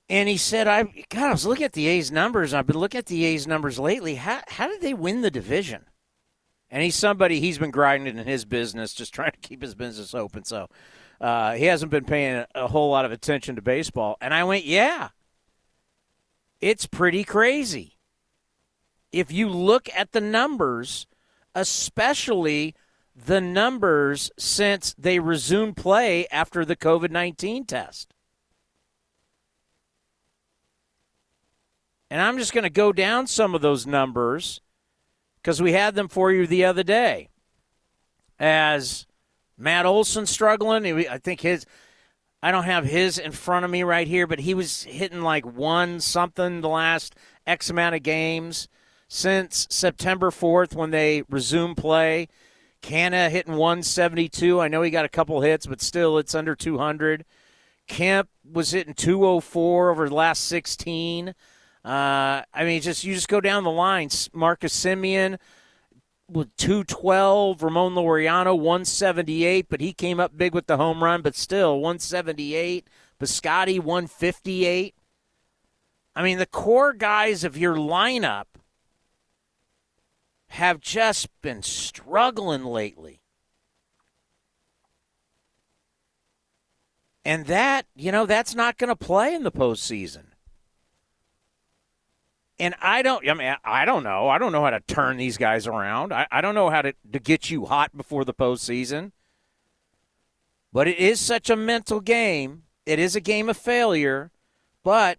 And 0.08 0.30
he 0.30 0.38
said, 0.38 0.66
"I 0.66 0.84
God, 1.10 1.28
I 1.28 1.32
was 1.32 1.46
looking 1.46 1.66
at 1.66 1.74
the 1.74 1.86
A's 1.86 2.14
numbers. 2.14 2.54
I've 2.54 2.66
been 2.66 2.78
looking 2.78 3.00
at 3.00 3.08
the 3.08 3.26
A's 3.26 3.46
numbers 3.46 3.78
lately. 3.78 4.16
How 4.16 4.40
how 4.48 4.70
did 4.70 4.80
they 4.80 4.94
win 4.94 5.22
the 5.22 5.30
division?" 5.30 5.88
And 6.72 6.82
he's 6.82 6.96
somebody 6.96 7.42
he's 7.42 7.58
been 7.58 7.72
grinding 7.72 8.18
in 8.18 8.26
his 8.26 8.46
business, 8.46 8.94
just 8.94 9.14
trying 9.14 9.34
to 9.34 9.40
keep 9.40 9.62
his 9.62 9.76
business 9.76 10.16
open. 10.16 10.46
So 10.46 10.70
uh, 11.20 11.56
he 11.56 11.66
hasn't 11.66 11.92
been 11.92 12.06
paying 12.06 12.46
a 12.56 12.70
whole 12.70 12.90
lot 12.90 13.04
of 13.04 13.12
attention 13.12 13.58
to 13.58 13.62
baseball. 13.62 14.16
And 14.22 14.34
I 14.34 14.46
went, 14.46 14.64
"Yeah, 14.64 15.10
it's 16.62 16.86
pretty 16.86 17.26
crazy. 17.26 17.98
If 19.12 19.30
you 19.30 19.50
look 19.50 19.90
at 19.94 20.14
the 20.14 20.22
numbers." 20.22 21.06
Especially 21.56 22.76
the 23.16 23.42
numbers 23.42 24.32
since 24.38 24.96
they 24.98 25.20
resumed 25.20 25.78
play 25.78 26.28
after 26.32 26.66
the 26.66 26.76
COVID 26.76 27.12
19 27.12 27.66
test. 27.66 28.14
And 32.10 32.22
I'm 32.22 32.38
just 32.38 32.54
going 32.54 32.64
to 32.64 32.70
go 32.70 32.94
down 32.94 33.26
some 33.26 33.56
of 33.56 33.62
those 33.62 33.88
numbers 33.88 34.62
because 35.42 35.62
we 35.62 35.74
had 35.74 35.96
them 35.96 36.08
for 36.08 36.32
you 36.32 36.46
the 36.46 36.66
other 36.66 36.84
day. 36.84 37.30
As 38.40 39.08
Matt 39.58 39.86
Olson 39.86 40.26
struggling, 40.26 41.08
I 41.08 41.18
think 41.18 41.42
his. 41.42 41.66
I 42.42 42.52
don't 42.52 42.66
have 42.66 42.84
his 42.84 43.18
in 43.18 43.32
front 43.32 43.64
of 43.64 43.72
me 43.72 43.84
right 43.84 44.06
here, 44.06 44.28
but 44.28 44.40
he 44.40 44.54
was 44.54 44.84
hitting 44.84 45.22
like 45.22 45.46
one 45.46 46.02
something 46.02 46.60
the 46.60 46.68
last 46.68 47.16
X 47.48 47.70
amount 47.70 47.96
of 47.96 48.04
games 48.04 48.68
since 49.14 49.68
September 49.70 50.32
4th 50.32 50.74
when 50.74 50.90
they 50.90 51.22
resumed 51.30 51.78
play. 51.78 52.28
Canha 52.82 53.30
hitting 53.30 53.58
172. 53.58 54.60
I 54.60 54.68
know 54.68 54.82
he 54.82 54.90
got 54.90 55.06
a 55.06 55.10
couple 55.10 55.42
hits, 55.42 55.68
but 55.68 55.82
still 55.82 56.18
it's 56.18 56.34
under 56.34 56.56
200. 56.56 57.24
Kemp 57.88 58.28
was 58.44 58.72
hitting 58.72 58.96
204 58.96 59.92
over 59.92 60.10
the 60.10 60.16
last 60.16 60.46
16. 60.46 61.30
Uh, 61.30 61.34
I 61.86 62.64
mean, 62.64 62.82
just 62.82 63.04
you 63.04 63.14
just 63.14 63.28
go 63.28 63.40
down 63.40 63.64
the 63.64 63.70
line. 63.70 64.10
Marcus 64.34 64.76
Semien 64.76 65.38
with 66.28 66.56
212. 66.58 67.62
Ramon 67.62 67.94
Laureano 67.94 68.58
178, 68.58 69.68
but 69.70 69.80
he 69.80 69.94
came 69.94 70.20
up 70.20 70.36
big 70.36 70.56
with 70.56 70.66
the 70.66 70.78
home 70.78 71.04
run, 71.04 71.22
but 71.22 71.36
still 71.36 71.76
178. 71.76 72.88
Piscotti 73.20 73.80
158. 73.80 74.96
I 76.16 76.24
mean, 76.24 76.40
the 76.40 76.48
core 76.48 76.94
guys 76.94 77.44
of 77.44 77.56
your 77.56 77.76
lineup 77.76 78.46
have 80.54 80.80
just 80.80 81.30
been 81.42 81.64
struggling 81.64 82.64
lately. 82.64 83.20
And 87.26 87.48
that, 87.48 87.88
you 87.96 88.12
know, 88.12 88.28
that's 88.28 88.54
not 88.54 88.78
going 88.78 88.90
to 88.90 88.96
play 88.96 89.34
in 89.34 89.42
the 89.42 89.52
postseason. 89.52 90.26
And 92.60 92.76
I 92.80 93.02
don't, 93.02 93.28
I 93.28 93.34
mean, 93.34 93.56
I 93.66 93.86
don't 93.86 94.04
know. 94.04 94.30
I 94.30 94.38
don't 94.38 94.52
know 94.52 94.64
how 94.64 94.70
to 94.70 94.80
turn 94.82 95.18
these 95.18 95.38
guys 95.38 95.66
around. 95.66 96.14
I, 96.14 96.28
I 96.32 96.42
don't 96.42 96.54
know 96.54 96.70
how 96.70 96.84
to, 96.84 96.94
to 97.12 97.20
get 97.20 97.50
you 97.50 97.66
hot 97.66 97.98
before 97.98 98.24
the 98.24 98.34
postseason. 98.34 99.12
But 100.72 100.88
it 100.88 101.00
is 101.00 101.20
such 101.20 101.50
a 101.50 101.56
mental 101.56 102.00
game. 102.00 102.64
It 102.86 103.00
is 103.00 103.16
a 103.16 103.22
game 103.22 103.50
of 103.50 103.58
failure. 103.58 104.30
But 104.84 105.18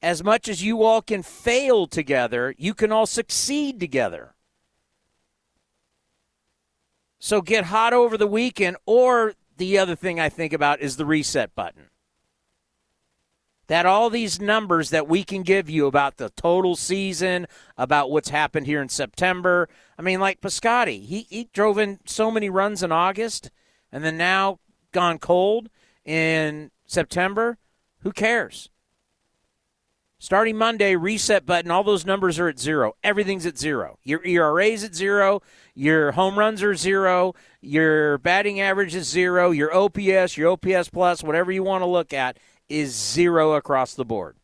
as 0.00 0.22
much 0.22 0.48
as 0.48 0.62
you 0.62 0.84
all 0.84 1.02
can 1.02 1.24
fail 1.24 1.88
together, 1.88 2.54
you 2.56 2.74
can 2.74 2.92
all 2.92 3.06
succeed 3.06 3.80
together. 3.80 4.36
So 7.18 7.42
get 7.42 7.64
hot 7.64 7.92
over 7.92 8.16
the 8.16 8.26
weekend, 8.26 8.76
or 8.86 9.34
the 9.56 9.78
other 9.78 9.96
thing 9.96 10.20
I 10.20 10.28
think 10.28 10.52
about 10.52 10.80
is 10.80 10.96
the 10.96 11.06
reset 11.06 11.54
button. 11.54 11.90
That 13.66 13.86
all 13.86 14.08
these 14.08 14.40
numbers 14.40 14.90
that 14.90 15.08
we 15.08 15.24
can 15.24 15.42
give 15.42 15.68
you 15.68 15.86
about 15.86 16.16
the 16.16 16.30
total 16.30 16.74
season, 16.74 17.46
about 17.76 18.10
what's 18.10 18.30
happened 18.30 18.66
here 18.66 18.80
in 18.80 18.88
September. 18.88 19.68
I 19.98 20.02
mean, 20.02 20.20
like 20.20 20.40
Piscotti, 20.40 21.04
he, 21.04 21.26
he 21.28 21.48
drove 21.52 21.76
in 21.76 21.98
so 22.06 22.30
many 22.30 22.48
runs 22.48 22.82
in 22.82 22.92
August 22.92 23.50
and 23.92 24.02
then 24.02 24.16
now 24.16 24.60
gone 24.92 25.18
cold 25.18 25.68
in 26.04 26.70
September. 26.86 27.58
Who 28.00 28.12
cares? 28.12 28.70
Starting 30.20 30.56
Monday, 30.56 30.96
reset 30.96 31.46
button, 31.46 31.70
all 31.70 31.84
those 31.84 32.04
numbers 32.04 32.40
are 32.40 32.48
at 32.48 32.58
zero. 32.58 32.94
Everything's 33.04 33.46
at 33.46 33.56
zero. 33.56 33.98
Your 34.02 34.24
ERA's 34.24 34.82
at 34.82 34.94
zero. 34.94 35.40
Your 35.74 36.12
home 36.12 36.36
runs 36.36 36.60
are 36.60 36.74
zero. 36.74 37.34
Your 37.60 38.18
batting 38.18 38.60
average 38.60 38.96
is 38.96 39.08
zero. 39.08 39.52
Your 39.52 39.72
OPS, 39.72 40.36
your 40.36 40.50
OPS 40.50 40.90
plus, 40.90 41.22
whatever 41.22 41.52
you 41.52 41.62
want 41.62 41.82
to 41.82 41.86
look 41.86 42.12
at, 42.12 42.36
is 42.68 42.94
zero 42.96 43.52
across 43.52 43.94
the 43.94 44.04
board. 44.04 44.36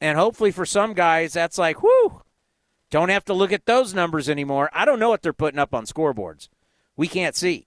And 0.00 0.18
hopefully 0.18 0.50
for 0.50 0.66
some 0.66 0.92
guys, 0.92 1.32
that's 1.32 1.58
like, 1.58 1.82
whoo, 1.82 2.22
don't 2.90 3.10
have 3.10 3.24
to 3.26 3.34
look 3.34 3.52
at 3.52 3.66
those 3.66 3.94
numbers 3.94 4.28
anymore. 4.28 4.70
I 4.72 4.84
don't 4.84 4.98
know 4.98 5.08
what 5.08 5.22
they're 5.22 5.32
putting 5.32 5.60
up 5.60 5.72
on 5.72 5.86
scoreboards. 5.86 6.48
We 6.96 7.06
can't 7.06 7.36
see. 7.36 7.66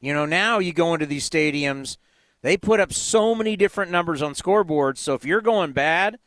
You 0.00 0.12
know, 0.12 0.26
now 0.26 0.58
you 0.58 0.72
go 0.72 0.94
into 0.94 1.06
these 1.06 1.28
stadiums, 1.28 1.98
they 2.42 2.56
put 2.56 2.80
up 2.80 2.92
so 2.92 3.34
many 3.34 3.56
different 3.56 3.90
numbers 3.90 4.22
on 4.22 4.34
scoreboards. 4.34 4.98
So 4.98 5.14
if 5.14 5.24
you're 5.24 5.40
going 5.40 5.72
bad, 5.72 6.18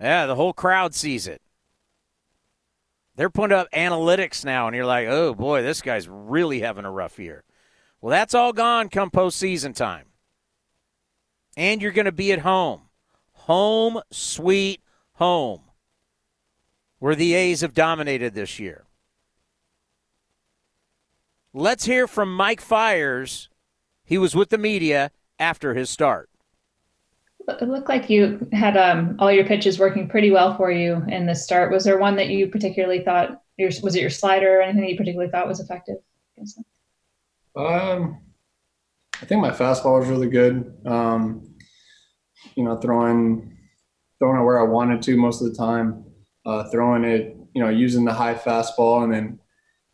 yeah, 0.00 0.26
the 0.26 0.34
whole 0.34 0.52
crowd 0.52 0.94
sees 0.94 1.26
it. 1.26 1.40
They're 3.14 3.30
putting 3.30 3.56
up 3.56 3.70
analytics 3.72 4.44
now, 4.44 4.66
and 4.66 4.74
you're 4.74 4.86
like, 4.86 5.06
oh 5.06 5.34
boy, 5.34 5.62
this 5.62 5.82
guy's 5.82 6.08
really 6.08 6.60
having 6.60 6.84
a 6.84 6.90
rough 6.90 7.18
year. 7.18 7.44
Well, 8.00 8.10
that's 8.10 8.34
all 8.34 8.52
gone 8.52 8.88
come 8.88 9.10
postseason 9.10 9.74
time. 9.74 10.06
And 11.56 11.82
you're 11.82 11.92
going 11.92 12.06
to 12.06 12.12
be 12.12 12.32
at 12.32 12.40
home. 12.40 12.82
Home, 13.32 14.00
sweet 14.10 14.80
home, 15.14 15.60
where 16.98 17.14
the 17.14 17.34
A's 17.34 17.60
have 17.60 17.74
dominated 17.74 18.34
this 18.34 18.58
year. 18.58 18.86
Let's 21.52 21.84
hear 21.84 22.06
from 22.06 22.34
Mike 22.34 22.60
Fiers. 22.60 23.50
He 24.04 24.16
was 24.16 24.34
with 24.34 24.48
the 24.48 24.58
media 24.58 25.10
after 25.42 25.74
his 25.74 25.90
start. 25.90 26.30
It 27.48 27.68
looked 27.68 27.88
like 27.88 28.08
you 28.08 28.46
had 28.52 28.76
um, 28.76 29.16
all 29.18 29.32
your 29.32 29.44
pitches 29.44 29.78
working 29.78 30.08
pretty 30.08 30.30
well 30.30 30.56
for 30.56 30.70
you 30.70 31.02
in 31.08 31.26
the 31.26 31.34
start. 31.34 31.72
Was 31.72 31.82
there 31.82 31.98
one 31.98 32.14
that 32.16 32.28
you 32.28 32.46
particularly 32.46 33.02
thought 33.02 33.42
your, 33.58 33.70
was 33.82 33.96
it 33.96 34.00
your 34.00 34.10
slider 34.10 34.58
or 34.58 34.62
anything 34.62 34.82
that 34.82 34.90
you 34.90 34.96
particularly 34.96 35.30
thought 35.30 35.48
was 35.48 35.58
effective? 35.58 35.96
Um, 37.56 38.20
I 39.20 39.26
think 39.26 39.40
my 39.40 39.50
fastball 39.50 39.98
was 39.98 40.08
really 40.08 40.28
good. 40.28 40.72
Um, 40.86 41.56
you 42.54 42.62
know, 42.64 42.76
throwing 42.76 43.58
throwing 44.18 44.40
it 44.40 44.44
where 44.44 44.60
I 44.60 44.62
wanted 44.62 45.02
to 45.02 45.16
most 45.16 45.42
of 45.42 45.50
the 45.50 45.58
time. 45.58 46.04
Uh, 46.46 46.68
throwing 46.70 47.04
it, 47.04 47.36
you 47.54 47.62
know, 47.62 47.68
using 47.68 48.04
the 48.04 48.12
high 48.12 48.34
fastball 48.34 49.04
and 49.04 49.12
then 49.12 49.38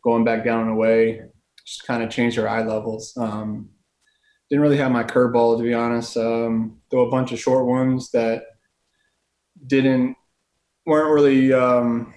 going 0.03 0.23
back 0.23 0.43
down 0.43 0.61
and 0.61 0.71
away, 0.71 1.21
just 1.65 1.85
kind 1.85 2.01
of 2.01 2.09
changed 2.09 2.37
your 2.37 2.49
eye 2.49 2.63
levels. 2.63 3.15
Um, 3.17 3.69
didn't 4.49 4.61
really 4.61 4.77
have 4.77 4.91
my 4.91 5.03
curveball 5.03 5.57
to 5.57 5.63
be 5.63 5.73
honest. 5.73 6.17
Um, 6.17 6.81
a 6.91 7.05
bunch 7.05 7.31
of 7.31 7.39
short 7.39 7.65
ones 7.65 8.11
that 8.11 8.43
didn't 9.67 10.15
weren't 10.85 11.13
really 11.13 11.53
um, 11.53 12.13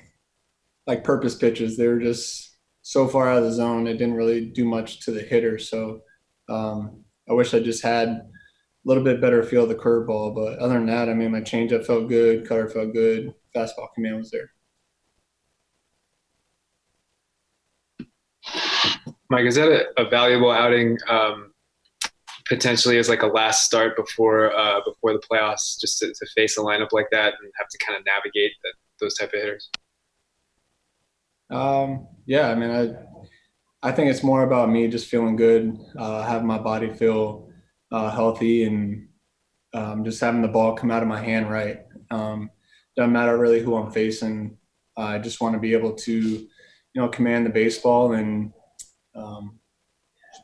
like 0.87 1.05
purpose 1.05 1.35
pitches. 1.35 1.77
They 1.77 1.89
were 1.89 2.01
just 2.01 2.57
so 2.83 3.07
far 3.07 3.29
out 3.29 3.39
of 3.39 3.45
the 3.45 3.53
zone. 3.53 3.87
It 3.87 3.99
didn't 3.99 4.15
really 4.15 4.47
do 4.47 4.65
much 4.65 5.05
to 5.05 5.11
the 5.11 5.21
hitter. 5.21 5.59
So 5.59 6.03
um, 6.49 7.05
I 7.29 7.35
wish 7.35 7.55
I 7.55 7.61
just 7.61 7.83
had 7.83 8.09
a 8.09 8.29
little 8.85 9.05
bit 9.05 9.21
better 9.21 9.43
feel 9.43 9.65
of 9.65 9.69
the 9.69 9.75
curveball. 9.75 10.35
But 10.35 10.59
other 10.59 10.75
than 10.75 10.87
that, 10.87 11.09
I 11.09 11.15
mean, 11.15 11.31
my 11.31 11.41
changeup 11.41 11.87
felt 11.87 12.09
good, 12.09 12.49
cutter 12.49 12.69
felt 12.69 12.93
good, 12.93 13.35
fastball 13.55 13.93
command 13.95 14.17
was 14.17 14.31
there. 14.31 14.51
Mike, 19.31 19.47
is 19.47 19.55
that 19.55 19.69
a, 19.69 20.03
a 20.03 20.11
valuable 20.11 20.51
outing 20.51 20.99
um, 21.09 21.52
potentially 22.47 22.99
as 22.99 23.09
like 23.09 23.23
a 23.23 23.27
last 23.27 23.65
start 23.65 23.97
before 23.97 24.53
uh, 24.57 24.81
before 24.85 25.13
the 25.13 25.21
playoffs, 25.21 25.81
just 25.81 25.99
to, 25.99 26.13
to, 26.13 26.27
face 26.35 26.57
a 26.57 26.61
lineup 26.61 26.93
like 26.93 27.09
that 27.11 27.35
and 27.41 27.53
have 27.57 27.69
to 27.69 27.79
kind 27.79 27.99
of 27.99 28.05
navigate 28.05 28.53
the, 28.63 28.73
those 29.01 29.15
type 29.15 29.33
of 29.33 29.41
hitters? 29.41 29.71
Um, 31.51 32.07
yeah, 32.27 32.51
I 32.51 32.55
mean, 32.55 32.71
I 32.71 33.89
I 33.89 33.93
think 33.93 34.11
it's 34.11 34.23
more 34.23 34.45
about 34.45 34.71
me 34.71 34.89
just 34.89 35.09
feeling 35.09 35.37
good, 35.37 35.77
uh, 35.99 36.23
having 36.23 36.47
my 36.47 36.59
body 36.59 36.91
feel 36.91 37.51
uh, 37.91 38.11
healthy, 38.11 38.65
and 38.65 39.09
um, 39.75 40.05
just 40.05 40.21
having 40.21 40.43
the 40.43 40.49
ball 40.49 40.75
come 40.75 40.91
out 40.91 41.03
of 41.03 41.09
my 41.09 41.21
hand 41.21 41.51
right. 41.51 41.81
Um, 42.11 42.51
doesn't 42.97 43.13
matter 43.13 43.39
really 43.39 43.61
who 43.61 43.77
I'm 43.77 43.91
facing. 43.91 44.57
I 44.97 45.19
just 45.19 45.41
want 45.41 45.55
to 45.55 45.61
be 45.61 45.73
able 45.73 45.95
to, 45.95 46.13
you 46.13 46.49
know, 46.95 47.09
command 47.09 47.47
the 47.47 47.51
baseball 47.51 48.13
and 48.13 48.53
um, 49.15 49.59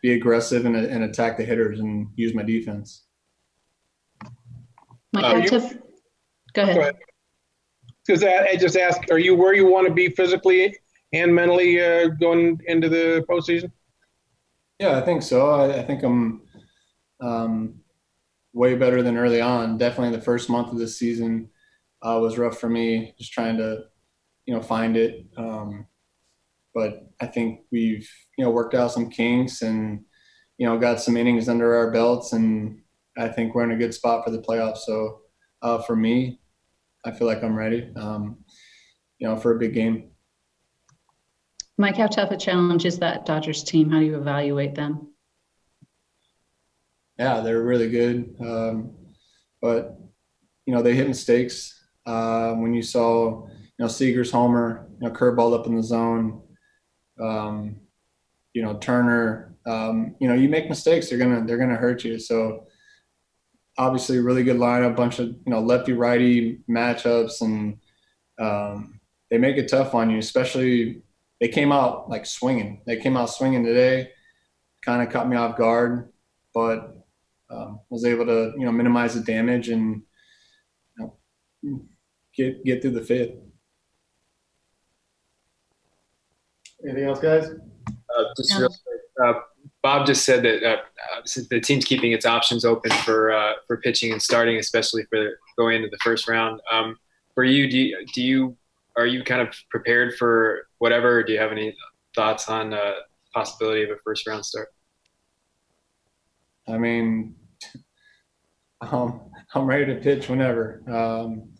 be 0.02 0.12
aggressive 0.12 0.64
and, 0.64 0.76
and, 0.76 1.04
attack 1.04 1.36
the 1.36 1.44
hitters 1.44 1.80
and 1.80 2.08
use 2.16 2.34
my 2.34 2.42
defense. 2.42 3.04
Mike, 5.12 5.24
uh, 5.24 5.36
you, 5.38 5.50
go 5.50 5.56
ahead. 5.56 5.82
Go 6.54 6.62
ahead. 6.62 6.96
Because 8.06 8.24
I 8.24 8.56
just 8.56 8.76
asked, 8.76 9.10
are 9.10 9.18
you 9.18 9.34
where 9.34 9.54
you 9.54 9.66
want 9.66 9.86
to 9.86 9.92
be 9.92 10.08
physically 10.08 10.74
and 11.12 11.34
mentally 11.34 11.80
uh, 11.80 12.08
going 12.08 12.60
into 12.66 12.88
the 12.88 13.24
postseason? 13.28 13.70
Yeah, 14.78 14.98
I 14.98 15.02
think 15.02 15.22
so. 15.22 15.50
I, 15.50 15.78
I 15.78 15.82
think 15.82 16.02
I'm 16.02 16.42
um, 17.20 17.80
way 18.52 18.74
better 18.76 19.02
than 19.02 19.16
early 19.16 19.40
on. 19.40 19.78
Definitely 19.78 20.16
the 20.16 20.22
first 20.22 20.48
month 20.48 20.72
of 20.72 20.78
this 20.78 20.98
season 20.98 21.50
uh, 22.02 22.18
was 22.20 22.38
rough 22.38 22.58
for 22.58 22.68
me, 22.68 23.14
just 23.18 23.32
trying 23.32 23.56
to, 23.58 23.84
you 24.46 24.54
know, 24.54 24.62
find 24.62 24.96
it. 24.96 25.26
Um, 25.36 25.86
but 26.74 27.10
I 27.20 27.26
think 27.26 27.60
we've 27.72 28.08
you 28.38 28.44
know 28.44 28.50
worked 28.50 28.74
out 28.74 28.92
some 28.92 29.10
kinks 29.10 29.62
and 29.62 30.04
you 30.56 30.66
know 30.66 30.78
got 30.78 31.00
some 31.00 31.16
innings 31.16 31.48
under 31.48 31.74
our 31.74 31.90
belts, 31.90 32.32
and 32.32 32.80
I 33.18 33.28
think 33.28 33.54
we're 33.54 33.64
in 33.64 33.72
a 33.72 33.76
good 33.76 33.92
spot 33.92 34.24
for 34.24 34.30
the 34.30 34.40
playoffs. 34.40 34.78
So 34.78 35.20
uh, 35.60 35.82
for 35.82 35.96
me, 35.96 36.40
I 37.04 37.10
feel 37.10 37.26
like 37.26 37.42
I'm 37.42 37.56
ready. 37.56 37.90
Um, 37.96 38.38
you 39.18 39.26
know, 39.26 39.36
for 39.36 39.56
a 39.56 39.58
big 39.58 39.74
game. 39.74 40.10
Mike, 41.76 41.96
how 41.96 42.06
tough 42.06 42.30
a 42.30 42.36
challenge 42.36 42.86
is 42.86 42.98
that 43.00 43.26
Dodgers 43.26 43.64
team? 43.64 43.90
How 43.90 43.98
do 43.98 44.04
you 44.04 44.16
evaluate 44.16 44.74
them? 44.76 45.12
Yeah, 47.18 47.40
they're 47.40 47.62
really 47.62 47.90
good, 47.90 48.36
um, 48.40 48.94
but 49.60 49.98
you 50.64 50.72
know 50.72 50.82
they 50.82 50.94
hit 50.94 51.08
mistakes. 51.08 51.74
Uh, 52.06 52.54
when 52.54 52.72
you 52.72 52.82
saw, 52.82 53.46
you 53.48 53.80
know, 53.80 53.88
Seager's 53.88 54.30
homer, 54.30 54.88
you 55.00 55.08
know, 55.08 55.14
curveball 55.14 55.58
up 55.58 55.66
in 55.66 55.76
the 55.76 55.82
zone, 55.82 56.40
um, 57.20 57.80
you 58.54 58.62
know 58.62 58.78
Turner. 58.78 59.54
Um, 59.66 60.14
you 60.18 60.28
know 60.28 60.34
you 60.34 60.48
make 60.48 60.68
mistakes, 60.68 61.08
they're 61.08 61.18
gonna 61.18 61.44
they're 61.44 61.58
gonna 61.58 61.76
hurt 61.76 62.04
you. 62.04 62.18
So 62.18 62.66
obviously, 63.78 64.18
really 64.18 64.42
good 64.42 64.56
lineup, 64.56 64.96
bunch 64.96 65.18
of 65.18 65.28
you 65.28 65.38
know 65.46 65.60
lefty 65.60 65.92
righty 65.92 66.60
matchups, 66.68 67.40
and 67.40 67.78
um, 68.38 69.00
they 69.30 69.38
make 69.38 69.56
it 69.56 69.68
tough 69.68 69.94
on 69.94 70.10
you. 70.10 70.18
Especially 70.18 71.02
they 71.40 71.48
came 71.48 71.72
out 71.72 72.10
like 72.10 72.26
swinging. 72.26 72.82
They 72.86 72.96
came 72.96 73.16
out 73.16 73.30
swinging 73.30 73.64
today. 73.64 74.10
Kind 74.82 75.02
of 75.02 75.12
caught 75.12 75.28
me 75.28 75.36
off 75.36 75.56
guard, 75.56 76.12
but 76.52 76.96
um, 77.50 77.80
was 77.88 78.04
able 78.04 78.26
to 78.26 78.52
you 78.58 78.64
know 78.64 78.72
minimize 78.72 79.14
the 79.14 79.20
damage 79.20 79.68
and 79.68 80.02
you 80.98 81.12
know, 81.62 81.82
get 82.34 82.64
get 82.64 82.82
through 82.82 82.92
the 82.92 83.04
fifth. 83.04 83.34
Anything 86.84 87.04
else, 87.04 87.18
guys? 87.18 87.50
Uh, 88.16 88.24
just 88.36 88.58
real 88.58 88.68
quick, 88.68 89.00
uh, 89.24 89.40
Bob 89.82 90.06
just 90.06 90.24
said 90.24 90.42
that 90.42 90.64
uh, 90.64 90.76
the 91.50 91.60
team's 91.60 91.84
keeping 91.84 92.12
its 92.12 92.26
options 92.26 92.64
open 92.64 92.90
for 93.04 93.32
uh, 93.32 93.52
for 93.66 93.78
pitching 93.78 94.12
and 94.12 94.20
starting, 94.20 94.56
especially 94.56 95.04
for 95.10 95.38
going 95.56 95.76
into 95.76 95.88
the 95.88 95.98
first 96.02 96.28
round. 96.28 96.60
Um, 96.70 96.96
for 97.34 97.44
you, 97.44 97.70
do 97.70 97.78
you, 97.78 98.06
do 98.14 98.22
you 98.22 98.56
are 98.96 99.06
you 99.06 99.22
kind 99.22 99.40
of 99.40 99.54
prepared 99.70 100.16
for 100.16 100.66
whatever? 100.78 101.18
Or 101.18 101.22
do 101.22 101.32
you 101.32 101.38
have 101.38 101.52
any 101.52 101.74
thoughts 102.14 102.48
on 102.48 102.74
uh, 102.74 102.94
possibility 103.32 103.84
of 103.84 103.90
a 103.90 103.96
first 104.04 104.26
round 104.26 104.44
start? 104.44 104.68
I 106.66 106.76
mean, 106.76 107.36
um, 108.80 109.20
I'm 109.54 109.66
ready 109.66 109.86
to 109.86 110.00
pitch 110.00 110.28
whenever. 110.28 110.82
Um, 110.88 111.50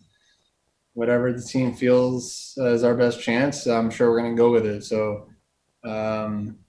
whatever 0.93 1.31
the 1.31 1.41
team 1.41 1.73
feels 1.73 2.53
is 2.57 2.83
our 2.83 2.95
best 2.95 3.21
chance, 3.21 3.65
I'm 3.65 3.89
sure 3.89 4.11
we're 4.11 4.19
going 4.19 4.35
to 4.35 4.37
go 4.37 4.51
with 4.51 4.65
it. 4.65 4.83
So, 4.83 5.28
um, 5.83 6.59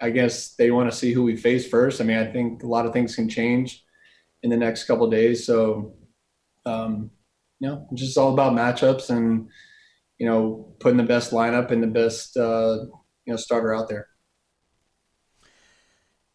I 0.00 0.10
guess 0.10 0.54
they 0.54 0.70
want 0.70 0.90
to 0.90 0.96
see 0.96 1.12
who 1.12 1.22
we 1.22 1.36
face 1.36 1.68
first. 1.68 2.00
I 2.00 2.04
mean, 2.04 2.18
I 2.18 2.30
think 2.30 2.62
a 2.62 2.66
lot 2.66 2.86
of 2.86 2.92
things 2.92 3.14
can 3.14 3.28
change 3.28 3.84
in 4.42 4.50
the 4.50 4.56
next 4.56 4.84
couple 4.84 5.08
days. 5.08 5.46
So, 5.46 5.94
um, 6.66 7.10
you 7.60 7.68
know, 7.68 7.88
it's 7.90 8.02
just 8.02 8.18
all 8.18 8.32
about 8.32 8.52
matchups 8.52 9.10
and 9.10 9.48
you 10.18 10.26
know 10.26 10.74
putting 10.80 10.96
the 10.96 11.02
best 11.02 11.32
lineup 11.32 11.70
and 11.70 11.82
the 11.82 11.88
best 11.88 12.36
uh, 12.36 12.84
you 13.24 13.32
know 13.32 13.36
starter 13.36 13.74
out 13.74 13.88
there. 13.88 14.08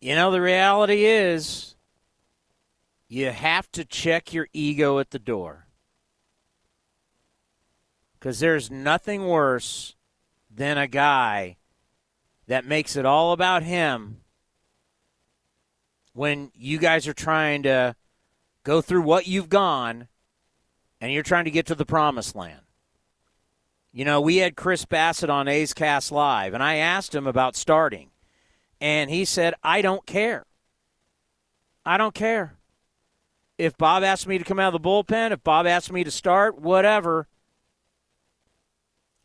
You 0.02 0.16
know, 0.16 0.32
the 0.32 0.42
reality 0.42 1.06
is 1.06 1.76
you 3.08 3.32
have 3.32 3.70
to 3.74 3.84
check 3.86 4.34
your 4.34 4.48
ego 4.54 5.00
at 5.00 5.12
the 5.12 5.20
door 5.20 5.68
because 8.14 8.40
there's 8.40 8.72
nothing 8.72 9.28
worse 9.28 9.96
than 10.50 10.78
a 10.78 10.88
guy 10.88 11.58
that 12.50 12.66
makes 12.66 12.96
it 12.96 13.06
all 13.06 13.32
about 13.32 13.64
him 13.64 14.18
when 16.14 16.52
you 16.54 16.78
guys 16.78 17.08
are 17.08 17.14
trying 17.14 17.64
to 17.64 17.96
go 18.64 18.82
through 18.82 19.04
what 19.04 19.28
you've 19.28 19.48
gone 19.48 20.08
and 21.00 21.14
you're 21.14 21.24
trying 21.24 21.46
to 21.46 21.52
get 21.52 21.68
to 21.68 21.76
the 21.76 21.86
promised 21.86 22.36
land. 22.36 22.62
You 23.94 24.04
know, 24.04 24.20
we 24.20 24.38
had 24.38 24.58
Chris 24.58 24.84
Bassitt 24.84 25.30
on 25.30 25.48
A's 25.48 25.74
Cast 25.74 26.12
Live, 26.12 26.54
and 26.54 26.62
I 26.62 26.76
asked 26.76 27.16
him 27.16 27.26
about 27.26 27.56
starting, 27.56 28.10
and 28.82 29.10
he 29.10 29.24
said, 29.24 29.54
I 29.64 29.82
don't 29.82 30.06
care. 30.06 30.46
I 31.86 31.98
don't 31.98 32.14
care. 32.14 32.58
If 33.58 33.78
Bob 33.78 34.04
asked 34.04 34.28
me 34.28 34.38
to 34.38 34.44
come 34.44 34.60
out 34.60 34.74
of 34.74 34.82
the 34.82 34.88
bullpen, 34.88 35.32
if 35.32 35.44
Bob 35.44 35.66
asked 35.66 35.92
me 35.92 36.04
to 36.04 36.12
start, 36.12 36.60
whatever– 36.60 37.28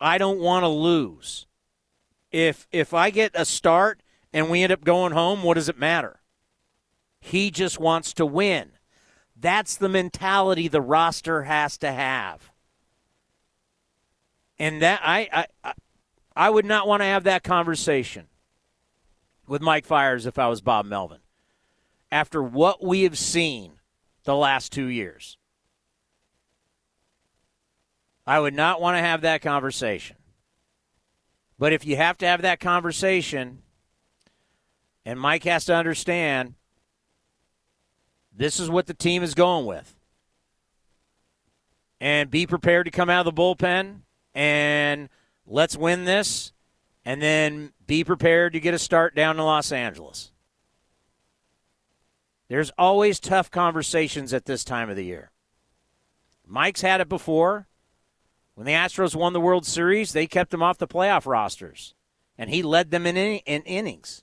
I 0.00 0.18
don't 0.18 0.40
want 0.40 0.64
to 0.64 0.68
lose. 0.68 1.46
If 2.34 2.66
if 2.72 2.92
I 2.92 3.10
get 3.10 3.30
a 3.36 3.44
start 3.44 4.02
and 4.32 4.50
we 4.50 4.64
end 4.64 4.72
up 4.72 4.82
going 4.82 5.12
home, 5.12 5.44
what 5.44 5.54
does 5.54 5.68
it 5.68 5.78
matter? 5.78 6.18
He 7.20 7.52
just 7.52 7.78
wants 7.78 8.12
to 8.14 8.26
win. 8.26 8.72
That's 9.36 9.76
the 9.76 9.88
mentality 9.88 10.66
the 10.66 10.80
roster 10.80 11.44
has 11.44 11.78
to 11.78 11.92
have. 11.92 12.50
And 14.58 14.82
that 14.82 15.00
I 15.04 15.46
I 15.62 15.74
I 16.34 16.50
would 16.50 16.64
not 16.64 16.88
want 16.88 17.02
to 17.02 17.06
have 17.06 17.22
that 17.22 17.44
conversation 17.44 18.26
with 19.46 19.62
Mike 19.62 19.86
Fiers 19.86 20.26
if 20.26 20.36
I 20.36 20.48
was 20.48 20.60
Bob 20.60 20.86
Melvin. 20.86 21.20
After 22.10 22.42
what 22.42 22.82
we 22.84 23.04
have 23.04 23.16
seen 23.16 23.74
the 24.24 24.34
last 24.34 24.72
two 24.72 24.86
years. 24.86 25.38
I 28.26 28.40
would 28.40 28.54
not 28.54 28.80
want 28.80 28.96
to 28.96 29.02
have 29.02 29.20
that 29.20 29.40
conversation. 29.40 30.16
But 31.64 31.72
if 31.72 31.86
you 31.86 31.96
have 31.96 32.18
to 32.18 32.26
have 32.26 32.42
that 32.42 32.60
conversation, 32.60 33.62
and 35.06 35.18
Mike 35.18 35.44
has 35.44 35.64
to 35.64 35.74
understand 35.74 36.56
this 38.36 38.60
is 38.60 38.68
what 38.68 38.84
the 38.84 38.92
team 38.92 39.22
is 39.22 39.32
going 39.32 39.64
with. 39.64 39.96
And 42.02 42.30
be 42.30 42.46
prepared 42.46 42.84
to 42.84 42.90
come 42.90 43.08
out 43.08 43.26
of 43.26 43.34
the 43.34 43.42
bullpen 43.42 44.00
and 44.34 45.08
let's 45.46 45.74
win 45.74 46.04
this. 46.04 46.52
And 47.02 47.22
then 47.22 47.72
be 47.86 48.04
prepared 48.04 48.52
to 48.52 48.60
get 48.60 48.74
a 48.74 48.78
start 48.78 49.14
down 49.14 49.38
in 49.38 49.44
Los 49.46 49.72
Angeles. 49.72 50.32
There's 52.48 52.72
always 52.76 53.18
tough 53.18 53.50
conversations 53.50 54.34
at 54.34 54.44
this 54.44 54.64
time 54.64 54.90
of 54.90 54.96
the 54.96 55.04
year. 55.06 55.30
Mike's 56.46 56.82
had 56.82 57.00
it 57.00 57.08
before. 57.08 57.68
When 58.54 58.66
the 58.66 58.72
Astros 58.72 59.16
won 59.16 59.32
the 59.32 59.40
World 59.40 59.66
Series, 59.66 60.12
they 60.12 60.26
kept 60.26 60.54
him 60.54 60.62
off 60.62 60.78
the 60.78 60.86
playoff 60.86 61.26
rosters, 61.26 61.94
and 62.38 62.50
he 62.50 62.62
led 62.62 62.90
them 62.90 63.06
in, 63.06 63.16
in, 63.16 63.40
in 63.46 63.62
innings. 63.62 64.22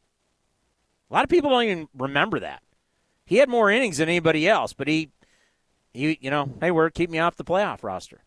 A 1.10 1.14
lot 1.14 1.24
of 1.24 1.30
people 1.30 1.50
don't 1.50 1.64
even 1.64 1.90
remember 1.94 2.40
that. 2.40 2.64
He 3.26 3.38
had 3.38 3.50
more 3.50 3.70
innings 3.70 3.98
than 3.98 4.08
anybody 4.08 4.48
else, 4.48 4.74
but 4.74 4.88
he, 4.88 5.10
he 5.94 6.18
you 6.22 6.30
know, 6.30 6.50
hey, 6.62 6.72
we're 6.72 6.90
keep 6.90 7.10
me 7.10 7.20
off 7.20 7.36
the 7.36 7.44
playoff 7.44 7.84
roster. 7.84 8.24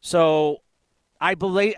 So, 0.00 0.60
I 1.20 1.34
believe. 1.34 1.76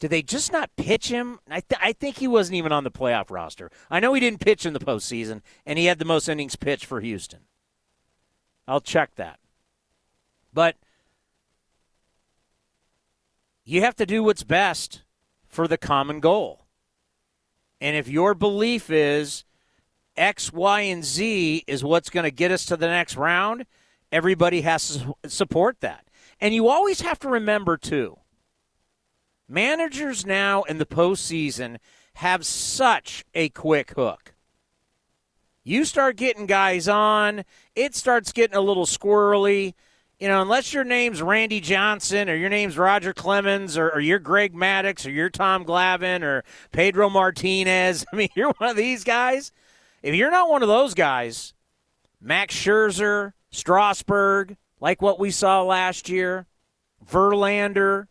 Did 0.00 0.10
they 0.10 0.22
just 0.22 0.50
not 0.50 0.74
pitch 0.76 1.08
him? 1.08 1.40
I, 1.48 1.60
th- 1.60 1.80
I 1.80 1.92
think 1.92 2.16
he 2.16 2.26
wasn't 2.26 2.56
even 2.56 2.72
on 2.72 2.84
the 2.84 2.90
playoff 2.90 3.30
roster. 3.30 3.70
I 3.90 4.00
know 4.00 4.14
he 4.14 4.20
didn't 4.20 4.40
pitch 4.40 4.64
in 4.64 4.72
the 4.72 4.80
postseason, 4.80 5.42
and 5.66 5.78
he 5.78 5.84
had 5.84 5.98
the 5.98 6.06
most 6.06 6.26
innings 6.26 6.56
pitched 6.56 6.86
for 6.86 7.00
Houston. 7.00 7.40
I'll 8.66 8.80
check 8.80 9.14
that. 9.16 9.38
But 10.52 10.76
you 13.64 13.82
have 13.82 13.96
to 13.96 14.06
do 14.06 14.22
what's 14.22 14.42
best 14.42 15.02
for 15.46 15.68
the 15.68 15.78
common 15.78 16.20
goal. 16.20 16.66
And 17.80 17.96
if 17.96 18.08
your 18.08 18.34
belief 18.34 18.90
is 18.90 19.44
X, 20.16 20.52
Y, 20.52 20.80
and 20.82 21.04
Z 21.04 21.64
is 21.66 21.84
what's 21.84 22.10
going 22.10 22.24
to 22.24 22.30
get 22.30 22.50
us 22.50 22.66
to 22.66 22.76
the 22.76 22.88
next 22.88 23.16
round, 23.16 23.66
everybody 24.12 24.62
has 24.62 24.96
to 24.96 25.14
support 25.28 25.80
that. 25.80 26.06
And 26.40 26.54
you 26.54 26.68
always 26.68 27.00
have 27.00 27.18
to 27.20 27.28
remember, 27.28 27.76
too, 27.76 28.18
managers 29.48 30.26
now 30.26 30.62
in 30.64 30.78
the 30.78 30.86
postseason 30.86 31.78
have 32.14 32.44
such 32.44 33.24
a 33.34 33.48
quick 33.50 33.92
hook. 33.92 34.34
You 35.62 35.84
start 35.84 36.16
getting 36.16 36.46
guys 36.46 36.88
on, 36.88 37.44
it 37.74 37.94
starts 37.94 38.32
getting 38.32 38.56
a 38.56 38.62
little 38.62 38.86
squirrely 38.86 39.74
you 40.20 40.28
know, 40.28 40.42
unless 40.42 40.74
your 40.74 40.84
name's 40.84 41.22
Randy 41.22 41.60
Johnson 41.60 42.28
or 42.28 42.34
your 42.34 42.50
name's 42.50 42.76
Roger 42.76 43.14
Clemens 43.14 43.78
or, 43.78 43.88
or 43.88 44.00
you're 44.00 44.18
Greg 44.18 44.54
Maddux 44.54 45.06
or 45.06 45.10
you're 45.10 45.30
Tom 45.30 45.64
Glavine 45.64 46.22
or 46.22 46.44
Pedro 46.72 47.08
Martinez, 47.08 48.04
I 48.12 48.16
mean, 48.16 48.28
you're 48.34 48.52
one 48.58 48.68
of 48.68 48.76
these 48.76 49.02
guys. 49.02 49.50
If 50.02 50.14
you're 50.14 50.30
not 50.30 50.50
one 50.50 50.62
of 50.62 50.68
those 50.68 50.92
guys, 50.92 51.54
Max 52.20 52.54
Scherzer, 52.54 53.32
Strasburg, 53.50 54.58
like 54.78 55.00
what 55.00 55.18
we 55.18 55.30
saw 55.30 55.62
last 55.62 56.10
year, 56.10 56.46
Verlander, 57.04 58.08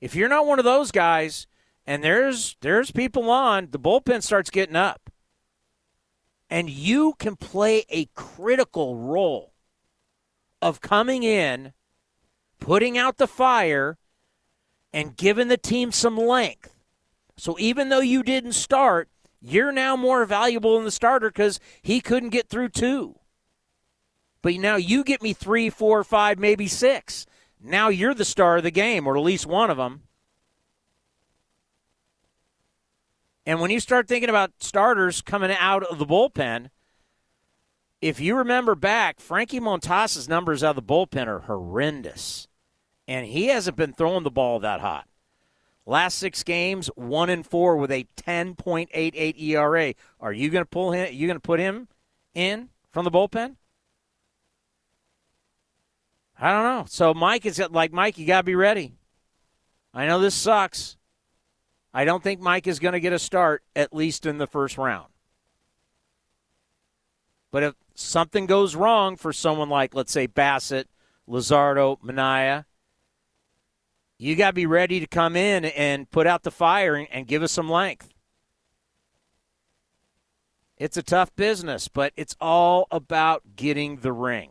if 0.00 0.14
you're 0.14 0.28
not 0.30 0.46
one 0.46 0.58
of 0.58 0.64
those 0.64 0.90
guys, 0.90 1.46
and 1.86 2.02
there's 2.02 2.56
there's 2.60 2.90
people 2.90 3.30
on, 3.30 3.68
the 3.70 3.78
bullpen 3.78 4.22
starts 4.22 4.50
getting 4.50 4.76
up. 4.76 5.10
And 6.50 6.70
you 6.70 7.14
can 7.18 7.36
play 7.36 7.84
a 7.90 8.06
critical 8.14 8.96
role 8.96 9.52
of 10.60 10.80
coming 10.80 11.22
in, 11.22 11.72
putting 12.58 12.98
out 12.98 13.18
the 13.18 13.26
fire, 13.26 13.98
and 14.92 15.16
giving 15.16 15.48
the 15.48 15.56
team 15.56 15.92
some 15.92 16.16
length. 16.16 16.74
So 17.36 17.56
even 17.58 17.88
though 17.88 18.00
you 18.00 18.22
didn't 18.22 18.52
start, 18.52 19.08
you're 19.40 19.72
now 19.72 19.96
more 19.96 20.24
valuable 20.24 20.76
than 20.76 20.84
the 20.84 20.90
starter 20.90 21.30
because 21.30 21.60
he 21.82 22.00
couldn't 22.00 22.30
get 22.30 22.48
through 22.48 22.70
two. 22.70 23.18
But 24.42 24.54
now 24.54 24.76
you 24.76 25.04
get 25.04 25.22
me 25.22 25.32
three, 25.32 25.70
four, 25.70 26.02
five, 26.04 26.38
maybe 26.38 26.66
six. 26.66 27.26
Now 27.62 27.88
you're 27.88 28.14
the 28.14 28.24
star 28.24 28.58
of 28.58 28.62
the 28.62 28.70
game, 28.70 29.06
or 29.06 29.16
at 29.16 29.22
least 29.22 29.46
one 29.46 29.70
of 29.70 29.76
them. 29.76 30.02
And 33.44 33.60
when 33.60 33.70
you 33.70 33.80
start 33.80 34.08
thinking 34.08 34.28
about 34.28 34.52
starters 34.60 35.22
coming 35.22 35.50
out 35.50 35.82
of 35.82 35.98
the 35.98 36.06
bullpen, 36.06 36.68
if 38.00 38.20
you 38.20 38.36
remember 38.36 38.74
back, 38.74 39.20
Frankie 39.20 39.60
Montas's 39.60 40.28
numbers 40.28 40.62
out 40.62 40.76
of 40.76 40.86
the 40.86 40.94
bullpen 40.94 41.26
are 41.26 41.40
horrendous. 41.40 42.46
And 43.06 43.26
he 43.26 43.46
hasn't 43.46 43.76
been 43.76 43.92
throwing 43.92 44.22
the 44.22 44.30
ball 44.30 44.60
that 44.60 44.80
hot. 44.80 45.08
Last 45.86 46.18
six 46.18 46.42
games, 46.42 46.88
one 46.94 47.30
and 47.30 47.46
four 47.46 47.76
with 47.78 47.90
a 47.90 48.06
10.88 48.16 49.40
ERA. 49.40 49.94
Are 50.20 50.32
you 50.32 50.50
going 50.50 50.62
to 50.62 50.68
pull 50.68 50.92
him? 50.92 51.08
Are 51.08 51.10
You 51.10 51.26
going 51.26 51.36
to 51.36 51.40
put 51.40 51.60
him 51.60 51.88
in 52.34 52.68
from 52.90 53.04
the 53.04 53.10
bullpen? 53.10 53.56
I 56.38 56.50
don't 56.52 56.62
know. 56.64 56.84
So 56.88 57.14
Mike 57.14 57.46
is 57.46 57.58
like 57.70 57.92
Mike. 57.92 58.18
You 58.18 58.26
got 58.26 58.40
to 58.40 58.44
be 58.44 58.54
ready. 58.54 58.94
I 59.92 60.06
know 60.06 60.20
this 60.20 60.34
sucks. 60.34 60.96
I 61.92 62.04
don't 62.04 62.22
think 62.22 62.40
Mike 62.40 62.66
is 62.66 62.78
going 62.78 62.92
to 62.92 63.00
get 63.00 63.12
a 63.12 63.18
start 63.18 63.64
at 63.74 63.94
least 63.94 64.26
in 64.26 64.38
the 64.38 64.46
first 64.46 64.78
round. 64.78 65.08
But 67.50 67.62
if 67.62 67.74
something 67.94 68.46
goes 68.46 68.76
wrong 68.76 69.16
for 69.16 69.32
someone 69.32 69.68
like, 69.68 69.94
let's 69.94 70.12
say, 70.12 70.26
Bassitt, 70.26 70.84
Luzardo, 71.28 72.00
Manaea, 72.00 72.64
you 74.18 74.34
got 74.36 74.48
to 74.48 74.54
be 74.54 74.66
ready 74.66 75.00
to 75.00 75.06
come 75.06 75.36
in 75.36 75.64
and 75.64 76.10
put 76.10 76.26
out 76.26 76.42
the 76.42 76.50
fire 76.50 76.94
and, 76.94 77.08
and 77.10 77.26
give 77.26 77.42
us 77.42 77.52
some 77.52 77.70
length. 77.70 78.12
It's 80.76 80.96
a 80.96 81.02
tough 81.02 81.34
business, 81.34 81.88
but 81.88 82.12
it's 82.16 82.36
all 82.40 82.86
about 82.90 83.56
getting 83.56 83.96
the 83.96 84.12
ring. 84.12 84.50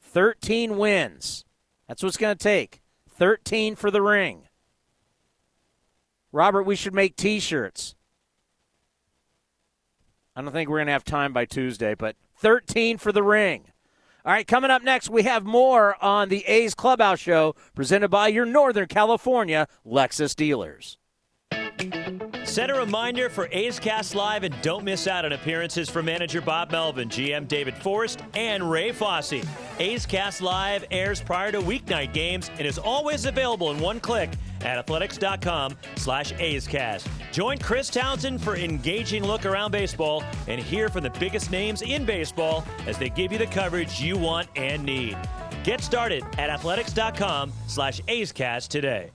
13 0.00 0.78
wins. 0.78 1.44
That's 1.88 2.02
what's 2.02 2.16
going 2.16 2.36
to 2.36 2.42
take. 2.42 2.80
13 3.10 3.76
for 3.76 3.90
the 3.90 4.02
ring. 4.02 4.48
Robert, 6.32 6.62
we 6.62 6.76
should 6.76 6.94
make 6.94 7.16
t 7.16 7.40
shirts. 7.40 7.95
I 10.36 10.42
don't 10.42 10.52
think 10.52 10.68
we're 10.68 10.76
going 10.76 10.88
to 10.88 10.92
have 10.92 11.04
time 11.04 11.32
by 11.32 11.46
Tuesday, 11.46 11.94
but 11.94 12.14
13 12.36 12.98
for 12.98 13.10
the 13.10 13.22
ring. 13.22 13.72
All 14.22 14.32
right, 14.32 14.46
coming 14.46 14.70
up 14.70 14.82
next, 14.82 15.08
we 15.08 15.22
have 15.22 15.44
more 15.44 15.96
on 16.04 16.28
the 16.28 16.44
A's 16.44 16.74
Clubhouse 16.74 17.20
Show 17.20 17.54
presented 17.74 18.08
by 18.08 18.28
your 18.28 18.44
Northern 18.44 18.86
California 18.86 19.66
Lexus 19.86 20.36
dealers. 20.36 20.98
Set 22.56 22.70
a 22.70 22.74
reminder 22.74 23.28
for 23.28 23.50
A's 23.52 23.78
Cast 23.78 24.14
Live 24.14 24.42
and 24.42 24.62
don't 24.62 24.82
miss 24.82 25.06
out 25.06 25.26
on 25.26 25.32
appearances 25.32 25.90
from 25.90 26.06
manager 26.06 26.40
Bob 26.40 26.72
Melvin, 26.72 27.10
GM 27.10 27.46
David 27.46 27.76
Forst, 27.76 28.22
and 28.32 28.70
Ray 28.70 28.92
Fosse. 28.92 29.44
A's 29.78 30.06
Cast 30.06 30.40
Live 30.40 30.82
airs 30.90 31.20
prior 31.20 31.52
to 31.52 31.60
weeknight 31.60 32.14
games 32.14 32.50
and 32.56 32.66
is 32.66 32.78
always 32.78 33.26
available 33.26 33.72
in 33.72 33.78
one 33.78 34.00
click 34.00 34.30
at 34.62 34.78
athletics.com 34.78 35.76
slash 35.96 36.32
A'scast. 36.32 37.06
Join 37.30 37.58
Chris 37.58 37.90
Townsend 37.90 38.40
for 38.42 38.56
engaging 38.56 39.22
look 39.22 39.44
around 39.44 39.70
baseball 39.70 40.24
and 40.48 40.58
hear 40.58 40.88
from 40.88 41.02
the 41.02 41.10
biggest 41.20 41.50
names 41.50 41.82
in 41.82 42.06
baseball 42.06 42.64
as 42.86 42.96
they 42.96 43.10
give 43.10 43.32
you 43.32 43.38
the 43.38 43.48
coverage 43.48 44.00
you 44.00 44.16
want 44.16 44.48
and 44.56 44.82
need. 44.82 45.18
Get 45.62 45.82
started 45.82 46.24
at 46.38 46.48
athletics.com 46.48 47.52
slash 47.66 48.00
A'scast 48.08 48.68
today. 48.68 49.10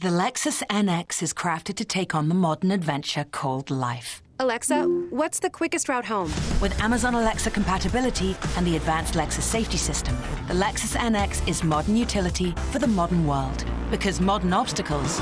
The 0.00 0.08
Lexus 0.08 0.62
NX 0.68 1.22
is 1.22 1.34
crafted 1.34 1.76
to 1.76 1.84
take 1.84 2.14
on 2.14 2.30
the 2.30 2.34
modern 2.34 2.70
adventure 2.70 3.26
called 3.30 3.68
life. 3.68 4.22
Alexa, 4.38 4.84
what's 5.10 5.40
the 5.40 5.50
quickest 5.50 5.90
route 5.90 6.06
home? 6.06 6.32
With 6.62 6.80
Amazon 6.80 7.14
Alexa 7.14 7.50
compatibility 7.50 8.34
and 8.56 8.66
the 8.66 8.76
advanced 8.76 9.12
Lexus 9.12 9.42
safety 9.42 9.76
system, 9.76 10.16
the 10.48 10.54
Lexus 10.54 10.96
NX 10.96 11.46
is 11.46 11.62
modern 11.62 11.98
utility 11.98 12.52
for 12.72 12.78
the 12.78 12.86
modern 12.86 13.26
world. 13.26 13.66
Because 13.90 14.22
modern 14.22 14.54
obstacles 14.54 15.20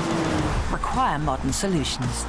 require 0.71 1.19
modern 1.19 1.51
solutions. 1.51 2.25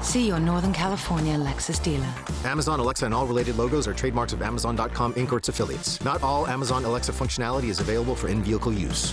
See 0.00 0.28
your 0.28 0.38
Northern 0.38 0.72
California 0.72 1.36
Lexus 1.36 1.82
dealer. 1.82 2.14
Amazon 2.44 2.78
Alexa 2.78 3.04
and 3.04 3.12
all 3.12 3.26
related 3.26 3.56
logos 3.56 3.88
are 3.88 3.94
trademarks 3.94 4.32
of 4.32 4.42
Amazon.com 4.42 5.14
Inc. 5.14 5.32
or 5.32 5.38
its 5.38 5.48
affiliates. 5.48 6.00
Not 6.04 6.22
all 6.22 6.46
Amazon 6.46 6.84
Alexa 6.84 7.10
functionality 7.10 7.64
is 7.64 7.80
available 7.80 8.14
for 8.14 8.28
in 8.28 8.44
vehicle 8.44 8.72
use. 8.72 9.12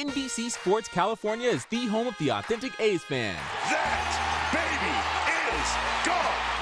NBC 0.00 0.50
Sports 0.50 0.88
California 0.88 1.50
is 1.50 1.66
the 1.66 1.84
home 1.86 2.06
of 2.06 2.16
the 2.16 2.30
authentic 2.30 2.72
A's 2.80 3.04
fan. 3.04 3.34
That. 3.68 4.19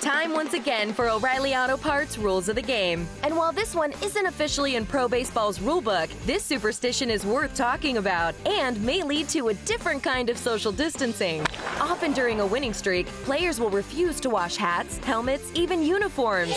Time 0.00 0.32
once 0.32 0.54
again 0.54 0.92
for 0.92 1.08
O'Reilly 1.08 1.54
Auto 1.54 1.76
Parts 1.76 2.18
Rules 2.18 2.48
of 2.48 2.56
the 2.56 2.62
Game. 2.62 3.06
And 3.22 3.36
while 3.36 3.52
this 3.52 3.74
one 3.74 3.92
isn't 4.02 4.26
officially 4.26 4.76
in 4.76 4.86
Pro 4.86 5.08
Baseball's 5.08 5.58
rulebook, 5.58 6.08
this 6.24 6.42
superstition 6.42 7.10
is 7.10 7.24
worth 7.24 7.54
talking 7.54 7.98
about 7.98 8.34
and 8.46 8.82
may 8.82 9.02
lead 9.02 9.28
to 9.28 9.48
a 9.48 9.54
different 9.54 10.02
kind 10.02 10.30
of 10.30 10.38
social 10.38 10.72
distancing. 10.72 11.46
Often 11.80 12.14
during 12.14 12.40
a 12.40 12.46
winning 12.46 12.72
streak, 12.72 13.06
players 13.24 13.60
will 13.60 13.70
refuse 13.70 14.20
to 14.20 14.30
wash 14.30 14.56
hats, 14.56 14.98
helmets, 14.98 15.50
even 15.54 15.82
uniforms. 15.82 16.56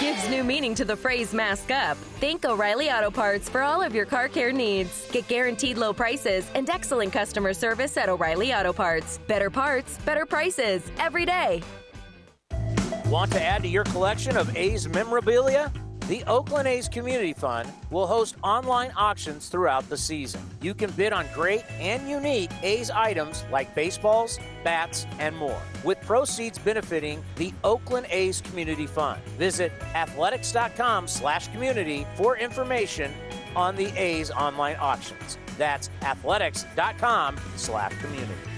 Gives 0.00 0.28
new 0.28 0.42
meaning 0.42 0.74
to 0.74 0.84
the 0.84 0.96
phrase 0.96 1.32
mask 1.32 1.70
up. 1.70 1.96
Thank 2.20 2.44
O'Reilly 2.44 2.90
Auto 2.90 3.10
Parts 3.10 3.48
for 3.48 3.62
all 3.62 3.82
of 3.82 3.94
your 3.94 4.06
car 4.06 4.28
care 4.28 4.52
needs. 4.52 5.06
Get 5.12 5.28
guaranteed 5.28 5.78
low 5.78 5.92
prices 5.92 6.46
and 6.54 6.68
excellent 6.68 7.12
customer 7.12 7.54
service 7.54 7.96
at 7.96 8.08
O'Reilly 8.08 8.52
Auto 8.52 8.72
Parts. 8.72 9.18
Better 9.26 9.50
parts, 9.50 9.98
better 10.04 10.26
prices, 10.26 10.82
every 10.98 11.24
day. 11.24 11.62
Want 13.10 13.30
to 13.32 13.42
add 13.42 13.62
to 13.64 13.68
your 13.68 13.82
collection 13.82 14.36
of 14.36 14.56
A's 14.56 14.88
memorabilia? 14.88 15.72
The 16.06 16.22
Oakland 16.28 16.68
A's 16.68 16.88
Community 16.88 17.32
Fund 17.32 17.68
will 17.90 18.06
host 18.06 18.36
online 18.44 18.92
auctions 18.96 19.48
throughout 19.48 19.88
the 19.88 19.96
season. 19.96 20.40
You 20.62 20.74
can 20.74 20.92
bid 20.92 21.12
on 21.12 21.26
great 21.34 21.64
and 21.80 22.08
unique 22.08 22.52
A's 22.62 22.88
items 22.88 23.44
like 23.50 23.74
baseballs, 23.74 24.38
bats, 24.62 25.06
and 25.18 25.36
more, 25.36 25.60
with 25.82 26.00
proceeds 26.02 26.56
benefiting 26.56 27.20
the 27.34 27.52
Oakland 27.64 28.06
A's 28.10 28.40
Community 28.42 28.86
Fund. 28.86 29.20
Visit 29.36 29.72
athletics.com/community 29.96 32.06
for 32.14 32.36
information 32.36 33.12
on 33.56 33.74
the 33.74 33.88
A's 33.98 34.30
online 34.30 34.76
auctions. 34.76 35.36
That's 35.58 35.90
athletics.com/community. 36.02 38.49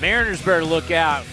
Mariners 0.00 0.42
better 0.42 0.64
look 0.64 0.90
out 0.90 1.26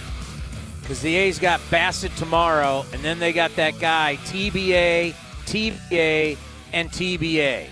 because 0.82 1.02
the 1.02 1.16
A's 1.16 1.40
got 1.40 1.60
Bassitt 1.70 2.16
tomorrow, 2.18 2.86
and 2.94 3.04
then 3.04 3.20
they 3.20 3.34
got 3.34 3.56
that 3.56 3.80
guy 3.80 4.18
TBA, 4.26 5.14
TBA, 5.46 6.38
and 6.74 6.90
TBA. 6.90 7.68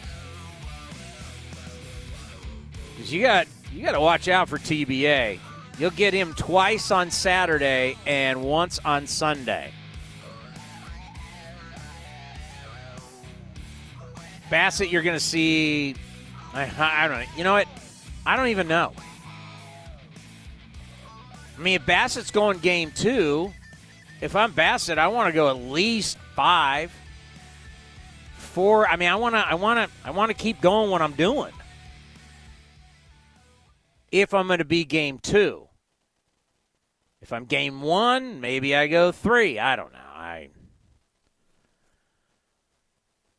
Because 2.96 3.14
you 3.14 3.22
got 3.22 3.48
you 3.74 3.84
got 3.84 3.92
to 3.92 4.02
watch 4.02 4.28
out 4.28 4.48
for 4.48 4.58
TBA. 4.58 5.40
You'll 5.78 5.92
get 5.92 6.14
him 6.14 6.34
twice 6.34 6.92
on 6.92 7.12
Saturday 7.12 7.98
and 8.06 8.42
once 8.42 8.80
on 8.86 9.08
Sunday. 9.08 9.72
Bassitt, 14.50 14.92
you're 14.92 15.02
going 15.02 15.18
to 15.18 15.24
see. 15.24 15.96
I, 16.54 16.72
I 16.78 17.08
don't 17.08 17.20
know. 17.20 17.26
You 17.36 17.44
know 17.44 17.54
what? 17.54 17.68
I 18.26 18.38
don't 18.38 18.48
even 18.48 18.68
know. 18.70 18.94
I 21.58 21.62
mean, 21.62 21.76
if 21.76 21.86
Bassitt's 21.86 22.32
going 22.32 22.60
game 22.60 22.92
two, 22.92 23.54
if 24.22 24.36
I'm 24.36 24.52
Bassett, 24.52 24.98
I 24.98 25.08
want 25.08 25.30
to 25.30 25.34
go 25.34 25.50
at 25.50 25.58
least 25.58 26.18
five, 26.36 26.92
four. 28.38 28.88
I 28.88 28.98
mean, 28.98 29.10
I 29.10 29.16
want 29.16 29.36
to, 29.36 29.40
I 29.40 29.56
want 29.56 29.90
to, 29.90 30.08
I 30.08 30.12
want 30.12 30.30
to 30.30 30.34
keep 30.34 30.60
going 30.62 30.92
what 30.92 31.02
I'm 31.02 31.14
doing. 31.14 31.54
If 34.12 34.34
I'm 34.34 34.48
going 34.48 34.60
to 34.60 34.66
be 34.66 34.86
game 34.86 35.20
two, 35.20 35.68
if 37.22 37.34
I'm 37.34 37.46
game 37.46 37.82
one, 37.82 38.40
maybe 38.42 38.76
I 38.76 38.88
go 38.88 39.12
three. 39.12 39.58
I 39.58 39.76
don't 39.76 39.92
know. 39.92 40.00
I, 40.00 40.50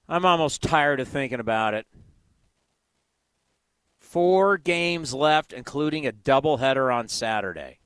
I'm 0.08 0.24
almost 0.24 0.62
tired 0.62 1.00
of 1.00 1.08
thinking 1.08 1.40
about 1.40 1.74
it. 1.74 1.86
Four 3.98 4.56
games 4.56 5.12
left, 5.12 5.52
including 5.52 6.06
a 6.06 6.12
doubleheader 6.12 6.94
on 6.94 7.08
Saturday. 7.08 7.78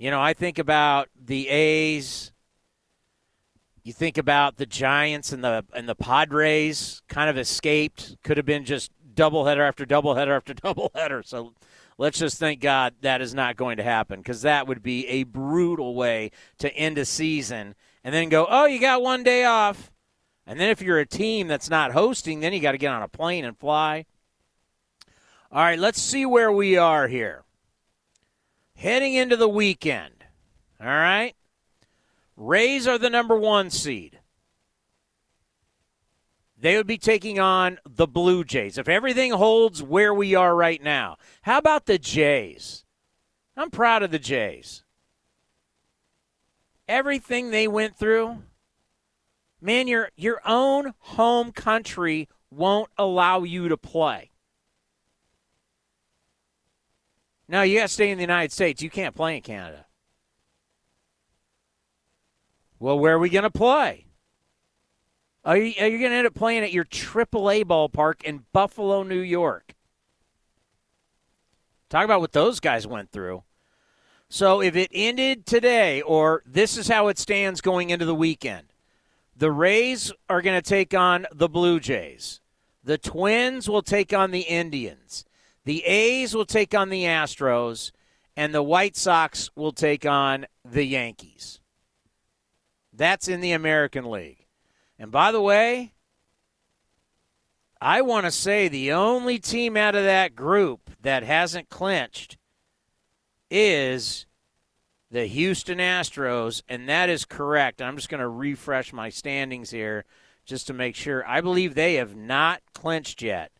You 0.00 0.10
know, 0.10 0.22
I 0.22 0.32
think 0.32 0.58
about 0.58 1.10
the 1.14 1.46
A's. 1.50 2.32
You 3.82 3.92
think 3.92 4.16
about 4.16 4.56
the 4.56 4.64
Giants 4.64 5.30
and 5.30 5.44
the 5.44 5.62
and 5.74 5.86
the 5.86 5.94
Padres 5.94 7.02
kind 7.06 7.28
of 7.28 7.36
escaped. 7.36 8.16
Could 8.24 8.38
have 8.38 8.46
been 8.46 8.64
just 8.64 8.92
doubleheader 9.12 9.60
after 9.60 9.84
doubleheader 9.84 10.34
after 10.34 10.54
doubleheader. 10.54 11.22
So 11.26 11.52
let's 11.98 12.18
just 12.18 12.38
thank 12.38 12.62
God 12.62 12.94
that 13.02 13.20
is 13.20 13.34
not 13.34 13.58
going 13.58 13.76
to 13.76 13.82
happen 13.82 14.20
because 14.20 14.40
that 14.40 14.66
would 14.66 14.82
be 14.82 15.06
a 15.06 15.24
brutal 15.24 15.94
way 15.94 16.30
to 16.60 16.74
end 16.74 16.96
a 16.96 17.04
season 17.04 17.74
and 18.02 18.14
then 18.14 18.30
go, 18.30 18.46
oh, 18.48 18.64
you 18.64 18.80
got 18.80 19.02
one 19.02 19.22
day 19.22 19.44
off. 19.44 19.92
And 20.46 20.58
then 20.58 20.70
if 20.70 20.80
you're 20.80 20.98
a 20.98 21.04
team 21.06 21.46
that's 21.46 21.68
not 21.68 21.92
hosting, 21.92 22.40
then 22.40 22.54
you 22.54 22.60
got 22.60 22.72
to 22.72 22.78
get 22.78 22.90
on 22.90 23.02
a 23.02 23.08
plane 23.08 23.44
and 23.44 23.58
fly. 23.58 24.06
All 25.52 25.62
right, 25.62 25.78
let's 25.78 26.00
see 26.00 26.24
where 26.24 26.50
we 26.50 26.78
are 26.78 27.06
here 27.06 27.44
heading 28.80 29.12
into 29.12 29.36
the 29.36 29.48
weekend. 29.48 30.24
All 30.80 30.86
right? 30.86 31.34
Rays 32.34 32.86
are 32.86 32.96
the 32.96 33.10
number 33.10 33.38
one 33.38 33.68
seed. 33.68 34.20
They 36.58 36.76
would 36.76 36.86
be 36.86 36.96
taking 36.96 37.38
on 37.38 37.78
the 37.84 38.06
Blue 38.06 38.42
Jays. 38.42 38.78
If 38.78 38.88
everything 38.88 39.32
holds 39.32 39.82
where 39.82 40.14
we 40.14 40.34
are 40.34 40.54
right 40.54 40.82
now, 40.82 41.18
how 41.42 41.58
about 41.58 41.84
the 41.84 41.98
Jays? 41.98 42.84
I'm 43.54 43.70
proud 43.70 44.02
of 44.02 44.10
the 44.10 44.18
Jays. 44.18 44.82
Everything 46.88 47.50
they 47.50 47.68
went 47.68 47.96
through, 47.96 48.42
man, 49.60 49.88
your 49.88 50.10
your 50.16 50.40
own 50.46 50.94
home 50.98 51.52
country 51.52 52.28
won't 52.50 52.90
allow 52.96 53.42
you 53.42 53.68
to 53.68 53.76
play. 53.76 54.30
Now 57.50 57.62
you 57.62 57.78
got 57.78 57.88
to 57.88 57.88
stay 57.88 58.10
in 58.10 58.16
the 58.16 58.22
United 58.22 58.52
States. 58.52 58.80
You 58.80 58.90
can't 58.90 59.14
play 59.14 59.34
in 59.34 59.42
Canada. 59.42 59.86
Well, 62.78 62.96
where 62.96 63.16
are 63.16 63.18
we 63.18 63.28
going 63.28 63.42
to 63.42 63.50
play? 63.50 64.06
Are 65.44 65.56
you, 65.56 65.74
are 65.80 65.88
you 65.88 65.98
going 65.98 66.12
to 66.12 66.16
end 66.16 66.26
up 66.28 66.34
playing 66.34 66.62
at 66.62 66.72
your 66.72 66.84
AAA 66.84 67.64
ballpark 67.64 68.22
in 68.22 68.44
Buffalo, 68.52 69.02
New 69.02 69.18
York? 69.18 69.74
Talk 71.88 72.04
about 72.04 72.20
what 72.20 72.32
those 72.32 72.60
guys 72.60 72.86
went 72.86 73.10
through. 73.10 73.42
So 74.28 74.62
if 74.62 74.76
it 74.76 74.92
ended 74.94 75.44
today, 75.44 76.02
or 76.02 76.44
this 76.46 76.76
is 76.76 76.86
how 76.86 77.08
it 77.08 77.18
stands 77.18 77.60
going 77.60 77.90
into 77.90 78.04
the 78.04 78.14
weekend, 78.14 78.72
the 79.36 79.50
Rays 79.50 80.12
are 80.28 80.40
going 80.40 80.60
to 80.60 80.66
take 80.66 80.94
on 80.94 81.26
the 81.34 81.48
Blue 81.48 81.80
Jays. 81.80 82.40
The 82.84 82.96
Twins 82.96 83.68
will 83.68 83.82
take 83.82 84.12
on 84.12 84.30
the 84.30 84.42
Indians. 84.42 85.24
The 85.64 85.84
A's 85.84 86.34
will 86.34 86.46
take 86.46 86.74
on 86.74 86.88
the 86.88 87.04
Astros. 87.04 87.92
And 88.36 88.54
the 88.54 88.62
White 88.62 88.96
Sox 88.96 89.50
will 89.54 89.72
take 89.72 90.06
on 90.06 90.46
the 90.64 90.84
Yankees. 90.84 91.60
That's 92.92 93.28
in 93.28 93.40
the 93.40 93.52
American 93.52 94.10
League. 94.10 94.46
And 94.98 95.10
by 95.10 95.32
the 95.32 95.42
way, 95.42 95.92
I 97.80 98.02
want 98.02 98.24
to 98.26 98.30
say 98.30 98.68
the 98.68 98.92
only 98.92 99.38
team 99.38 99.76
out 99.76 99.94
of 99.94 100.04
that 100.04 100.34
group 100.34 100.90
that 101.02 101.22
hasn't 101.22 101.68
clinched 101.68 102.38
is 103.50 104.26
the 105.10 105.26
Houston 105.26 105.78
Astros, 105.78 106.62
and 106.68 106.88
that 106.88 107.08
is 107.08 107.24
correct. 107.24 107.82
I'm 107.82 107.96
just 107.96 108.08
going 108.08 108.20
to 108.20 108.28
refresh 108.28 108.92
my 108.92 109.08
standings 109.08 109.70
here 109.70 110.04
just 110.44 110.66
to 110.68 110.72
make 110.72 110.94
sure. 110.94 111.26
I 111.26 111.40
believe 111.40 111.74
they 111.74 111.94
have 111.94 112.14
not 112.14 112.62
clinched 112.74 113.22
yet, 113.22 113.50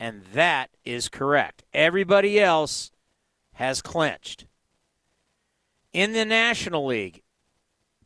and 0.00 0.22
that 0.32 0.70
is 0.82 1.10
correct. 1.10 1.62
Everybody 1.74 2.40
else 2.40 2.90
has 3.52 3.82
clinched. 3.82 4.46
In 5.92 6.14
the 6.14 6.24
National 6.24 6.86
League, 6.86 7.22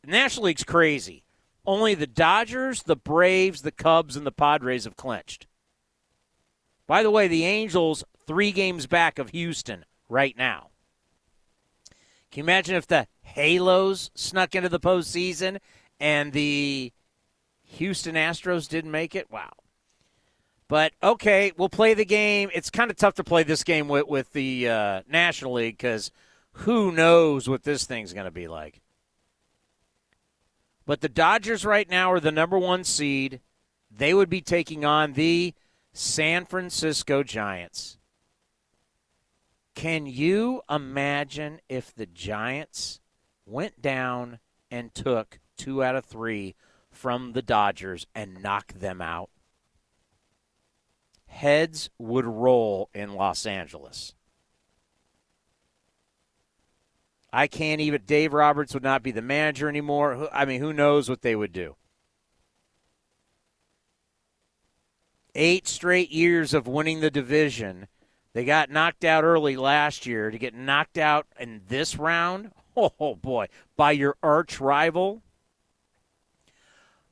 the 0.03 0.11
National 0.11 0.47
League's 0.47 0.65
crazy. 0.65 1.23
Only 1.65 1.95
the 1.95 2.05
Dodgers, 2.05 2.83
the 2.83 2.97
Braves, 2.97 3.61
the 3.61 3.71
Cubs, 3.71 4.17
and 4.17 4.27
the 4.27 4.31
Padres 4.31 4.83
have 4.83 4.97
clinched. 4.97 5.47
By 6.85 7.01
the 7.01 7.09
way, 7.09 7.27
the 7.27 7.45
Angels 7.45 8.03
three 8.27 8.51
games 8.51 8.85
back 8.85 9.17
of 9.17 9.29
Houston 9.29 9.85
right 10.09 10.37
now. 10.37 10.69
Can 12.29 12.41
you 12.41 12.43
imagine 12.43 12.75
if 12.75 12.85
the 12.85 13.07
Halos 13.21 14.11
snuck 14.13 14.53
into 14.53 14.69
the 14.69 14.79
postseason 14.79 15.59
and 15.99 16.33
the 16.33 16.91
Houston 17.63 18.15
Astros 18.15 18.67
didn't 18.67 18.91
make 18.91 19.15
it? 19.15 19.31
Wow. 19.31 19.53
But 20.67 20.93
okay, 21.03 21.51
we'll 21.57 21.69
play 21.69 21.93
the 21.93 22.05
game. 22.05 22.49
It's 22.53 22.69
kind 22.69 22.89
of 22.89 22.97
tough 22.97 23.15
to 23.15 23.23
play 23.23 23.43
this 23.43 23.63
game 23.63 23.87
with 23.87 24.07
with 24.07 24.33
the 24.33 24.69
uh, 24.69 25.01
National 25.07 25.53
League 25.53 25.77
because 25.77 26.11
who 26.53 26.91
knows 26.91 27.47
what 27.47 27.63
this 27.63 27.85
thing's 27.85 28.13
going 28.13 28.25
to 28.25 28.31
be 28.31 28.47
like. 28.47 28.81
But 30.85 31.01
the 31.01 31.09
Dodgers 31.09 31.65
right 31.65 31.89
now 31.89 32.11
are 32.11 32.19
the 32.19 32.31
number 32.31 32.57
one 32.57 32.83
seed. 32.83 33.41
They 33.91 34.13
would 34.13 34.29
be 34.29 34.41
taking 34.41 34.85
on 34.85 35.13
the 35.13 35.53
San 35.93 36.45
Francisco 36.45 37.23
Giants. 37.23 37.97
Can 39.73 40.05
you 40.05 40.61
imagine 40.69 41.59
if 41.67 41.93
the 41.93 42.05
Giants 42.05 43.01
went 43.45 43.81
down 43.81 44.39
and 44.71 44.93
took 44.93 45.39
two 45.57 45.83
out 45.83 45.95
of 45.95 46.05
three 46.05 46.55
from 46.91 47.33
the 47.33 47.41
Dodgers 47.41 48.07
and 48.15 48.41
knocked 48.41 48.79
them 48.79 49.01
out? 49.01 49.29
Heads 51.35 51.89
would 51.99 52.23
roll 52.23 52.89
in 52.93 53.13
Los 53.13 53.45
Angeles. 53.45 54.15
I 57.33 57.47
can't 57.47 57.81
even. 57.81 58.03
Dave 58.05 58.31
Roberts 58.31 58.73
would 58.73 58.83
not 58.83 59.03
be 59.03 59.11
the 59.11 59.21
manager 59.21 59.67
anymore. 59.67 60.29
I 60.31 60.45
mean, 60.45 60.61
who 60.61 60.71
knows 60.71 61.09
what 61.09 61.23
they 61.23 61.35
would 61.35 61.51
do? 61.51 61.75
Eight 65.35 65.67
straight 65.67 66.09
years 66.09 66.53
of 66.53 66.67
winning 66.67 67.01
the 67.01 67.11
division. 67.11 67.89
They 68.31 68.45
got 68.45 68.69
knocked 68.69 69.03
out 69.03 69.25
early 69.25 69.57
last 69.57 70.05
year. 70.05 70.31
To 70.31 70.39
get 70.39 70.55
knocked 70.55 70.97
out 70.97 71.27
in 71.37 71.63
this 71.67 71.97
round, 71.97 72.53
oh 72.77 73.15
boy, 73.15 73.47
by 73.75 73.91
your 73.91 74.15
arch 74.23 74.61
rival. 74.61 75.21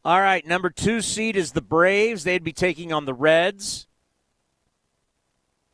All 0.05 0.21
right, 0.21 0.47
number 0.47 0.69
two 0.69 1.01
seed 1.01 1.35
is 1.35 1.51
the 1.51 1.61
Braves. 1.61 2.23
They'd 2.23 2.41
be 2.41 2.53
taking 2.53 2.93
on 2.93 3.03
the 3.03 3.13
Reds. 3.13 3.87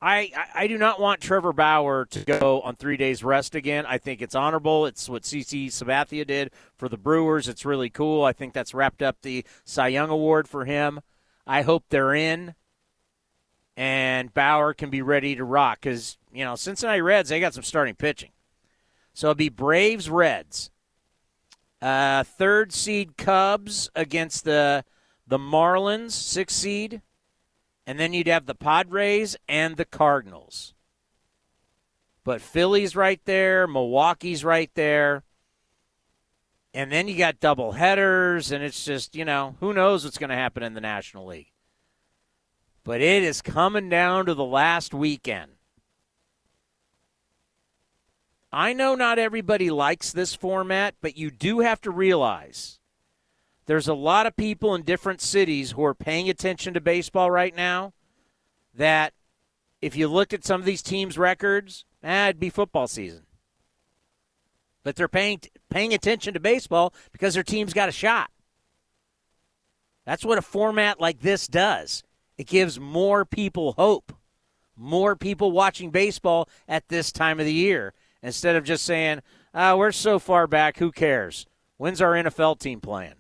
I, 0.02 0.32
I 0.56 0.68
do 0.68 0.78
not 0.78 1.02
want 1.02 1.20
Trevor 1.20 1.52
Bauer 1.52 2.06
to 2.06 2.24
go 2.24 2.62
on 2.62 2.76
three 2.76 2.96
days 2.96 3.22
rest 3.22 3.54
again. 3.54 3.86
I 3.86 3.98
think 3.98 4.22
it's 4.22 4.36
honorable. 4.36 4.86
It's 4.86 5.10
what 5.10 5.24
CC 5.24 5.68
Sabathia 5.68 6.26
did 6.26 6.52
for 6.78 6.88
the 6.88 6.98
Brewers. 6.98 7.50
It's 7.50 7.66
really 7.66 7.90
cool. 7.90 8.24
I 8.24 8.32
think 8.32 8.54
that's 8.54 8.74
wrapped 8.74 9.02
up 9.02 9.18
the 9.22 9.46
Cy 9.66 9.90
Young 9.90 10.10
Award 10.10 10.48
for 10.48 10.64
him. 10.64 11.02
I 11.46 11.64
hope 11.64 11.86
they're 11.90 12.16
in, 12.16 12.56
and 13.76 14.34
Bauer 14.34 14.74
can 14.74 14.90
be 14.90 15.02
ready 15.02 15.36
to 15.36 15.44
rock 15.44 15.80
because 15.82 16.18
you 16.32 16.46
know 16.46 16.56
Cincinnati 16.56 17.02
Reds 17.02 17.30
they 17.30 17.40
got 17.40 17.54
some 17.54 17.64
starting 17.64 17.96
pitching. 17.96 18.32
So 19.14 19.28
it'll 19.28 19.36
be 19.36 19.50
Braves 19.50 20.10
Reds. 20.10 20.72
Uh, 21.82 22.24
third 22.24 22.72
seed 22.72 23.18
Cubs 23.18 23.90
against 23.96 24.46
the 24.46 24.86
the 25.28 25.40
Marlins, 25.40 26.12
six 26.12 26.54
seed 26.54 27.02
and 27.90 28.00
then 28.00 28.14
you'd 28.14 28.28
have 28.28 28.46
the 28.46 28.54
Padres 28.54 29.36
and 29.48 29.76
the 29.76 29.84
Cardinals. 29.84 30.76
But 32.24 32.40
Philly's 32.40 32.96
right 32.96 33.20
there, 33.26 33.66
Milwaukee's 33.66 34.46
right 34.46 34.70
there. 34.76 35.24
And 36.72 36.92
then 36.92 37.08
you 37.08 37.18
got 37.18 37.40
double 37.40 37.72
headers, 37.72 38.52
and 38.52 38.64
it's 38.64 38.86
just, 38.86 39.16
you 39.16 39.26
know, 39.26 39.56
who 39.60 39.74
knows 39.74 40.04
what's 40.04 40.20
going 40.20 40.30
to 40.30 40.36
happen 40.36 40.62
in 40.62 40.76
the 40.76 40.82
National 40.82 41.26
League. 41.26 41.52
But 42.84 43.02
it 43.02 43.24
is 43.24 43.42
coming 43.42 43.90
down 43.90 44.28
to 44.28 44.36
the 44.36 44.46
last 44.46 44.94
weekend. 44.94 45.54
I 48.54 48.74
know 48.74 48.94
not 48.94 49.18
everybody 49.18 49.72
likes 49.72 50.12
this 50.12 50.36
format, 50.36 50.94
but 51.02 51.18
you 51.18 51.32
do 51.32 51.62
have 51.62 51.82
to 51.82 51.90
realize 51.90 52.79
there's 53.70 53.88
a 53.88 53.94
lot 53.94 54.26
of 54.26 54.36
people 54.36 54.74
in 54.74 54.82
different 54.82 55.22
cities 55.22 55.74
who 55.74 55.86
are 55.86 55.94
paying 55.94 56.28
attention 56.28 56.74
to 56.74 56.82
baseball 56.82 57.30
right 57.30 57.56
now 57.56 57.94
that 58.74 59.14
if 59.80 59.96
you 59.96 60.08
looked 60.08 60.34
at 60.34 60.44
some 60.44 60.60
of 60.60 60.66
these 60.66 60.82
teams' 60.82 61.20
records, 61.20 61.86
eh, 62.02 62.30
it'd 62.30 62.40
be 62.40 62.50
football 62.50 62.88
season. 62.88 63.28
But 64.84 64.96
they're 64.96 65.08
paying 65.08 65.42
paying 65.70 65.94
attention 65.94 66.34
to 66.34 66.40
baseball 66.40 66.96
because 67.12 67.36
their 67.36 67.44
team's 67.44 67.74
got 67.74 67.90
a 67.90 67.92
shot. 67.92 68.32
That's 70.04 70.26
what 70.26 70.40
a 70.40 70.42
format 70.42 71.00
like 71.00 71.20
this 71.20 71.48
does. 71.48 72.02
It 72.40 72.48
gives 72.48 72.80
more 72.80 73.24
people 73.24 73.74
hope. 73.74 74.12
More 74.76 75.16
people 75.16 75.52
watching 75.52 75.92
baseball 75.92 76.50
at 76.68 76.88
this 76.88 77.12
time 77.12 77.40
of 77.40 77.46
the 77.46 77.54
year 77.54 77.94
instead 78.24 78.56
of 78.56 78.64
just 78.64 78.84
saying, 78.84 79.22
oh, 79.54 79.78
we're 79.78 79.92
so 79.92 80.18
far 80.18 80.48
back, 80.48 80.78
who 80.78 80.92
cares? 80.92 81.46
When's 81.78 82.02
our 82.02 82.14
NFL 82.14 82.58
team 82.58 82.82
playing? 82.82 83.19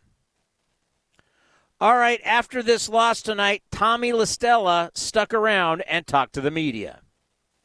All 1.82 1.96
right, 1.96 2.20
after 2.26 2.62
this 2.62 2.90
loss 2.90 3.22
tonight, 3.22 3.64
Tommy 3.72 4.12
La 4.12 4.26
Stella 4.26 4.92
stuck 4.96 5.34
around 5.34 5.80
and 5.88 6.06
talked 6.06 6.34
to 6.34 6.42
the 6.42 6.52
media. 6.52 7.00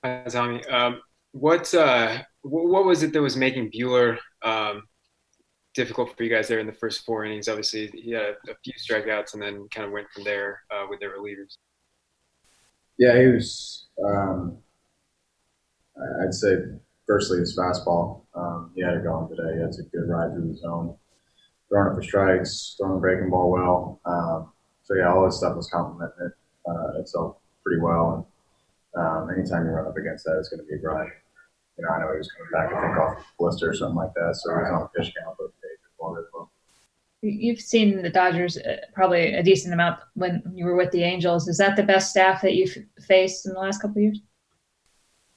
Hi, 0.05 0.23
Tommy. 0.29 0.65
Um, 0.67 1.01
what 1.33 1.75
uh, 1.75 2.19
what 2.43 2.85
was 2.85 3.03
it 3.03 3.13
that 3.13 3.21
was 3.21 3.37
making 3.37 3.73
Buehler 3.73 4.17
um, 4.45 4.85
difficult 5.75 6.17
for 6.17 6.23
you 6.23 6.31
guys 6.31 6.47
there 6.47 6.61
in 6.61 6.67
the 6.69 6.73
first 6.73 7.05
four 7.05 7.25
innings? 7.25 7.49
Obviously, 7.49 7.89
he 7.89 8.13
had 8.13 8.23
a, 8.23 8.53
a 8.53 8.55
few 8.63 8.73
strikeouts 8.75 9.35
and 9.35 9.43
then 9.43 9.67
kind 9.75 9.85
of 9.85 9.91
went 9.91 10.07
from 10.15 10.23
there 10.23 10.61
uh, 10.71 10.87
with 10.89 11.01
their 11.01 11.19
relievers. 11.19 11.57
Yeah, 12.97 13.21
he 13.21 13.27
was. 13.27 13.87
Um, 14.07 14.59
I'd 16.23 16.33
say, 16.33 16.55
firstly, 17.09 17.41
his 17.41 17.59
fastball. 17.59 18.27
Um, 18.37 18.71
he 18.77 18.83
had 18.83 18.95
it 18.95 19.03
going 19.03 19.29
today. 19.29 19.55
He 19.55 19.61
had 19.61 19.71
a 19.71 19.83
good 19.91 20.09
ride 20.09 20.35
through 20.35 20.53
the 20.53 20.57
zone 20.57 20.95
throwing 21.75 21.93
it 21.93 21.97
for 21.97 22.03
strikes, 22.03 22.77
throwing 22.79 22.95
the 22.95 23.01
breaking 23.01 23.31
ball 23.31 23.51
well. 23.51 24.01
Um, 24.07 24.53
so 24.85 24.95
yeah, 24.95 25.13
all 25.13 25.25
this 25.25 25.39
stuff 25.39 25.57
was 25.57 25.69
complementing 25.69 26.27
it 26.27 26.33
uh, 26.71 27.01
itself 27.01 27.39
pretty 27.65 27.81
well. 27.81 28.29
And 28.95 29.05
um, 29.05 29.31
anytime 29.37 29.67
you 29.67 29.73
run 29.73 29.89
up 29.89 29.97
against 29.97 30.25
that, 30.25 30.39
it's 30.39 30.49
going 30.49 30.61
to 30.61 30.67
be 30.67 30.77
a 30.77 30.79
grind. 30.79 31.11
You 31.77 31.85
know, 31.85 31.91
I 31.91 32.01
know 32.01 32.13
he 32.13 32.19
was 32.19 32.31
coming 32.31 32.53
back, 32.53 32.73
I 32.73 32.87
think, 32.87 32.97
off 32.97 33.25
blister 33.37 33.71
or 33.71 33.75
something 33.75 33.97
like 33.97 34.15
that, 34.15 34.37
so 34.37 34.55
he 34.55 34.63
was 34.63 34.71
on 34.71 34.83
a 34.83 34.89
pitch 34.97 35.13
count, 35.21 35.37
but. 35.37 35.51
You've 37.27 37.61
seen 37.61 38.03
the 38.03 38.11
Dodgers 38.11 38.59
uh, 38.59 38.77
probably 38.93 39.33
a 39.33 39.43
decent 39.43 39.73
amount 39.73 39.99
when 40.13 40.43
you 40.55 40.67
were 40.67 40.77
with 40.77 40.91
the 40.91 41.03
Angels. 41.03 41.49
Is 41.49 41.57
that 41.57 41.75
the 41.75 41.83
best 41.83 42.11
staff 42.11 42.43
that 42.43 42.53
you've 42.53 42.77
faced 43.09 43.47
in 43.47 43.55
the 43.55 43.61
last 43.61 43.81
couple 43.81 43.97
of 43.97 44.03
years? 44.03 44.21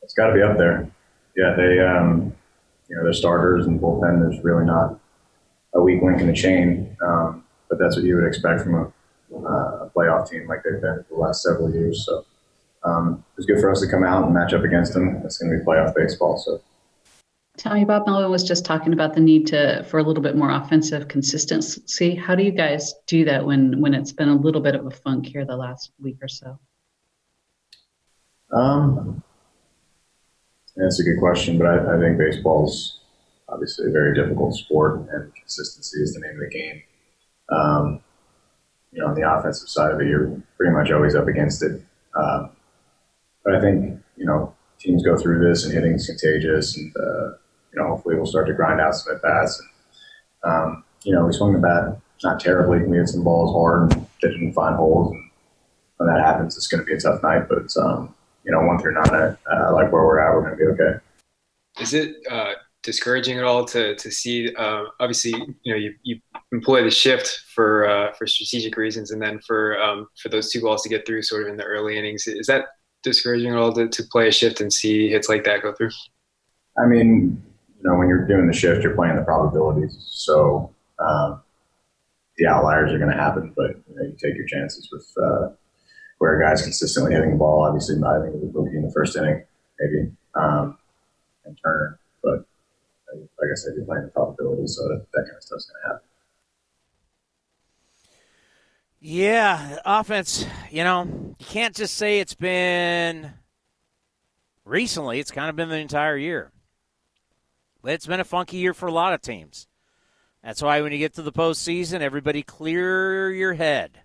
It's 0.02 0.14
got 0.14 0.28
to 0.28 0.34
be 0.34 0.42
up 0.42 0.58
there. 0.58 0.92
Yeah, 1.38 1.56
they, 1.56 1.80
um, 1.80 2.36
you 2.90 2.96
know, 2.98 3.04
their 3.04 3.14
starters 3.14 3.68
and 3.68 3.80
bullpen. 3.80 4.20
There's 4.20 4.44
really 4.44 4.66
not 4.66 5.00
a 5.78 5.82
weak 5.82 6.02
link 6.02 6.20
in 6.20 6.28
the 6.28 6.34
chain. 6.34 6.98
Um, 7.02 7.44
but 7.70 7.80
that's 7.80 7.96
what 7.96 8.04
you 8.04 8.16
would 8.16 8.26
expect 8.26 8.62
from 8.62 8.76
a, 8.76 8.92
uh, 9.36 9.86
a 9.86 9.92
playoff 9.96 10.30
team 10.30 10.48
like 10.48 10.64
they've 10.64 10.82
been 10.82 11.04
for 11.04 11.16
the 11.16 11.16
last 11.16 11.44
several 11.44 11.72
years. 11.72 12.06
So 12.06 12.26
um, 12.84 13.24
it 13.34 13.38
was 13.38 13.46
good 13.46 13.60
for 13.60 13.72
us 13.72 13.82
to 13.82 13.88
come 13.88 14.04
out 14.04 14.26
and 14.26 14.34
match 14.34 14.54
up 14.54 14.64
against 14.64 14.94
them. 14.94 15.22
It's 15.24 15.38
going 15.38 15.52
to 15.52 15.58
be 15.58 15.64
playoff 15.64 15.96
baseball. 15.96 16.38
So. 16.38 16.62
Tommy 17.58 17.86
Bob 17.86 18.06
Melvin 18.06 18.30
was 18.30 18.44
just 18.44 18.66
talking 18.66 18.94
about 18.94 19.16
the 19.16 19.20
need 19.20 19.48
to 19.48 19.84
for 19.90 19.98
a 19.98 20.04
little 20.04 20.22
bit 20.22 20.36
more 20.36 20.52
offensive 20.52 21.08
consistency. 21.08 22.14
How 22.14 22.36
do 22.36 22.44
you 22.44 22.52
guys 22.52 22.94
do 23.08 23.26
that 23.26 23.46
when 23.46 23.82
when 23.82 23.96
it's 23.96 24.12
been 24.12 24.30
a 24.30 24.36
little 24.36 24.62
bit 24.62 24.76
of 24.76 24.86
a 24.86 24.92
funk 24.92 25.26
here 25.26 25.44
the 25.44 25.58
last 25.58 25.92
week 26.00 26.18
or 26.22 26.28
so? 26.28 26.60
Um, 28.54 29.24
that's 30.76 31.00
a 31.00 31.04
good 31.04 31.20
question, 31.20 31.58
but 31.58 31.66
I, 31.66 31.96
I 31.96 32.00
think 32.00 32.20
baseball's 32.20 33.00
obviously 33.50 33.88
a 33.88 33.92
very 33.92 34.14
difficult 34.14 34.56
sport, 34.56 35.08
and 35.12 35.34
consistency 35.36 36.02
is 36.02 36.14
the 36.14 36.20
name 36.20 36.36
of 36.36 36.50
the 36.50 36.58
game. 36.58 36.84
Um, 37.50 38.02
you 38.92 39.02
know, 39.02 39.08
on 39.08 39.16
the 39.16 39.30
offensive 39.30 39.70
side 39.70 39.92
of 39.92 40.02
it, 40.02 40.08
you're 40.08 40.42
pretty 40.58 40.74
much 40.74 40.92
always 40.92 41.16
up 41.16 41.28
against 41.28 41.64
it. 41.64 41.82
Um, 42.16 42.52
but 43.44 43.56
I 43.56 43.62
think 43.62 44.02
you 44.18 44.26
know 44.26 44.54
teams 44.80 45.04
go 45.04 45.18
through 45.18 45.48
this, 45.48 45.64
and 45.66 45.74
hitting 45.74 45.94
is 45.94 46.08
contagious, 46.08 46.78
and 46.78 46.94
uh, 46.98 47.28
you 47.74 47.82
know 47.82 47.88
hopefully 47.88 48.16
we'll 48.16 48.26
start 48.26 48.48
to 48.48 48.54
grind 48.54 48.82
out 48.82 48.96
some 48.96 49.16
at 49.16 49.22
bats. 49.22 49.60
And 49.60 49.70
um, 50.52 50.84
you 51.04 51.14
know, 51.14 51.26
we 51.26 51.34
swung 51.34 51.54
the 51.54 51.60
bat 51.60 52.00
not 52.24 52.40
terribly. 52.40 52.84
We 52.84 52.98
hit 52.98 53.10
some 53.10 53.24
balls 53.24 53.54
hard 53.54 53.94
and 53.94 54.08
didn't 54.22 54.54
find 54.54 54.76
holes. 54.76 55.12
And 55.12 55.30
when 55.98 56.10
that 56.10 56.24
happens, 56.24 56.58
it's 56.58 56.68
going 56.68 56.82
to 56.82 56.86
be 56.86 56.94
a 56.94 57.00
tough 57.00 57.22
night. 57.24 57.48
But 57.48 57.76
um, 57.78 58.14
you 58.44 58.52
know, 58.52 58.62
one 58.62 58.80
through 58.80 58.94
nine, 58.94 59.10
uh, 59.10 59.74
like 59.74 59.92
where 59.92 60.04
we're 60.04 60.20
at, 60.20 60.34
we're 60.34 60.42
going 60.42 60.58
to 60.58 60.76
be 60.76 60.84
okay. 60.84 61.00
Is 61.80 61.94
it 61.94 62.16
uh, 62.30 62.54
discouraging 62.84 63.38
at 63.38 63.44
all 63.44 63.66
to 63.66 63.96
to 63.96 64.12
see? 64.12 64.54
Uh, 64.56 64.84
obviously, 65.00 65.32
you 65.64 65.74
know, 65.74 65.78
you, 65.78 65.94
you 66.04 66.20
employ 66.52 66.84
the 66.84 66.92
shift 66.92 67.44
for 67.54 67.88
uh, 67.88 68.14
for 68.14 68.28
strategic 68.28 68.78
reasons, 68.78 69.12
and 69.12 69.22
then 69.22 69.40
for 69.46 69.82
um, 69.82 70.08
for 70.22 70.30
those 70.30 70.52
two 70.52 70.62
balls 70.62 70.84
to 70.84 70.90
get 70.90 71.06
through, 71.06 71.22
sort 71.22 71.44
of 71.44 71.50
in 71.50 71.58
the 71.58 71.64
early 71.64 71.98
innings. 71.98 72.28
Is 72.28 72.48
that 72.48 72.66
discouraging 73.04 73.52
at 73.52 73.58
all 73.58 73.74
to, 73.74 73.88
to 73.88 74.04
play 74.12 74.28
a 74.28 74.32
shift 74.32 74.62
and 74.62 74.72
see 74.72 75.10
hits 75.10 75.30
like 75.30 75.44
that 75.46 75.62
go 75.62 75.74
through? 75.74 75.92
I 76.78 76.86
mean, 76.86 77.42
you 77.78 77.90
know, 77.90 77.98
when 77.98 78.08
you're 78.08 78.28
doing 78.28 78.48
the 78.48 78.54
shift, 78.54 78.84
you're 78.84 78.96
playing 78.96 79.16
the 79.16 79.24
probabilities. 79.24 79.98
So 80.10 80.74
um, 81.00 81.42
the 82.38 82.48
outliers 82.48 82.92
are 82.92 83.00
going 83.00 83.12
to 83.12 83.18
happen, 83.18 83.54
but 83.56 83.72
you, 83.90 83.96
know, 83.96 84.04
you 84.04 84.16
take 84.22 84.36
your 84.36 84.46
chances 84.46 84.90
with 84.92 85.08
uh, 85.22 85.50
where 86.20 86.40
a 86.40 86.44
guy's 86.44 86.62
consistently 86.62 87.14
hitting 87.14 87.32
the 87.32 87.38
ball. 87.38 87.64
Obviously, 87.64 87.98
not 87.98 88.22
think 88.22 88.36
it 88.36 88.54
would 88.54 88.74
in 88.74 88.84
the 88.84 88.92
first 88.92 89.16
inning, 89.16 89.44
maybe, 89.80 90.12
um, 90.36 90.78
and 91.46 91.58
Turner. 91.64 92.00
But 92.24 92.46
like 93.40 93.50
I 93.52 93.56
said, 93.56 93.74
you're 93.76 93.86
playing 93.86 94.06
the 94.06 94.12
probabilities, 94.12 94.76
so 94.76 94.88
that, 94.88 95.06
that 95.14 95.24
kind 95.24 95.38
of 95.38 95.44
stuff's 95.44 95.66
going 95.66 95.82
to 95.82 95.88
happen. 95.88 96.08
Yeah, 99.00 99.78
offense, 99.86 100.46
you 100.72 100.84
know, 100.84 101.06
you 101.40 101.46
can't 101.46 101.76
just 101.76 101.96
say 101.96 102.20
it's 102.20 102.34
been 102.34 103.32
recently. 104.66 105.20
It's 105.20 105.32
kind 105.32 105.50
of 105.50 105.56
been 105.56 105.70
the 105.70 105.78
entire 105.78 106.18
year. 106.18 106.52
It's 107.84 108.08
been 108.08 108.20
a 108.20 108.26
funky 108.26 108.58
year 108.58 108.74
for 108.74 108.88
a 108.88 108.92
lot 108.92 109.14
of 109.14 109.22
teams. 109.22 109.68
That's 110.44 110.62
why 110.62 110.82
when 110.82 110.92
you 110.92 110.98
get 110.98 111.14
to 111.16 111.22
the 111.22 111.32
postseason, 111.32 112.02
everybody 112.02 112.44
clear 112.44 113.32
your 113.32 113.54
head 113.54 114.02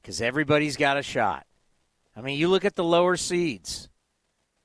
because 0.00 0.20
everybody's 0.20 0.76
got 0.76 0.96
a 0.96 1.02
shot. 1.02 1.46
I 2.16 2.20
mean, 2.20 2.38
you 2.38 2.48
look 2.48 2.64
at 2.64 2.76
the 2.76 2.84
lower 2.84 3.16
seeds 3.16 3.88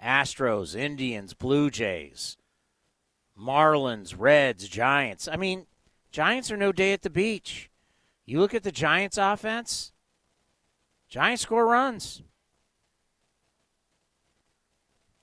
Astros, 0.04 0.76
Indians, 0.76 1.34
Blue 1.34 1.70
Jays, 1.70 2.38
Marlins, 3.40 4.16
Reds, 4.18 4.68
Giants. 4.68 5.28
I 5.28 5.38
mean, 5.38 5.66
Giants 6.12 6.52
are 6.52 6.58
no 6.58 6.72
day 6.72 6.94
at 6.94 7.04
the 7.04 7.10
beach. 7.10 7.70
You 8.26 8.40
look 8.40 8.54
at 8.54 8.64
the 8.64 8.72
Giants 8.72 9.18
offense, 9.18 9.92
Giants 11.08 11.42
score 11.42 11.66
runs. 11.66 12.22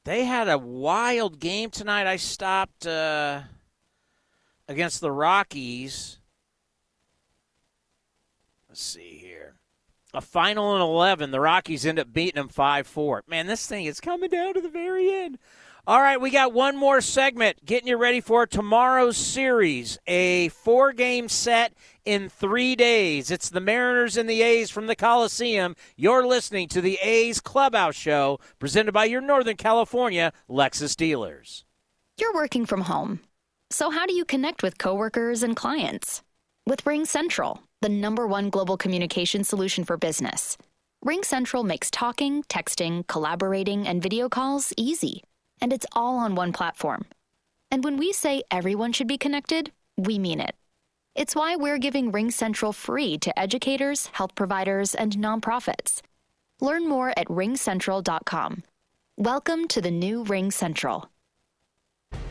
They 0.05 0.25
had 0.25 0.49
a 0.49 0.59
wild 0.59 1.41
game 1.41 1.71
tonight. 1.71 2.07
I 2.07 2.17
stopped 2.17 2.87
uh, 2.87 3.43
against 4.69 5.01
the 5.01 5.11
Rockies. 5.11 6.19
Let's 8.69 8.83
see 8.83 9.19
here. 9.21 9.55
A 10.15 10.21
final 10.21 10.77
in 10.77 10.81
11. 10.81 11.33
The 11.33 11.41
Rockies 11.41 11.85
end 11.85 11.99
up 11.99 12.13
beating 12.13 12.37
them 12.37 12.49
5 12.49 12.87
4. 12.87 13.25
Man, 13.27 13.47
this 13.47 13.67
thing 13.67 13.85
is 13.85 14.01
coming 14.01 14.31
down 14.31 14.55
to 14.55 14.61
the 14.61 14.69
very 14.69 15.13
end. 15.13 15.39
All 15.89 16.01
right, 16.01 16.21
we 16.21 16.31
got 16.31 16.53
one 16.53 16.77
more 16.77 17.01
segment 17.01 17.65
getting 17.65 17.87
you 17.87 17.97
ready 17.97 18.21
for 18.21 18.45
tomorrow's 18.45 19.17
series. 19.17 20.01
A 20.09 20.49
four 20.49 20.93
game 20.93 21.29
set 21.29 21.75
in 22.05 22.29
three 22.29 22.75
days. 22.75 23.31
It's 23.31 23.51
the 23.51 23.61
Mariners 23.61 24.17
and 24.17 24.29
the 24.29 24.43
A's 24.43 24.69
from 24.69 24.89
the 24.89 24.97
Coliseum. 24.97 25.77
You're 25.95 26.27
listening 26.27 26.67
to 26.71 26.81
the 26.81 26.99
A's 27.01 27.41
Clubhouse 27.41 27.95
Show, 27.95 28.41
presented 28.59 28.91
by 28.91 29.05
your 29.05 29.21
Northern 29.21 29.57
California 29.57 30.33
Lexus 30.51 30.97
dealers. 30.97 31.65
You're 32.19 32.35
working 32.35 32.67
from 32.67 32.81
home. 32.81 33.21
So, 33.71 33.91
how 33.91 34.07
do 34.07 34.13
you 34.13 34.25
connect 34.25 34.65
with 34.65 34.79
coworkers 34.79 35.45
and 35.45 35.55
clients? 35.55 36.21
With 36.67 36.85
Ring 36.85 37.05
Central, 37.05 37.63
the 37.81 37.89
number 37.89 38.27
one 38.27 38.51
global 38.51 38.77
communication 38.77 39.45
solution 39.45 39.85
for 39.85 39.97
business. 39.97 40.59
Ring 41.05 41.23
Central 41.23 41.63
makes 41.63 41.93
talking, 41.93 42.43
texting, 42.49 43.07
collaborating, 43.07 43.87
and 43.87 44.03
video 44.03 44.29
calls 44.29 44.73
easy 44.77 45.23
and 45.61 45.73
it's 45.73 45.87
all 45.93 46.19
on 46.19 46.35
one 46.35 46.53
platform. 46.53 47.05
And 47.71 47.83
when 47.85 47.97
we 47.97 48.13
say 48.13 48.43
everyone 48.51 48.93
should 48.93 49.09
be 49.09 49.19
connected, 49.19 49.73
we 49.97 50.19
mean 50.19 50.41
it. 50.41 50.55
It's 51.15 51.35
why 51.35 51.57
we're 51.57 51.79
giving 51.79 52.13
Ring 52.13 52.31
Central 52.31 52.73
free 52.73 53.17
to 53.19 53.39
educators, 53.39 54.07
health 54.13 54.35
providers, 54.35 54.95
and 54.95 55.17
nonprofits. 55.17 56.03
Learn 56.61 56.89
more 56.89 57.11
at 57.17 57.29
ringcentral.com. 57.29 58.63
Welcome 59.17 59.67
to 59.69 59.81
the 59.81 59.91
new 59.91 60.25
Ring 60.25 60.51
Central. 60.51 61.11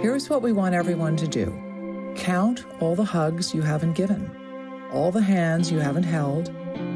Here's 0.00 0.28
what 0.28 0.42
we 0.42 0.52
want 0.52 0.74
everyone 0.74 1.16
to 1.16 1.26
do 1.26 1.52
count 2.16 2.64
all 2.80 2.94
the 2.94 3.04
hugs 3.04 3.54
you 3.54 3.62
haven't 3.62 3.94
given, 3.94 4.30
all 4.92 5.10
the 5.10 5.22
hands 5.22 5.70
you 5.70 5.78
haven't 5.78 6.04
held, 6.04 6.54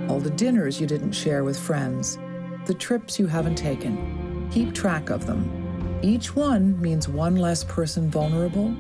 all 0.09 0.21
the 0.21 0.31
dinners 0.31 0.81
you 0.81 0.87
didn't 0.87 1.13
share 1.13 1.45
with 1.45 1.59
friends, 1.59 2.19
the 2.67 2.75
trips 2.75 3.19
you 3.19 3.27
haven't 3.27 3.57
taken. 3.57 4.49
Keep 4.53 4.75
track 4.75 5.11
of 5.11 5.27
them. 5.27 5.99
Each 6.03 6.37
one 6.37 6.81
means 6.81 7.09
one 7.09 7.37
less 7.37 7.65
person 7.65 8.11
vulnerable, 8.11 8.71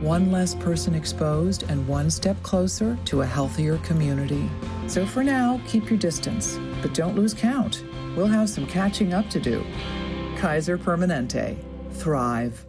one 0.00 0.30
less 0.30 0.54
person 0.54 0.94
exposed, 0.94 1.64
and 1.68 1.86
one 1.86 2.10
step 2.10 2.40
closer 2.42 2.96
to 3.06 3.22
a 3.22 3.26
healthier 3.26 3.78
community. 3.78 4.48
So 4.86 5.04
for 5.04 5.24
now, 5.24 5.60
keep 5.66 5.90
your 5.90 5.98
distance, 5.98 6.58
but 6.80 6.94
don't 6.94 7.16
lose 7.16 7.34
count. 7.34 7.84
We'll 8.16 8.26
have 8.26 8.48
some 8.48 8.66
catching 8.66 9.12
up 9.12 9.28
to 9.30 9.40
do. 9.40 9.64
Kaiser 10.36 10.78
Permanente. 10.78 11.58
Thrive. 11.92 12.64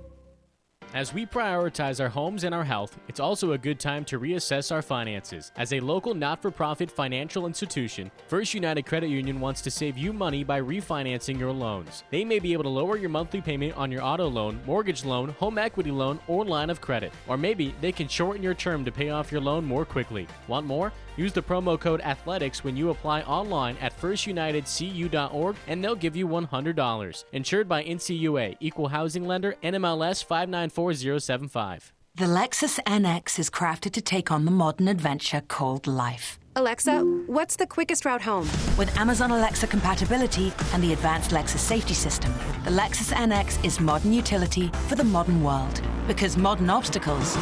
As 0.94 1.14
we 1.14 1.26
prioritize 1.26 2.02
our 2.02 2.10
homes 2.10 2.44
and 2.44 2.54
our 2.54 2.66
health, 2.66 3.00
it's 3.08 3.22
also 3.22 3.54
a 3.54 3.58
good 3.58 3.80
time 3.80 4.04
to 4.06 4.20
reassess 4.20 4.74
our 4.74 4.82
finances. 4.82 5.54
As 5.56 5.72
a 5.72 5.80
local 5.80 6.14
not 6.14 6.42
for 6.42 6.52
profit 6.52 6.92
financial 6.92 7.46
institution, 7.46 8.12
First 8.28 8.54
United 8.54 8.86
Credit 8.86 9.08
Union 9.08 9.40
wants 9.40 9.62
to 9.62 9.72
save 9.72 9.98
you 9.98 10.12
money 10.12 10.44
by 10.44 10.60
refinancing 10.60 11.40
your 11.40 11.54
loans. 11.54 12.04
They 12.10 12.26
may 12.26 12.40
be 12.40 12.52
able 12.52 12.64
to 12.64 12.70
lower 12.70 12.98
your 12.98 13.10
monthly 13.10 13.40
payment 13.40 13.78
on 13.78 13.90
your 13.90 14.04
auto 14.04 14.28
loan, 14.28 14.60
mortgage 14.66 15.06
loan, 15.06 15.30
home 15.30 15.58
equity 15.58 15.92
loan, 15.92 16.20
or 16.28 16.44
line 16.44 16.70
of 16.70 16.82
credit. 16.82 17.14
Or 17.30 17.38
maybe 17.38 17.74
they 17.80 17.94
can 17.94 18.10
shorten 18.10 18.44
your 18.44 18.54
term 18.54 18.84
to 18.84 18.92
pay 18.92 19.12
off 19.12 19.32
your 19.32 19.40
loan 19.40 19.64
more 19.64 19.86
quickly. 19.86 20.28
Want 20.50 20.66
more? 20.66 20.92
Use 21.18 21.34
the 21.34 21.42
promo 21.42 21.80
code 21.80 22.02
ATHLETICS 22.02 22.64
when 22.64 22.78
you 22.78 22.90
apply 22.90 23.22
online 23.24 23.78
at 23.78 24.00
firstunitedcu.org 24.00 25.56
and 25.68 25.84
they'll 25.84 25.96
give 25.96 26.16
you 26.16 26.28
$100. 26.28 27.24
Insured 27.34 27.68
by 27.68 27.84
NCUA, 27.84 28.58
Equal 28.60 28.88
Housing 28.88 29.28
Lender, 29.28 29.56
NMLS 29.64 30.24
594075. 30.24 31.94
The 32.16 32.26
Lexus 32.26 32.78
NX 32.84 33.40
is 33.40 33.50
crafted 33.50 33.94
to 33.94 34.02
take 34.02 34.32
on 34.32 34.44
the 34.44 34.52
modern 34.52 34.90
adventure 34.90 35.42
called 35.48 35.88
life. 35.88 36.38
Alexa, 36.58 37.00
what's 37.28 37.56
the 37.56 37.66
quickest 37.66 38.04
route 38.04 38.22
home? 38.22 38.46
With 38.78 38.94
Amazon 38.98 39.32
Alexa 39.32 39.68
compatibility 39.68 40.52
and 40.74 40.84
the 40.84 40.92
advanced 40.92 41.32
Lexus 41.32 41.60
safety 41.60 41.94
system, 41.94 42.34
the 42.66 42.72
Lexus 42.72 43.14
NX 43.14 43.64
is 43.64 43.80
modern 43.80 44.12
utility 44.12 44.68
for 44.90 44.96
the 44.96 45.04
modern 45.06 45.42
world. 45.42 45.82
Because 46.08 46.36
modern 46.36 46.70
obstacles 46.70 47.38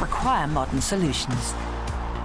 require 0.00 0.48
modern 0.48 0.80
solutions. 0.80 1.54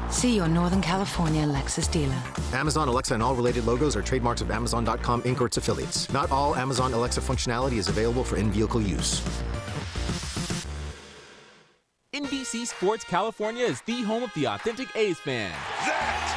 See 0.10 0.36
your 0.36 0.48
Northern 0.48 0.82
California 0.82 1.46
Lexus 1.46 1.92
dealer. 1.92 2.16
Amazon 2.54 2.88
Alexa 2.88 3.14
and 3.14 3.22
all 3.22 3.36
related 3.36 3.66
logos 3.66 3.96
are 3.96 4.02
trademarks 4.02 4.42
of 4.42 4.50
Amazon.com 4.52 5.22
Inc. 5.24 5.42
or 5.42 5.48
its 5.48 5.58
affiliates. 5.58 6.12
Not 6.12 6.32
all 6.32 6.56
Amazon 6.56 6.94
Alexa 6.94 7.22
functionality 7.22 7.74
is 7.74 7.88
available 7.90 8.24
for 8.24 8.38
in 8.38 8.52
vehicle 8.52 8.82
use. 8.82 9.22
NBC 12.16 12.66
Sports 12.66 13.04
California 13.04 13.66
is 13.66 13.82
the 13.82 14.02
home 14.04 14.24
of 14.24 14.34
the 14.34 14.46
authentic 14.48 14.88
A's 14.96 15.20
fan. 15.20 15.52
That 15.52 15.94
baby 15.94 16.26
is 16.26 16.32
gone. 16.32 16.37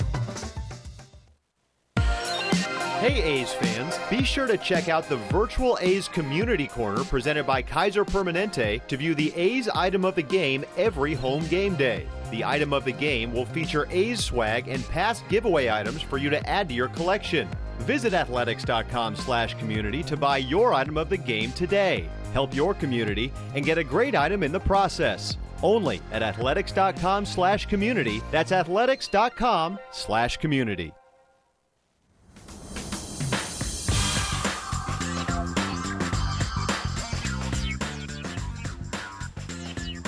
Hey 3.01 3.23
A's 3.23 3.51
fans, 3.51 3.97
be 4.11 4.23
sure 4.23 4.45
to 4.45 4.59
check 4.59 4.87
out 4.87 5.09
the 5.09 5.17
virtual 5.17 5.75
A's 5.81 6.07
Community 6.07 6.67
Corner 6.67 7.03
presented 7.03 7.47
by 7.47 7.63
Kaiser 7.63 8.05
Permanente 8.05 8.85
to 8.85 8.95
view 8.95 9.15
the 9.15 9.33
A's 9.35 9.67
item 9.69 10.05
of 10.05 10.13
the 10.13 10.21
game 10.21 10.63
every 10.77 11.15
home 11.15 11.43
game 11.47 11.75
day. 11.75 12.05
The 12.29 12.45
item 12.45 12.73
of 12.73 12.85
the 12.85 12.91
game 12.91 13.33
will 13.33 13.47
feature 13.47 13.87
A's 13.89 14.23
swag 14.23 14.67
and 14.67 14.87
past 14.89 15.27
giveaway 15.29 15.67
items 15.67 16.03
for 16.03 16.19
you 16.19 16.29
to 16.29 16.47
add 16.47 16.69
to 16.69 16.75
your 16.75 16.89
collection. 16.89 17.49
Visit 17.79 18.13
athletics.com 18.13 19.15
slash 19.15 19.57
community 19.57 20.03
to 20.03 20.15
buy 20.15 20.37
your 20.37 20.75
item 20.75 20.95
of 20.95 21.09
the 21.09 21.17
game 21.17 21.51
today. 21.53 22.07
Help 22.33 22.53
your 22.53 22.75
community 22.75 23.33
and 23.55 23.65
get 23.65 23.79
a 23.79 23.83
great 23.83 24.13
item 24.13 24.43
in 24.43 24.51
the 24.51 24.59
process. 24.59 25.37
Only 25.63 26.01
at 26.11 26.21
athletics.com 26.21 27.25
slash 27.25 27.65
community. 27.65 28.21
That's 28.29 28.51
athletics.com 28.51 29.79
slash 29.91 30.37
community. 30.37 30.93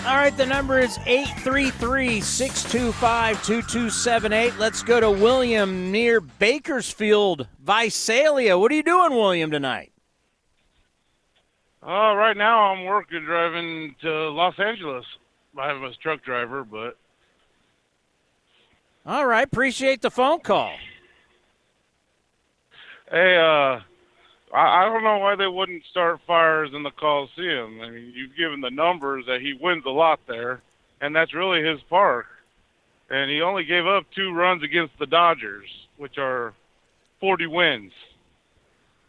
All 0.05 0.17
right, 0.17 0.35
the 0.35 0.45
number 0.45 0.79
is 0.79 0.99
833 1.05 2.19
625 2.19 3.35
2278. 3.45 4.57
Let's 4.59 4.83
go 4.83 4.99
to 4.99 5.09
William 5.09 5.91
near 5.93 6.19
Bakersfield, 6.19 7.47
Visalia. 7.61 8.57
What 8.57 8.69
are 8.73 8.75
you 8.75 8.83
doing, 8.83 9.11
William, 9.11 9.49
tonight? 9.49 9.93
Uh, 11.81 12.15
right 12.15 12.35
now 12.35 12.73
I'm 12.73 12.83
working 12.83 13.23
driving 13.23 13.95
to 14.01 14.29
Los 14.29 14.59
Angeles. 14.59 15.05
I'm 15.57 15.81
a 15.83 15.93
truck 15.93 16.21
driver, 16.23 16.65
but 16.65 16.97
All 19.05 19.25
right, 19.25 19.45
appreciate 19.45 20.01
the 20.01 20.11
phone 20.11 20.41
call. 20.41 20.73
hey, 23.09 23.37
uh, 23.37 23.79
I, 24.53 24.83
I 24.83 24.85
don't 24.85 25.03
know 25.03 25.17
why 25.17 25.35
they 25.35 25.47
wouldn't 25.47 25.83
start 25.85 26.21
Fiers 26.27 26.71
in 26.73 26.83
the 26.83 26.91
Coliseum. 26.91 27.81
I 27.81 27.89
mean, 27.89 28.13
you've 28.15 28.35
given 28.35 28.61
the 28.61 28.69
numbers 28.69 29.25
that 29.25 29.41
he 29.41 29.53
wins 29.53 29.83
a 29.85 29.89
lot 29.89 30.19
there, 30.27 30.61
and 31.01 31.15
that's 31.15 31.33
really 31.33 31.63
his 31.63 31.81
park. 31.81 32.27
And 33.09 33.29
he 33.29 33.41
only 33.41 33.65
gave 33.65 33.85
up 33.85 34.05
two 34.15 34.31
runs 34.33 34.63
against 34.63 34.97
the 34.97 35.05
Dodgers, 35.05 35.69
which 35.97 36.17
are 36.17 36.53
40 37.19 37.47
wins. 37.47 37.91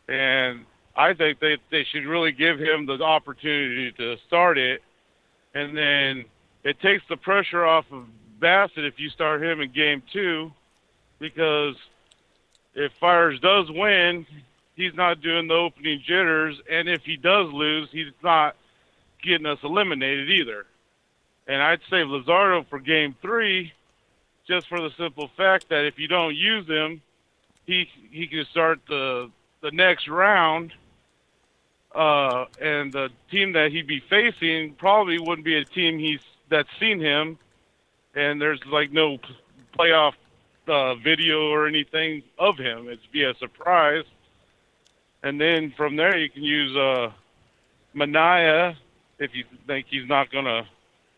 And 0.08 0.64
I 0.96 1.14
think 1.14 1.38
they 1.40 1.56
they 1.70 1.84
should 1.84 2.04
really 2.04 2.32
give 2.32 2.58
him 2.58 2.86
the 2.86 3.02
opportunity 3.02 3.92
to 3.92 4.16
start 4.26 4.58
it, 4.58 4.82
and 5.54 5.76
then 5.76 6.24
it 6.62 6.80
takes 6.80 7.02
the 7.08 7.16
pressure 7.16 7.64
off 7.64 7.86
of 7.90 8.06
Bassitt 8.38 8.86
if 8.86 9.00
you 9.00 9.08
start 9.08 9.42
him 9.42 9.60
in 9.60 9.72
game 9.72 10.02
two, 10.12 10.52
because 11.18 11.76
if 12.74 12.92
Fiers 12.92 13.40
does 13.40 13.70
win, 13.70 14.26
he's 14.74 14.94
not 14.94 15.20
doing 15.20 15.48
the 15.48 15.54
opening 15.54 16.00
jitters, 16.04 16.60
and 16.70 16.88
if 16.88 17.02
he 17.04 17.16
does 17.16 17.52
lose, 17.52 17.88
he's 17.90 18.12
not 18.22 18.56
getting 19.22 19.46
us 19.46 19.58
eliminated 19.62 20.30
either. 20.30 20.66
And 21.46 21.62
I'd 21.62 21.80
save 21.90 22.06
Luzardo 22.06 22.66
for 22.68 22.78
game 22.78 23.14
three, 23.20 23.72
just 24.46 24.68
for 24.68 24.80
the 24.80 24.90
simple 24.96 25.30
fact 25.36 25.68
that 25.70 25.84
if 25.84 25.98
you 25.98 26.08
don't 26.08 26.34
use 26.34 26.66
him, 26.66 27.02
he 27.66 27.88
he 28.10 28.26
can 28.26 28.44
start 28.46 28.80
the 28.88 29.30
the 29.60 29.70
next 29.70 30.08
round. 30.08 30.72
Uh, 31.94 32.46
and 32.60 32.92
the 32.92 33.08
team 33.30 33.52
that 33.52 33.70
he'd 33.70 33.86
be 33.86 34.00
facing 34.00 34.74
probably 34.74 35.16
wouldn't 35.18 35.44
be 35.44 35.56
a 35.56 35.64
team 35.64 35.98
he's 35.98 36.20
that's 36.48 36.68
seen 36.80 36.98
him, 36.98 37.38
and 38.14 38.40
there's 38.40 38.60
like 38.66 38.90
no 38.90 39.18
playoff 39.78 40.14
uh, 40.66 40.94
video 40.96 41.50
or 41.50 41.66
anything 41.66 42.22
of 42.38 42.58
him. 42.58 42.86
It'd 42.86 43.00
be 43.12 43.22
a 43.22 43.34
surprise, 43.34 44.04
and 45.24 45.40
then 45.40 45.72
from 45.76 45.96
there 45.96 46.16
you 46.16 46.28
can 46.28 46.44
use 46.44 46.76
uh, 46.76 47.10
Manaea 47.96 48.76
if 49.18 49.34
you 49.34 49.44
think 49.66 49.86
he's 49.88 50.08
not 50.08 50.30
gonna 50.30 50.68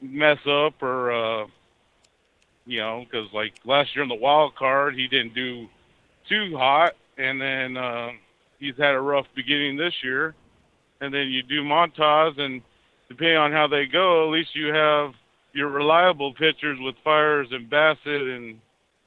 mess 0.01 0.39
up 0.47 0.81
or 0.81 1.13
uh, 1.13 1.47
you 2.67 2.79
know 2.79 3.05
because 3.05 3.27
like 3.35 3.55
last 3.65 3.95
year 3.95 4.05
in 4.05 4.09
the 4.09 4.15
wild 4.15 4.55
card 4.55 4.95
he 4.95 5.09
didn't 5.09 5.35
do 5.35 5.69
too 6.29 6.57
hot, 6.57 6.95
and 7.19 7.41
then 7.41 7.77
uh, 7.77 8.11
he's 8.59 8.77
had 8.77 8.95
a 8.95 9.01
rough 9.01 9.27
beginning 9.35 9.77
this 9.77 9.95
year, 10.03 10.35
and 11.01 11.13
then 11.13 11.29
you 11.29 11.43
do 11.43 11.63
Montas 11.63 12.39
and 12.39 12.63
depending 13.09 13.37
on 13.37 13.53
how 13.53 13.67
they 13.67 13.87
go, 13.87 14.25
at 14.25 14.31
least 14.31 14.55
you 14.55 14.73
have 14.73 15.15
your 15.53 15.69
reliable 15.69 16.33
pitchers 16.33 16.79
with 16.81 16.95
Fiers 17.03 17.49
and 17.51 17.71
Bassitt 17.71 18.37
and 18.37 18.61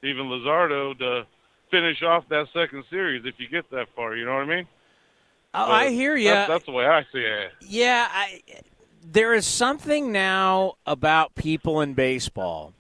even 0.04 0.26
Luzardo 0.26 0.98
to 0.98 1.26
finish 1.70 2.02
off 2.04 2.24
that 2.30 2.48
second 2.54 2.84
series 2.90 3.26
if 3.26 3.36
you 3.38 3.48
get 3.48 3.70
that 3.72 3.88
far. 3.96 4.16
You 4.16 4.26
know 4.26 4.34
what 4.34 4.44
I 4.44 4.56
mean? 4.56 4.68
Oh, 5.54 5.72
I 5.72 5.90
hear 5.90 6.16
you. 6.16 6.30
That's, 6.30 6.50
that's 6.50 6.66
the 6.66 6.72
way 6.72 6.86
I 6.86 7.02
see 7.12 7.20
it. 7.20 7.52
Yeah, 7.62 8.08
I, 8.12 8.42
there 9.04 9.34
is 9.34 9.46
something 9.46 10.12
now 10.12 10.76
about 10.86 11.34
people 11.34 11.82
in 11.82 11.96
baseball 11.96 12.74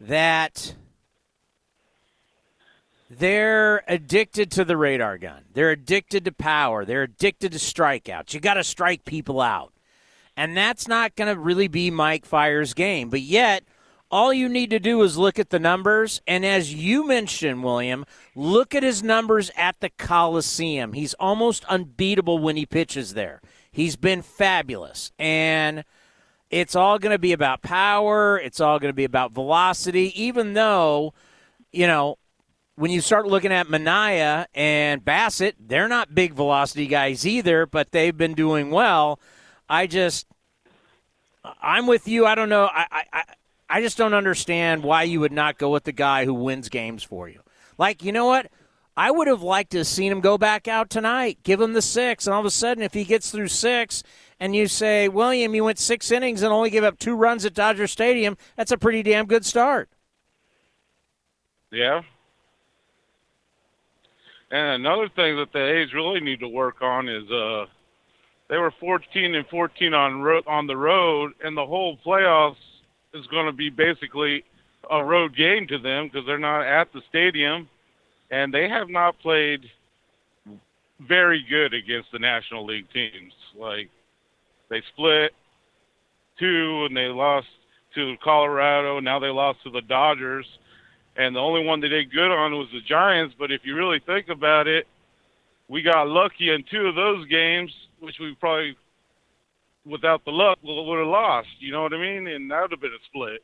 that 0.00 0.74
they're 3.08 3.82
addicted 3.88 4.50
to 4.52 4.64
the 4.64 4.76
radar 4.76 5.16
gun. 5.18 5.44
They're 5.52 5.70
addicted 5.70 6.24
to 6.26 6.32
power. 6.32 6.84
They're 6.84 7.04
addicted 7.04 7.52
to 7.52 7.58
strikeouts. 7.58 8.34
You 8.34 8.40
got 8.40 8.54
to 8.54 8.64
strike 8.64 9.04
people 9.04 9.40
out. 9.40 9.72
And 10.36 10.56
that's 10.56 10.88
not 10.88 11.14
going 11.14 11.34
to 11.34 11.38
really 11.38 11.68
be 11.68 11.90
Mike 11.90 12.24
Fiers' 12.24 12.74
game. 12.74 13.10
But 13.10 13.20
yet, 13.20 13.64
all 14.12 14.32
you 14.32 14.46
need 14.46 14.68
to 14.70 14.78
do 14.78 15.02
is 15.02 15.16
look 15.16 15.38
at 15.38 15.48
the 15.48 15.58
numbers. 15.58 16.20
And 16.26 16.44
as 16.44 16.74
you 16.74 17.06
mentioned, 17.06 17.64
William, 17.64 18.04
look 18.36 18.74
at 18.74 18.82
his 18.82 19.02
numbers 19.02 19.50
at 19.56 19.80
the 19.80 19.88
Coliseum. 19.88 20.92
He's 20.92 21.14
almost 21.14 21.64
unbeatable 21.64 22.38
when 22.38 22.56
he 22.56 22.66
pitches 22.66 23.14
there. 23.14 23.40
He's 23.72 23.96
been 23.96 24.20
fabulous. 24.20 25.12
And 25.18 25.84
it's 26.50 26.76
all 26.76 26.98
going 26.98 27.12
to 27.14 27.18
be 27.18 27.32
about 27.32 27.62
power, 27.62 28.38
it's 28.38 28.60
all 28.60 28.78
going 28.78 28.90
to 28.90 28.96
be 28.96 29.04
about 29.04 29.32
velocity, 29.32 30.12
even 30.22 30.52
though, 30.52 31.14
you 31.72 31.86
know, 31.86 32.18
when 32.74 32.90
you 32.90 33.00
start 33.00 33.26
looking 33.26 33.52
at 33.52 33.68
Manaea 33.68 34.46
and 34.54 35.02
Bassitt, 35.02 35.54
they're 35.58 35.88
not 35.88 36.14
big 36.14 36.34
velocity 36.34 36.86
guys 36.86 37.26
either, 37.26 37.64
but 37.64 37.92
they've 37.92 38.16
been 38.16 38.34
doing 38.34 38.70
well. 38.70 39.18
I 39.68 39.86
just, 39.86 40.26
I'm 41.62 41.86
with 41.86 42.06
you. 42.06 42.26
I 42.26 42.34
don't 42.34 42.50
know. 42.50 42.68
I, 42.70 43.04
I, 43.12 43.24
I- 43.76 43.80
just 43.80 43.98
don't 43.98 44.14
understand 44.14 44.82
why 44.82 45.04
you 45.04 45.20
would 45.20 45.32
not 45.32 45.58
go 45.58 45.70
with 45.70 45.84
the 45.84 45.92
guy 45.92 46.24
who 46.24 46.34
wins 46.34 46.68
games 46.68 47.02
for 47.02 47.28
you. 47.28 47.40
Like, 47.78 48.02
you 48.04 48.12
know 48.12 48.26
what? 48.26 48.50
I 48.96 49.10
would 49.10 49.26
have 49.26 49.42
liked 49.42 49.70
to 49.72 49.78
have 49.78 49.86
seen 49.86 50.12
him 50.12 50.20
go 50.20 50.36
back 50.36 50.68
out 50.68 50.90
tonight, 50.90 51.38
give 51.42 51.60
him 51.60 51.72
the 51.72 51.80
six, 51.80 52.26
and 52.26 52.34
all 52.34 52.40
of 52.40 52.46
a 52.46 52.50
sudden, 52.50 52.82
if 52.82 52.92
he 52.92 53.04
gets 53.04 53.30
through 53.30 53.48
six, 53.48 54.02
and 54.38 54.54
you 54.54 54.66
say, 54.68 55.08
William, 55.08 55.54
you 55.54 55.64
went 55.64 55.78
six 55.78 56.10
innings 56.10 56.42
and 56.42 56.52
only 56.52 56.68
gave 56.68 56.84
up 56.84 56.98
two 56.98 57.14
runs 57.14 57.46
at 57.46 57.54
Dodger 57.54 57.86
Stadium, 57.86 58.36
that's 58.56 58.72
a 58.72 58.76
pretty 58.76 59.02
damn 59.02 59.26
good 59.26 59.46
start. 59.46 59.88
Yeah. 61.70 62.02
And 64.50 64.84
another 64.84 65.08
thing 65.08 65.36
that 65.36 65.52
the 65.54 65.64
A's 65.64 65.94
really 65.94 66.20
need 66.20 66.40
to 66.40 66.48
work 66.48 66.82
on 66.82 67.08
is 67.08 67.30
uh, 67.30 67.64
they 68.48 68.58
were 68.58 68.74
14 68.78 69.34
and 69.34 69.46
14 69.46 69.94
on 69.94 70.20
ro- 70.20 70.42
on 70.46 70.66
the 70.66 70.76
road, 70.76 71.32
and 71.42 71.56
the 71.56 71.64
whole 71.64 71.96
playoffs 72.04 72.56
is 73.14 73.26
going 73.28 73.46
to 73.46 73.52
be 73.52 73.70
basically 73.70 74.44
a 74.90 75.04
road 75.04 75.36
game 75.36 75.66
to 75.68 75.78
them 75.78 76.08
because 76.08 76.26
they're 76.26 76.38
not 76.38 76.62
at 76.62 76.92
the 76.92 77.02
stadium, 77.08 77.68
and 78.30 78.52
they 78.52 78.68
have 78.68 78.88
not 78.88 79.18
played 79.20 79.60
very 81.00 81.44
good 81.48 81.74
against 81.74 82.10
the 82.12 82.18
National 82.18 82.64
League 82.64 82.90
teams. 82.92 83.32
Like 83.58 83.90
they 84.70 84.82
split 84.92 85.32
two, 86.38 86.86
and 86.86 86.96
they 86.96 87.06
lost 87.06 87.48
to 87.94 88.16
Colorado. 88.22 89.00
Now 89.00 89.18
they 89.18 89.28
lost 89.28 89.62
to 89.64 89.70
the 89.70 89.82
Dodgers 89.82 90.46
and 91.16 91.36
the 91.36 91.40
only 91.40 91.64
one 91.64 91.80
they 91.80 91.88
did 91.88 92.12
good 92.12 92.30
on 92.30 92.52
was 92.52 92.68
the 92.72 92.80
Giants. 92.80 93.34
But 93.38 93.52
if 93.52 93.62
you 93.64 93.76
really 93.76 94.00
think 94.06 94.28
about 94.28 94.66
it, 94.66 94.86
we 95.68 95.82
got 95.82 96.08
lucky 96.08 96.50
in 96.50 96.64
two 96.70 96.86
of 96.86 96.94
those 96.94 97.26
games, 97.28 97.70
which 98.00 98.16
we 98.18 98.34
probably, 98.40 98.76
without 99.84 100.24
the 100.24 100.30
luck, 100.30 100.58
we 100.62 100.72
would 100.72 100.98
have 100.98 101.08
lost. 101.08 101.48
You 101.60 101.72
know 101.72 101.82
what 101.82 101.92
I 101.92 101.98
mean? 101.98 102.26
And 102.26 102.50
that 102.50 102.62
would 102.62 102.70
have 102.70 102.80
been 102.80 102.92
a 102.92 103.04
split. 103.06 103.42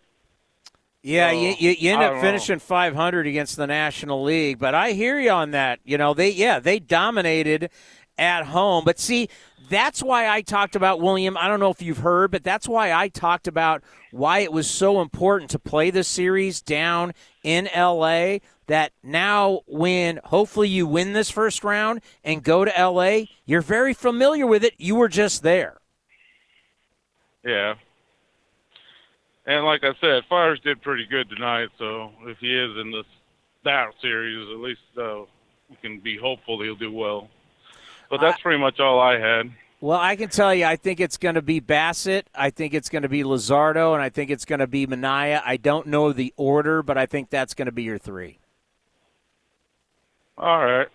Yeah, 1.03 1.31
So, 1.31 1.41
you, 1.41 1.55
you, 1.59 1.77
you 1.79 1.93
end 1.93 2.03
up 2.03 2.21
finishing 2.21 2.59
500 2.59 3.27
against 3.27 3.57
the 3.57 3.67
National 3.67 4.23
League, 4.23 4.59
but 4.59 4.75
I 4.75 4.93
hear 4.93 5.19
you 5.19 5.31
on 5.31 5.53
that. 5.53 5.79
You 5.85 5.97
know, 5.97 6.13
they 6.13 6.31
yeah 6.31 6.59
they 6.59 6.81
dominated 6.81 7.71
at 8.19 8.47
home, 8.47 8.85
but 8.85 8.99
see 8.99 9.29
that's 9.71 10.03
why 10.03 10.29
I 10.29 10.41
talked 10.41 10.75
about 10.75 11.01
William. 11.01 11.37
I 11.37 11.47
don't 11.47 11.61
know 11.61 11.71
if 11.71 11.83
you've 11.83 11.99
heard, 11.99 12.31
but 12.31 12.43
that's 12.43 12.67
why 12.67 12.93
I 12.93 13.09
talked 13.09 13.47
about 13.47 13.83
why 14.11 14.41
it 14.41 14.53
was 14.53 14.69
so 14.69 15.01
important 15.01 15.51
to 15.51 15.59
play 15.59 15.91
the 15.91 16.03
series 16.03 16.61
down 16.61 17.13
in 17.45 17.69
LA. 17.77 18.39
That 18.67 18.93
now, 19.03 19.61
when 19.67 20.21
hopefully 20.25 20.69
you 20.69 20.87
win 20.87 21.15
this 21.15 21.31
first 21.31 21.65
round 21.65 22.03
and 22.23 22.43
go 22.43 22.65
to 22.65 22.73
LA, 22.77 23.27
you're 23.47 23.63
very 23.63 23.95
familiar 23.95 24.47
with 24.47 24.63
it. 24.63 24.75
You 24.79 24.95
were 24.97 25.09
just 25.09 25.43
there. 25.43 25.79
Yeah. 27.49 27.75
And 29.47 29.65
like 29.65 29.83
I 29.83 29.95
said, 30.03 30.25
Fiers 30.29 30.61
did 30.63 30.83
pretty 30.83 31.07
good 31.07 31.31
tonight. 31.31 31.71
So 31.79 32.13
if 32.27 32.37
he 32.39 32.55
is 32.55 32.77
in 32.77 32.91
this 32.91 33.07
that 33.65 33.95
series, 34.03 34.47
at 34.51 34.59
least 34.59 34.81
uh, 34.99 35.25
we 35.71 35.77
can 35.81 35.99
be 36.01 36.19
hopeful 36.19 36.63
he'll 36.63 36.77
do 36.77 36.93
well. 36.93 37.31
But 38.11 38.21
that's 38.21 38.41
pretty 38.43 38.59
much 38.59 38.81
all 38.81 39.01
I 39.01 39.19
had. 39.19 39.51
Well, 39.81 39.99
I 39.99 40.17
can 40.17 40.29
tell 40.29 40.55
you, 40.55 40.67
I 40.67 40.77
think 40.77 41.01
it's 41.01 41.17
going 41.17 41.37
to 41.37 41.43
be 41.43 41.61
Bassitt. 41.61 42.25
I 42.35 42.51
think 42.51 42.75
it's 42.75 42.91
going 42.91 43.03
to 43.03 43.09
be 43.09 43.23
Luzardo, 43.23 43.95
and 43.95 44.03
I 44.03 44.11
think 44.11 44.31
it's 44.31 44.45
going 44.45 44.59
to 44.59 44.67
be 44.67 44.87
Manaea. 44.87 45.41
I 45.45 45.57
don't 45.57 45.87
know 45.87 46.13
the 46.13 46.35
order, 46.37 46.83
but 46.83 46.99
I 46.99 47.07
think 47.07 47.31
that's 47.31 47.55
going 47.55 47.67
to 47.67 47.73
be 47.73 47.85
your 47.85 47.99
three. 47.99 48.39
All 50.37 50.65
right. 50.65 50.89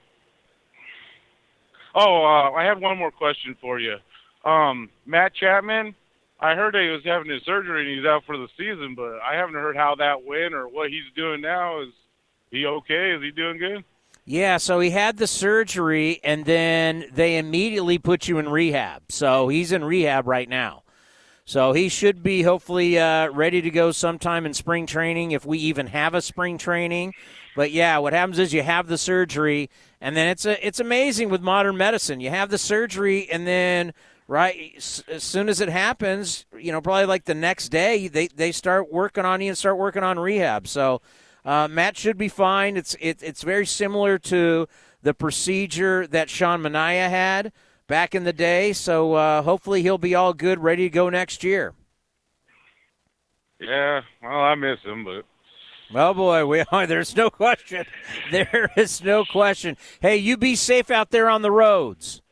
Oh, 1.95 2.23
uh, 2.23 2.51
I 2.51 2.65
have 2.65 2.79
one 2.79 2.97
more 2.97 3.11
question 3.11 3.55
for 3.59 3.79
you. 3.79 3.97
Um, 4.45 4.89
Matt 5.05 5.33
Chapman, 5.33 5.95
I 6.39 6.55
heard 6.55 6.73
that 6.73 6.81
he 6.81 6.89
was 6.89 7.03
having 7.05 7.31
his 7.31 7.43
surgery 7.43 7.85
and 7.87 7.97
he's 7.97 8.07
out 8.07 8.25
for 8.25 8.37
the 8.37 8.47
season, 8.57 8.95
but 8.95 9.19
I 9.21 9.35
haven't 9.35 9.55
heard 9.55 9.77
how 9.77 9.95
that 9.95 10.25
went 10.25 10.53
or 10.53 10.67
what 10.67 10.89
he's 10.89 11.03
doing 11.15 11.41
now. 11.41 11.81
Is 11.81 11.89
he 12.51 12.65
okay? 12.65 13.11
Is 13.11 13.21
he 13.21 13.31
doing 13.31 13.57
good? 13.57 13.83
Yeah, 14.25 14.57
so 14.57 14.79
he 14.79 14.89
had 14.89 15.17
the 15.17 15.27
surgery, 15.27 16.21
and 16.23 16.45
then 16.45 17.05
they 17.13 17.37
immediately 17.37 17.97
put 17.97 18.27
you 18.27 18.37
in 18.37 18.47
rehab. 18.47 19.03
So 19.09 19.49
he's 19.49 19.73
in 19.73 19.83
rehab 19.83 20.27
right 20.27 20.47
now. 20.47 20.83
So 21.45 21.73
he 21.73 21.89
should 21.89 22.23
be 22.23 22.43
hopefully 22.43 22.97
uh, 22.97 23.29
ready 23.31 23.61
to 23.61 23.69
go 23.69 23.91
sometime 23.91 24.45
in 24.45 24.53
spring 24.53 24.85
training 24.85 25.31
if 25.31 25.45
we 25.45 25.57
even 25.59 25.87
have 25.87 26.13
a 26.13 26.21
spring 26.21 26.57
training. 26.57 27.13
But 27.53 27.71
yeah, 27.71 27.97
what 27.97 28.13
happens 28.13 28.39
is 28.39 28.53
you 28.53 28.63
have 28.63 28.87
the 28.87 28.97
surgery, 28.97 29.69
and 29.99 30.15
then 30.15 30.29
it's 30.29 30.45
a, 30.45 30.65
it's 30.65 30.79
amazing 30.79 31.29
with 31.29 31.41
modern 31.41 31.75
medicine. 31.75 32.21
You 32.21 32.29
have 32.29 32.49
the 32.49 32.57
surgery, 32.57 33.29
and 33.29 33.45
then 33.45 33.93
right 34.33 34.73
as 35.07 35.23
soon 35.23 35.47
as 35.47 35.61
it 35.61 35.69
happens, 35.69 36.47
you 36.57 36.71
know, 36.71 36.81
probably 36.81 37.05
like 37.05 37.25
the 37.25 37.35
next 37.35 37.69
day, 37.69 38.07
they 38.07 38.27
they 38.27 38.51
start 38.51 38.91
working 38.91 39.25
on 39.25 39.41
you 39.41 39.49
and 39.49 39.57
start 39.57 39.77
working 39.77 40.01
on 40.01 40.17
rehab. 40.17 40.67
So 40.67 41.01
uh, 41.45 41.67
Matt 41.67 41.95
should 41.97 42.17
be 42.17 42.29
fine. 42.29 42.75
It's 42.75 42.95
it, 42.99 43.21
it's 43.21 43.43
very 43.43 43.67
similar 43.67 44.17
to 44.17 44.67
the 45.03 45.13
procedure 45.13 46.07
that 46.07 46.31
Sean 46.31 46.61
Manaea 46.61 47.11
had 47.11 47.51
back 47.85 48.15
in 48.15 48.23
the 48.23 48.33
day. 48.33 48.73
So 48.73 49.13
uh, 49.13 49.43
hopefully 49.43 49.83
he'll 49.83 49.99
be 49.99 50.15
all 50.15 50.33
good, 50.33 50.59
ready 50.59 50.85
to 50.85 50.89
go 50.89 51.09
next 51.09 51.43
year. 51.43 51.75
Yeah. 53.59 54.01
Well, 54.23 54.31
I 54.31 54.55
miss 54.55 54.79
him, 54.83 55.05
but 55.05 55.25
Oh 55.93 56.15
boy, 56.15 56.43
we 56.47 56.61
are. 56.71 56.87
There's 56.87 57.15
no 57.15 57.29
question. 57.29 57.85
There 58.31 58.71
is 58.75 59.03
no 59.03 59.25
question. 59.25 59.77
Hey, 60.01 60.17
you 60.17 60.37
be 60.37 60.55
safe 60.55 60.89
out 60.89 61.11
there 61.11 61.29
on 61.29 61.43
the 61.43 61.51
roads. 61.51 62.22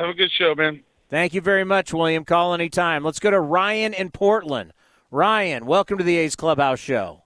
All 0.00 0.06
right. 0.06 0.08
Have 0.08 0.16
a 0.16 0.18
good 0.18 0.32
show, 0.32 0.54
man. 0.54 0.82
Thank 1.08 1.34
you 1.34 1.40
very 1.40 1.64
much, 1.64 1.92
William. 1.92 2.24
Call 2.24 2.54
anytime. 2.54 3.04
Let's 3.04 3.18
go 3.18 3.30
to 3.30 3.40
Ryan 3.40 3.92
in 3.92 4.10
Portland. 4.10 4.72
Ryan, 5.10 5.66
welcome 5.66 5.98
to 5.98 6.04
the 6.04 6.16
A's 6.16 6.36
Clubhouse 6.36 6.78
Show. 6.78 7.24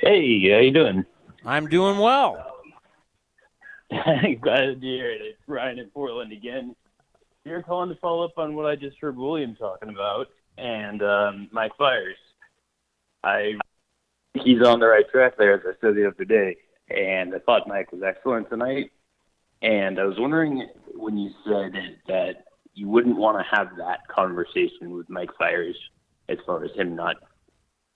Hey, 0.00 0.50
how 0.50 0.58
you 0.58 0.70
doing? 0.70 1.04
I'm 1.44 1.66
doing 1.66 1.98
well. 1.98 2.60
Glad 3.90 4.80
to 4.80 4.86
hear 4.86 5.10
it. 5.10 5.20
It's 5.22 5.38
Ryan 5.46 5.80
in 5.80 5.90
Portland 5.90 6.32
again. 6.32 6.74
You're 7.44 7.62
calling 7.62 7.88
to 7.90 7.96
follow 7.96 8.24
up 8.24 8.38
on 8.38 8.54
what 8.54 8.66
I 8.66 8.76
just 8.76 8.96
heard 8.98 9.16
William 9.16 9.56
talking 9.56 9.88
about 9.90 10.28
and 10.56 11.02
um, 11.02 11.48
Mike 11.52 11.72
Fiers. 11.76 12.16
I 13.24 13.54
think 14.32 14.46
he's 14.46 14.62
on 14.62 14.80
the 14.80 14.86
right 14.86 15.08
track 15.10 15.36
there, 15.36 15.54
as 15.54 15.60
I 15.66 15.72
said 15.80 15.94
the 15.94 16.08
other 16.08 16.24
day. 16.24 16.56
And 16.88 17.34
I 17.34 17.38
thought 17.40 17.68
Mike 17.68 17.92
was 17.92 18.02
excellent 18.02 18.48
tonight. 18.48 18.92
And 19.62 19.98
I 19.98 20.04
was 20.04 20.16
wondering 20.18 20.68
when 20.94 21.16
you 21.16 21.30
said 21.44 21.72
that 22.06 22.44
you 22.74 22.88
wouldn't 22.88 23.16
want 23.16 23.38
to 23.38 23.56
have 23.56 23.76
that 23.78 24.06
conversation 24.08 24.90
with 24.90 25.10
Mike 25.10 25.30
Fiers 25.38 25.76
as 26.28 26.38
far 26.46 26.64
as 26.64 26.70
him 26.76 26.94
not 26.94 27.16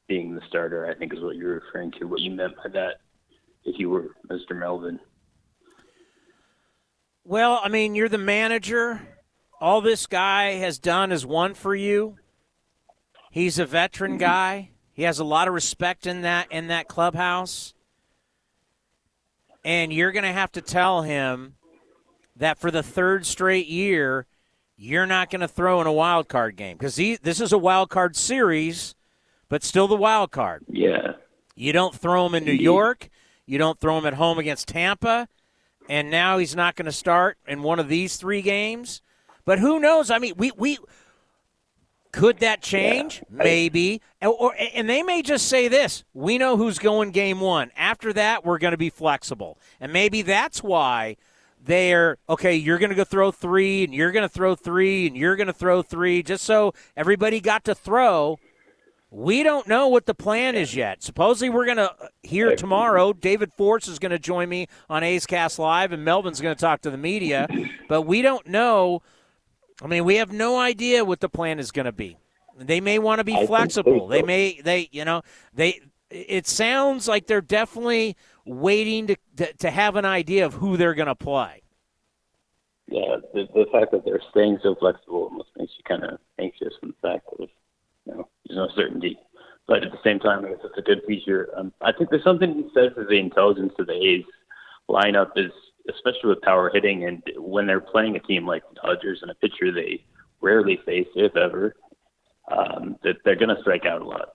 being 0.08 0.34
the 0.34 0.40
starter, 0.48 0.86
I 0.86 0.94
think 0.94 1.14
is 1.14 1.20
what 1.20 1.36
you're 1.36 1.60
referring 1.60 1.92
to, 1.92 2.06
what 2.06 2.20
you 2.20 2.32
meant 2.32 2.56
by 2.56 2.70
that, 2.70 3.00
if 3.64 3.78
you 3.78 3.90
were 3.90 4.08
Mr. 4.28 4.58
Melvin. 4.58 4.98
Well, 7.24 7.60
I 7.62 7.68
mean, 7.68 7.94
you're 7.94 8.08
the 8.08 8.18
manager. 8.18 9.00
All 9.60 9.80
this 9.80 10.06
guy 10.06 10.54
has 10.54 10.80
done 10.80 11.12
is 11.12 11.24
won 11.24 11.54
for 11.54 11.74
you. 11.74 12.16
He's 13.30 13.58
a 13.58 13.66
veteran 13.66 14.12
mm-hmm. 14.12 14.18
guy. 14.18 14.70
He 14.92 15.04
has 15.04 15.20
a 15.20 15.24
lot 15.24 15.48
of 15.48 15.54
respect 15.54 16.06
in 16.06 16.22
that 16.22 16.50
in 16.50 16.66
that 16.66 16.88
clubhouse. 16.88 17.72
And 19.64 19.92
you're 19.92 20.12
going 20.12 20.24
to 20.24 20.32
have 20.32 20.52
to 20.52 20.60
tell 20.60 21.02
him 21.02 21.54
that 22.36 22.58
for 22.58 22.70
the 22.70 22.82
third 22.82 23.26
straight 23.26 23.66
year, 23.66 24.26
you're 24.76 25.06
not 25.06 25.30
going 25.30 25.40
to 25.40 25.48
throw 25.48 25.80
in 25.80 25.86
a 25.86 25.92
wild 25.92 26.28
card 26.28 26.56
game 26.56 26.76
because 26.76 26.96
this 26.96 27.40
is 27.40 27.52
a 27.52 27.58
wild 27.58 27.88
card 27.88 28.16
series, 28.16 28.94
but 29.48 29.62
still 29.62 29.86
the 29.86 29.96
wild 29.96 30.32
card. 30.32 30.64
Yeah. 30.68 31.12
You 31.54 31.72
don't 31.72 31.94
throw 31.94 32.26
him 32.26 32.34
in 32.34 32.44
New 32.44 32.52
York. 32.52 33.08
You 33.46 33.58
don't 33.58 33.78
throw 33.78 33.98
him 33.98 34.06
at 34.06 34.14
home 34.14 34.38
against 34.38 34.68
Tampa. 34.68 35.28
And 35.88 36.10
now 36.10 36.38
he's 36.38 36.56
not 36.56 36.74
going 36.74 36.86
to 36.86 36.92
start 36.92 37.38
in 37.46 37.62
one 37.62 37.78
of 37.78 37.88
these 37.88 38.16
three 38.16 38.42
games. 38.42 39.02
But 39.44 39.58
who 39.58 39.78
knows? 39.78 40.10
I 40.10 40.18
mean, 40.18 40.34
we 40.36 40.52
we 40.56 40.78
could 42.12 42.38
that 42.38 42.62
change? 42.62 43.22
Maybe. 43.30 44.02
Or, 44.20 44.28
or 44.28 44.56
and 44.74 44.88
they 44.88 45.02
may 45.02 45.22
just 45.22 45.48
say 45.48 45.68
this: 45.68 46.04
we 46.14 46.38
know 46.38 46.56
who's 46.56 46.78
going 46.78 47.10
game 47.10 47.40
one. 47.40 47.70
After 47.76 48.12
that, 48.12 48.44
we're 48.44 48.58
going 48.58 48.72
to 48.72 48.78
be 48.78 48.90
flexible, 48.90 49.58
and 49.80 49.92
maybe 49.92 50.22
that's 50.22 50.62
why 50.62 51.16
they're 51.64 52.18
okay. 52.28 52.54
You're 52.54 52.78
going 52.78 52.90
to 52.90 52.96
go 52.96 53.04
throw 53.04 53.30
three, 53.30 53.84
and 53.84 53.94
you're 53.94 54.12
going 54.12 54.28
to 54.28 54.28
throw 54.28 54.54
three, 54.54 55.06
and 55.06 55.16
you're 55.16 55.36
going 55.36 55.46
to 55.46 55.52
throw 55.52 55.82
three, 55.82 56.22
just 56.22 56.44
so 56.44 56.74
everybody 56.96 57.40
got 57.40 57.64
to 57.64 57.74
throw. 57.74 58.38
We 59.10 59.42
don't 59.42 59.68
know 59.68 59.88
what 59.88 60.06
the 60.06 60.14
plan 60.14 60.54
is 60.54 60.74
yet. 60.74 61.02
Supposedly, 61.02 61.50
we're 61.50 61.66
going 61.66 61.76
to 61.76 61.92
uh, 61.92 62.08
hear 62.22 62.56
tomorrow. 62.56 63.12
David 63.12 63.52
Forst 63.52 63.86
is 63.86 63.98
going 63.98 64.10
to 64.12 64.18
join 64.18 64.48
me 64.48 64.68
on 64.88 65.02
A's 65.02 65.26
Cast 65.26 65.58
Live, 65.58 65.92
and 65.92 66.02
Melvin's 66.02 66.40
going 66.40 66.54
to 66.54 66.60
talk 66.60 66.80
to 66.82 66.90
the 66.90 66.96
media. 66.96 67.46
But 67.88 68.02
we 68.02 68.22
don't 68.22 68.46
know. 68.46 69.02
I 69.82 69.86
mean, 69.88 70.04
we 70.04 70.16
have 70.16 70.32
no 70.32 70.58
idea 70.58 71.04
what 71.04 71.20
the 71.20 71.28
plan 71.28 71.58
is 71.58 71.72
going 71.72 71.86
to 71.86 71.92
be. 71.92 72.16
They 72.56 72.80
may 72.80 72.98
want 72.98 73.18
to 73.18 73.24
be 73.24 73.34
I 73.34 73.46
flexible. 73.46 74.06
they 74.06 74.20
They 74.20 74.26
may, 74.26 74.60
they, 74.62 74.88
you 74.92 75.04
know, 75.04 75.22
they. 75.52 75.80
It 76.10 76.46
sounds 76.46 77.08
like 77.08 77.26
they're 77.26 77.40
definitely 77.40 78.16
waiting 78.44 79.06
to 79.08 79.16
to, 79.36 79.52
to 79.54 79.70
have 79.70 79.96
an 79.96 80.04
idea 80.04 80.44
of 80.44 80.54
who 80.54 80.76
they're 80.76 80.94
going 80.94 81.08
to 81.08 81.14
play. 81.14 81.62
Yeah, 82.86 83.16
the, 83.32 83.48
the 83.54 83.64
fact 83.72 83.92
that 83.92 84.04
they're 84.04 84.20
staying 84.30 84.58
so 84.62 84.74
flexible 84.74 85.24
almost 85.24 85.48
makes 85.56 85.72
you 85.78 85.84
kind 85.84 86.04
of 86.04 86.18
anxious 86.38 86.74
in 86.82 86.90
the 86.90 87.08
fact 87.08 87.26
that 87.38 87.48
you 88.04 88.14
know 88.14 88.28
there's 88.46 88.56
no 88.56 88.68
certainty. 88.76 89.18
But 89.66 89.84
at 89.84 89.92
the 89.92 89.98
same 90.04 90.18
time, 90.18 90.44
I 90.44 90.50
guess 90.50 90.58
it's 90.64 90.76
a 90.76 90.82
good 90.82 91.00
feature. 91.06 91.48
Um, 91.56 91.72
I 91.80 91.92
think 91.92 92.10
there's 92.10 92.24
something 92.24 92.70
says 92.74 92.92
for 92.94 93.04
the 93.04 93.18
intelligence 93.18 93.72
of 93.78 93.86
the 93.86 93.94
A's 93.94 94.24
lineup 94.90 95.30
is 95.36 95.52
especially 95.88 96.28
with 96.30 96.40
power 96.42 96.70
hitting 96.72 97.04
and 97.06 97.22
when 97.36 97.66
they're 97.66 97.80
playing 97.80 98.16
a 98.16 98.20
team 98.20 98.46
like 98.46 98.62
the 98.68 98.80
Dodgers 98.82 99.20
and 99.22 99.30
a 99.30 99.34
pitcher 99.34 99.72
they 99.72 100.04
rarely 100.40 100.78
face, 100.84 101.08
if 101.14 101.36
ever, 101.36 101.74
um, 102.50 102.96
that 103.02 103.16
they're 103.24 103.36
going 103.36 103.54
to 103.54 103.60
strike 103.60 103.86
out 103.86 104.02
a 104.02 104.04
lot. 104.04 104.28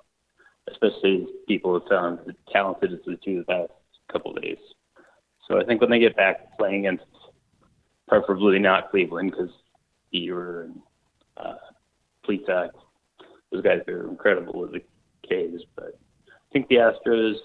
especially 0.72 1.28
people 1.48 1.74
have 1.80 1.88
found 1.90 2.20
talented 2.52 2.94
as 2.94 3.00
the 3.06 3.18
two 3.24 3.40
the 3.40 3.46
past 3.46 3.72
couple 4.12 4.36
of 4.36 4.42
days. 4.42 4.58
So 5.48 5.60
I 5.60 5.64
think 5.64 5.82
when 5.82 5.90
they 5.90 6.00
get 6.00 6.16
back 6.16 6.58
playing 6.58 6.88
against, 6.88 7.06
preferably 8.08 8.60
not 8.60 8.92
Cleveland, 8.92 9.32
because 9.32 9.50
Bieber 10.14 10.66
and 10.66 10.80
uh, 11.38 11.56
Plesac, 12.28 12.70
those 13.52 13.64
guys 13.64 13.80
are 13.88 14.08
incredible 14.10 14.60
with 14.62 14.74
the 14.74 14.82
K's. 15.28 15.62
But 15.76 15.98
I 16.30 16.54
think 16.54 16.68
the 16.68 16.76
Astros 16.76 17.36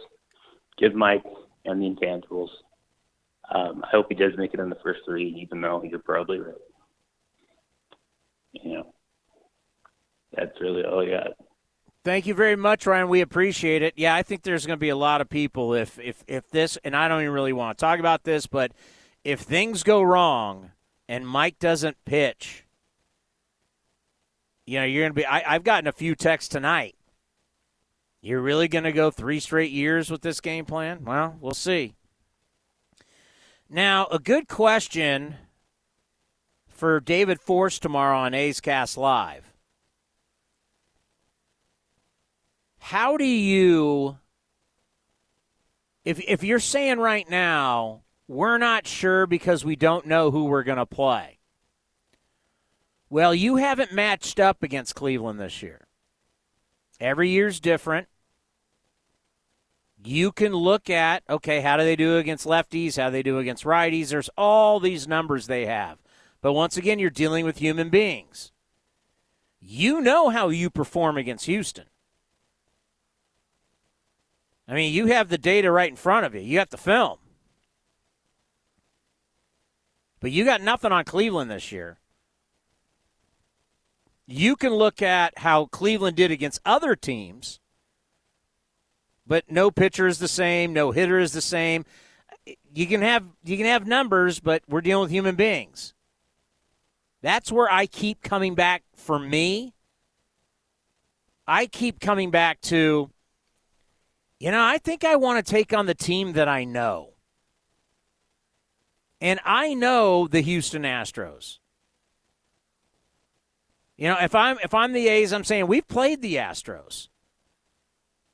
give 0.79 0.95
Mike 0.95 1.24
and 1.65 1.81
the 1.81 1.87
intangibles. 1.87 2.49
Um, 3.55 3.83
I 3.85 3.89
hope 3.91 4.07
he 4.09 4.15
does 4.15 4.33
make 4.37 4.55
it 4.55 4.61
in 4.61 4.70
the 4.70 4.79
first 4.83 5.01
three, 5.05 5.29
even 5.43 5.61
though 5.61 5.83
you're 5.83 5.99
probably 5.99 6.39
right. 6.39 6.55
Know, 8.65 8.95
that's 10.35 10.61
really 10.61 10.85
all 10.85 11.01
I 11.01 11.11
got. 11.11 11.29
Thank 12.05 12.27
you 12.27 12.35
very 12.35 12.57
much, 12.57 12.87
Ryan. 12.87 13.09
We 13.09 13.20
appreciate 13.20 13.83
it. 13.83 13.95
Yeah, 13.97 14.15
I 14.15 14.23
think 14.23 14.43
there's 14.43 14.66
going 14.66 14.77
to 14.77 14.81
be 14.81 14.89
a 14.89 14.97
lot 14.97 15.20
of 15.20 15.29
people 15.29 15.74
if 15.74 15.99
if 15.99 16.24
if 16.27 16.49
this, 16.51 16.79
and 16.85 16.97
I 16.97 17.09
don't 17.09 17.23
even 17.23 17.33
really 17.33 17.53
want 17.53 17.79
to 17.79 17.81
talk 17.83 18.01
about 18.01 18.24
this, 18.24 18.47
but 18.47 18.73
if 19.24 19.41
things 19.41 19.83
go 19.83 20.03
wrong 20.03 20.73
and 21.09 21.27
Mike 21.27 21.59
doesn't 21.59 21.97
pitch, 22.05 22.65
you 24.66 24.79
know, 24.79 24.85
you're 24.85 25.03
going 25.03 25.12
to 25.12 25.16
be. 25.16 25.27
I, 25.27 25.55
I've 25.55 25.65
gotten 25.65 25.87
a 25.87 25.93
few 25.93 26.15
texts 26.15 26.49
tonight. 26.49 26.97
You're 28.20 28.41
really 28.41 28.69
going 28.69 28.85
to 28.85 28.93
go 28.93 29.11
three 29.11 29.41
straight 29.41 29.73
years 29.73 30.11
with 30.11 30.23
this 30.23 30.41
game 30.41 30.65
plan? 30.65 31.05
Well, 31.05 31.37
we'll 31.41 31.55
see. 31.55 31.95
Now, 33.74 34.07
a 34.11 34.19
good 34.19 34.49
question 34.49 35.36
for 36.69 37.01
David 37.01 37.40
Forst 37.40 37.81
tomorrow 37.81 38.19
on 38.19 38.35
A's 38.35 38.61
Cast 38.61 38.99
Live. 38.99 39.51
How 42.78 43.16
do 43.16 43.24
you 43.24 44.19
if 46.05 46.20
if 46.20 46.44
you're 46.44 46.59
saying 46.59 46.99
right 46.99 47.28
now 47.31 48.03
we're 48.28 48.59
not 48.59 48.86
sure 48.86 49.27
because 49.27 49.65
we 49.65 49.74
don't 49.74 50.05
know 50.05 50.31
who 50.31 50.44
we're 50.44 50.65
going 50.65 50.77
to 50.77 50.85
play. 50.85 51.39
Well, 53.09 53.35
you 53.35 53.57
haven't 53.57 53.93
matched 53.94 54.39
up 54.39 54.62
against 54.62 54.94
Cleveland 54.94 55.40
this 55.40 55.62
year. 55.62 55.86
Every 57.01 57.31
year's 57.31 57.59
different. 57.59 58.09
You 60.05 60.33
can 60.33 60.53
look 60.53 60.91
at, 60.91 61.23
okay, 61.31 61.61
how 61.61 61.77
do 61.77 61.85
they 61.85 61.97
do 61.97 62.16
against 62.16 62.47
lefties? 62.47 62.97
How 62.97 63.07
do 63.07 63.12
they 63.12 63.23
do 63.23 63.39
against 63.39 63.65
righties? 63.65 64.09
There's 64.09 64.31
all 64.37 64.81
these 64.81 65.07
numbers 65.07 65.47
they 65.47 65.66
have. 65.66 65.99
But 66.41 66.55
once 66.55 66.77
again, 66.77 66.99
you're 66.99 67.11
dealing 67.11 67.45
with 67.45 67.59
human 67.59 67.89
beings. 67.89 68.51
You 69.61 70.01
know 70.01 70.31
how 70.31 70.49
you 70.49 70.70
perform 70.70 71.16
against 71.16 71.47
Houston. 71.47 71.85
I 74.66 74.74
mean, 74.74 74.93
you 74.93 75.07
have 75.07 75.29
the 75.29 75.39
data 75.39 75.70
right 75.70 75.91
in 75.91 75.97
front 75.97 76.27
of 76.27 76.35
you. 76.35 76.41
You 76.41 76.59
got 76.59 76.70
the 76.70 76.77
film. 76.77 77.19
But 80.19 80.33
you 80.33 80.45
got 80.45 80.61
nothing 80.62 80.93
on 80.93 81.05
Cleveland 81.05 81.51
this 81.51 81.70
year. 81.70 81.99
You 84.27 84.57
can 84.57 84.73
look 84.73 85.03
at 85.03 85.39
how 85.39 85.66
Cleveland 85.66 86.16
did 86.16 86.31
against 86.31 86.61
other 86.65 86.97
teams, 86.97 87.61
but 89.27 89.51
no 89.51 89.70
pitcher 89.70 90.07
is 90.07 90.19
the 90.19 90.28
same, 90.28 90.73
no 90.73 90.90
hitter 90.90 91.19
is 91.19 91.32
the 91.32 91.40
same. 91.40 91.85
You 92.74 92.86
can 92.86 93.03
have 93.03 93.24
you 93.44 93.57
can 93.57 93.66
have 93.66 93.86
numbers, 93.86 94.40
but 94.40 94.62
we're 94.69 94.81
dealing 94.81 95.03
with 95.03 95.11
human 95.11 95.36
beings. 95.36 95.94
That's 97.23 97.53
where 97.53 97.70
I 97.70 97.86
keep 97.86 98.23
coming 98.23 98.55
back 98.55 98.82
for 98.97 99.19
me. 99.19 99.74
I 101.47 101.66
keep 101.66 102.01
coming 102.01 102.31
back 102.31 102.61
to 102.62 103.11
you 104.40 104.51
know, 104.51 104.65
I 104.65 104.78
think 104.78 105.05
I 105.05 105.15
want 105.15 105.44
to 105.44 105.49
take 105.49 105.73
on 105.73 105.86
the 105.86 105.94
team 105.94 106.32
that 106.32 106.49
I 106.49 106.65
know. 106.65 107.11
And 109.20 109.39
I 109.44 109.73
know 109.73 110.27
the 110.27 110.40
Houston 110.40 110.82
Astros. 110.82 111.59
You 113.97 114.09
know, 114.09 114.16
if 114.20 114.35
I'm 114.35 114.59
if 114.65 114.74
I'm 114.74 114.93
the 114.93 115.07
A's, 115.07 115.32
I'm 115.32 115.44
saying 115.44 115.69
we've 115.69 115.86
played 115.86 116.23
the 116.23 116.35
Astros. 116.35 117.07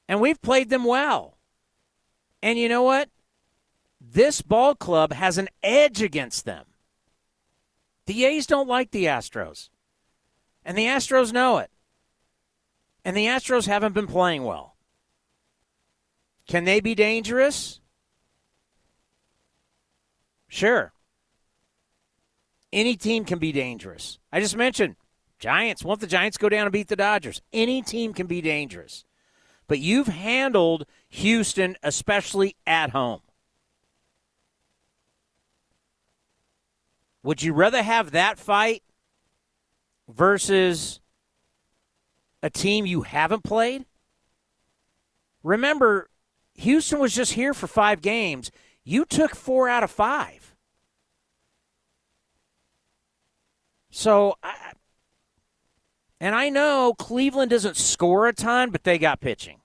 And 0.09 0.20
we've 0.20 0.40
played 0.40 0.70
them 0.70 0.85
well. 0.85 1.36
And 2.43 2.59
you 2.59 2.68
know 2.68 2.82
what? 2.82 3.10
This 4.01 4.43
ball 4.43 4.74
club 4.74 5.12
has 5.12 5.39
an 5.39 5.48
edge 5.62 6.02
against 6.02 6.44
them. 6.44 6.64
The 8.06 8.24
A's 8.24 8.47
don't 8.47 8.68
like 8.68 8.90
the 8.90 9.05
Astros. 9.05 9.68
And 10.64 10.78
the 10.78 10.86
Astros 10.86 11.32
know 11.32 11.59
it. 11.59 11.70
And 13.05 13.16
the 13.16 13.26
Astros 13.26 13.66
haven't 13.66 13.93
been 13.93 14.06
playing 14.06 14.44
well. 14.44 14.76
Can 16.47 16.64
they 16.64 16.80
be 16.80 16.94
dangerous? 16.94 17.80
Sure. 20.48 20.93
Any 22.72 22.97
team 22.97 23.24
can 23.24 23.39
be 23.39 23.52
dangerous. 23.52 24.18
I 24.32 24.40
just 24.40 24.56
mentioned 24.56 24.97
Giants. 25.39 25.85
Won't 25.85 26.01
the 26.01 26.06
Giants 26.06 26.39
go 26.39 26.48
down 26.48 26.66
and 26.66 26.72
beat 26.72 26.89
the 26.89 26.97
Dodgers? 26.97 27.43
Any 27.52 27.82
team 27.82 28.14
can 28.14 28.26
be 28.26 28.40
dangerous. 28.40 29.05
But 29.69 29.78
you've 29.78 30.09
handled 30.09 30.86
Houston, 31.11 31.77
especially 31.82 32.57
at 32.66 32.90
home. 32.90 33.20
Would 37.23 37.43
you 37.43 37.53
rather 37.53 37.82
have 37.82 38.12
that 38.12 38.39
fight 38.39 38.82
versus 40.09 41.01
a 42.43 42.49
team 42.49 42.86
you 42.86 43.03
haven't 43.03 43.45
played? 43.45 43.85
Remember, 45.43 46.09
Houston 46.55 46.99
was 46.99 47.15
just 47.15 47.35
here 47.35 47.53
for 47.53 47.66
five 47.66 48.01
games. 48.01 48.51
You 48.85 49.05
took 49.05 49.36
four 49.36 49.69
out 49.69 49.82
of 49.85 49.90
five. 49.90 50.55
So, 53.90 54.36
I, 54.43 54.73
and 56.20 56.35
I 56.35 56.49
know 56.49 56.95
Cleveland 56.99 57.51
doesn't 57.51 57.77
score 57.77 58.27
a 58.27 58.32
ton, 58.32 58.70
but 58.70 58.85
they 58.85 58.99
got 58.99 59.20
pitching. 59.20 59.57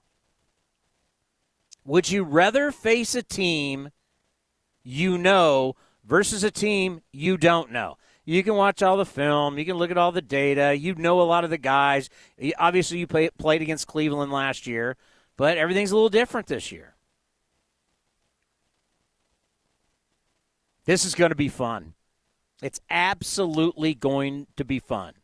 Would 1.86 2.10
you 2.10 2.24
rather 2.24 2.72
face 2.72 3.16
a 3.16 3.24
team 3.24 3.90
you 4.84 5.18
know 5.18 5.76
versus 6.06 6.44
a 6.44 6.52
team 6.52 7.02
you 7.12 7.38
don't 7.38 7.72
know? 7.72 7.98
You 8.26 8.42
can 8.42 8.56
watch 8.56 8.82
all 8.82 8.96
the 8.96 9.06
film. 9.06 9.58
You 9.58 9.66
can 9.66 9.76
look 9.76 9.92
at 9.92 9.98
all 9.98 10.14
the 10.14 10.22
data. 10.22 10.76
You 10.78 10.96
know 10.96 11.20
a 11.20 11.24
lot 11.24 11.44
of 11.44 11.50
the 11.50 11.58
guys. 11.58 12.10
Obviously, 12.58 13.00
you 13.00 13.08
play, 13.08 13.30
played 13.38 13.62
against 13.62 13.88
Cleveland 13.88 14.32
last 14.32 14.66
year, 14.66 14.96
but 15.36 15.58
everything's 15.58 15.92
a 15.92 15.96
little 15.96 16.10
different 16.10 16.48
this 16.48 16.72
year. 16.72 16.96
This 20.86 21.04
is 21.04 21.16
going 21.16 21.32
to 21.32 21.36
be 21.36 21.50
fun. 21.50 21.94
It's 22.62 22.80
absolutely 22.90 23.94
going 23.94 24.48
to 24.56 24.64
be 24.64 24.80
fun. 24.80 25.16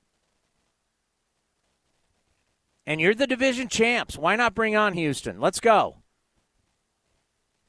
And 2.85 2.99
you're 2.99 3.15
the 3.15 3.27
division 3.27 3.69
champs. 3.69 4.17
Why 4.17 4.35
not 4.35 4.55
bring 4.55 4.75
on 4.75 4.93
Houston? 4.93 5.39
Let's 5.39 5.61
go. 5.61 5.98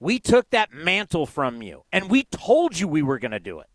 We 0.01 0.19
took 0.19 0.49
that 0.51 0.73
mantle 0.73 1.27
from 1.27 1.61
you, 1.61 1.85
and 1.93 2.11
we 2.11 2.25
told 2.25 2.79
you 2.79 2.89
we 2.89 3.03
were 3.03 3.19
going 3.19 3.33
to 3.33 3.39
do 3.39 3.61
it. 3.61 3.67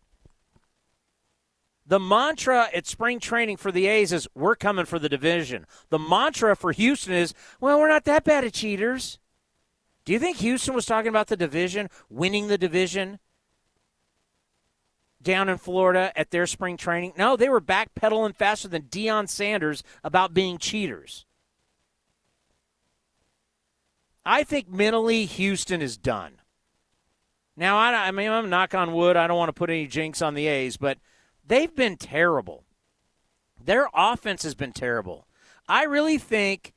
The 1.86 2.00
mantra 2.00 2.68
at 2.74 2.86
spring 2.88 3.20
training 3.20 3.58
for 3.58 3.70
the 3.70 3.86
A's 3.86 4.12
is 4.12 4.26
we're 4.34 4.56
coming 4.56 4.86
for 4.86 4.98
the 4.98 5.08
division. 5.08 5.66
The 5.88 6.00
mantra 6.00 6.56
for 6.56 6.72
Houston 6.72 7.14
is, 7.14 7.32
well, 7.60 7.78
we're 7.78 7.88
not 7.88 8.04
that 8.06 8.24
bad 8.24 8.44
at 8.44 8.54
cheaters. 8.54 9.20
Do 10.04 10.12
you 10.12 10.18
think 10.18 10.38
Houston 10.38 10.74
was 10.74 10.84
talking 10.84 11.08
about 11.08 11.28
the 11.28 11.36
division, 11.36 11.88
winning 12.10 12.48
the 12.48 12.58
division 12.58 13.20
down 15.22 15.48
in 15.48 15.58
Florida 15.58 16.12
at 16.16 16.32
their 16.32 16.46
spring 16.48 16.76
training? 16.76 17.12
No, 17.16 17.36
they 17.36 17.48
were 17.48 17.60
backpedaling 17.60 18.34
faster 18.34 18.66
than 18.66 18.82
Deion 18.82 19.28
Sanders 19.28 19.84
about 20.02 20.34
being 20.34 20.58
cheaters. 20.58 21.24
I 24.26 24.44
think 24.44 24.68
mentally 24.68 25.24
Houston 25.24 25.80
is 25.80 25.96
done. 25.96 26.40
Now, 27.56 27.78
I, 27.78 28.08
I 28.08 28.10
mean, 28.10 28.30
I'm 28.30 28.50
knock 28.50 28.74
on 28.74 28.92
wood. 28.92 29.16
I 29.16 29.26
don't 29.26 29.38
want 29.38 29.48
to 29.48 29.54
put 29.54 29.70
any 29.70 29.86
jinx 29.86 30.20
on 30.20 30.34
the 30.34 30.46
A's, 30.46 30.76
but– 30.76 30.98
they've 31.46 31.74
been 31.74 31.96
terrible. 31.96 32.64
Their 33.62 33.88
offense 33.94 34.42
has 34.42 34.54
been 34.54 34.72
terrible. 34.72 35.26
I 35.68 35.84
really 35.84 36.18
think 36.18 36.72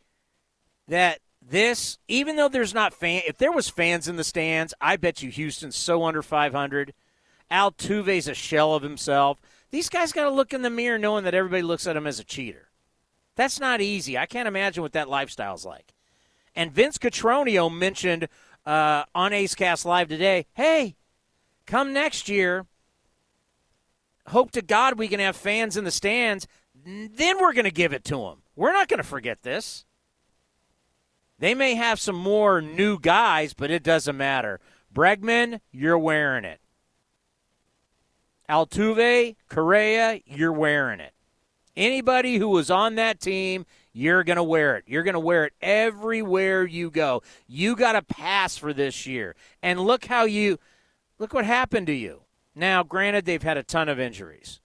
that 0.88 1.20
this, 1.42 1.98
even 2.08 2.36
though 2.36 2.50
there's 2.50 2.74
not 2.74 2.94
fan, 2.94 3.24
if 3.28 3.38
there 3.38 3.52
was 3.52 3.70
fans 3.70 4.08
in 4.08 4.16
the 4.16 4.24
stands, 4.24 4.74
I 4.82 4.98
bet 4.98 5.22
you 5.22 5.30
Houston's 5.30 5.76
so 5.76 6.04
under 6.04 6.22
500. 6.22 6.94
Altuve's 7.52 8.28
a 8.28 8.34
shell 8.34 8.74
of 8.74 8.84
himself. 8.84 9.40
These 9.72 9.90
guys 9.90 10.12
got 10.12 10.24
to 10.24 10.32
look 10.32 10.54
in 10.54 10.62
the 10.62 10.70
mirror 10.70 10.98
knowing 10.98 11.24
that 11.26 11.36
everybody 11.36 11.62
looks 11.62 11.88
at 11.88 11.98
him 11.98 12.08
as 12.08 12.20
a 12.20 12.24
cheater. 12.24 12.70
That's 13.36 13.60
not 13.60 13.82
easy. 13.82 14.18
I 14.18 14.26
can't 14.26 14.48
imagine 14.48 14.82
what 14.82 14.94
that 14.94 15.10
lifestyle's 15.10 15.66
like. 15.66 15.94
And 16.60 16.74
Vince 16.74 16.98
Cotroneo 16.98 17.74
mentioned 17.74 18.28
uh, 18.66 19.06
on 19.16 19.32
A's 19.32 19.56
Cast 19.56 19.86
Live 19.86 20.10
today, 20.10 20.46
hey, 20.56 20.98
come 21.66 21.94
next 21.94 22.28
year, 22.28 22.66
hope 24.28 24.52
to 24.52 24.62
God 24.62 25.00
we 25.00 25.08
can 25.08 25.22
have 25.22 25.38
fans 25.38 25.78
in 25.78 25.86
the 25.86 25.90
stands. 25.90 26.50
Then 26.76 27.40
we're 27.40 27.54
going 27.54 27.64
to 27.64 27.72
give 27.72 27.94
it 27.94 28.04
to 28.04 28.18
them. 28.18 28.42
We're 28.58 28.74
not 28.74 28.90
going 28.90 28.98
to 28.98 29.06
forget 29.06 29.42
this. 29.42 29.86
They 31.38 31.54
may 31.54 31.76
have 31.76 31.98
some 31.98 32.18
more 32.18 32.62
new 32.62 33.00
guys, 33.00 33.54
but 33.54 33.72
it 33.72 33.82
doesn't 33.82 34.18
matter. 34.18 34.60
Bregman, 34.94 35.62
you're 35.72 35.98
wearing 35.98 36.44
it. 36.44 36.60
Altuve, 38.50 39.38
Correa, 39.48 40.20
you're 40.26 40.52
wearing 40.52 41.00
it. 41.00 41.14
Anybody 41.78 42.36
who 42.36 42.50
was 42.50 42.70
on 42.70 42.96
that 42.96 43.22
team, 43.22 43.66
you're 44.00 44.24
going 44.24 44.38
to 44.38 44.44
wear 44.44 44.78
it. 44.78 44.86
You're 44.88 45.04
going 45.04 45.14
to 45.14 45.20
wear 45.20 45.44
it 45.44 45.54
everywhere 45.62 46.66
you 46.66 46.90
go. 46.90 47.22
You 47.48 47.76
got 47.76 47.92
to 47.92 48.02
pass 48.02 48.56
for 48.56 48.72
this 48.72 49.06
year. 49.06 49.36
And 49.62 49.78
look 49.78 50.06
how 50.06 50.24
you 50.24 50.58
look 51.18 51.34
what 51.34 51.44
happened 51.44 51.88
to 51.88 51.94
you. 51.94 52.22
Now, 52.56 52.82
granted 52.82 53.26
they've 53.26 53.44
had 53.44 53.58
a 53.58 53.64
ton 53.64 53.90
of 53.90 54.00
injuries. 54.00 54.62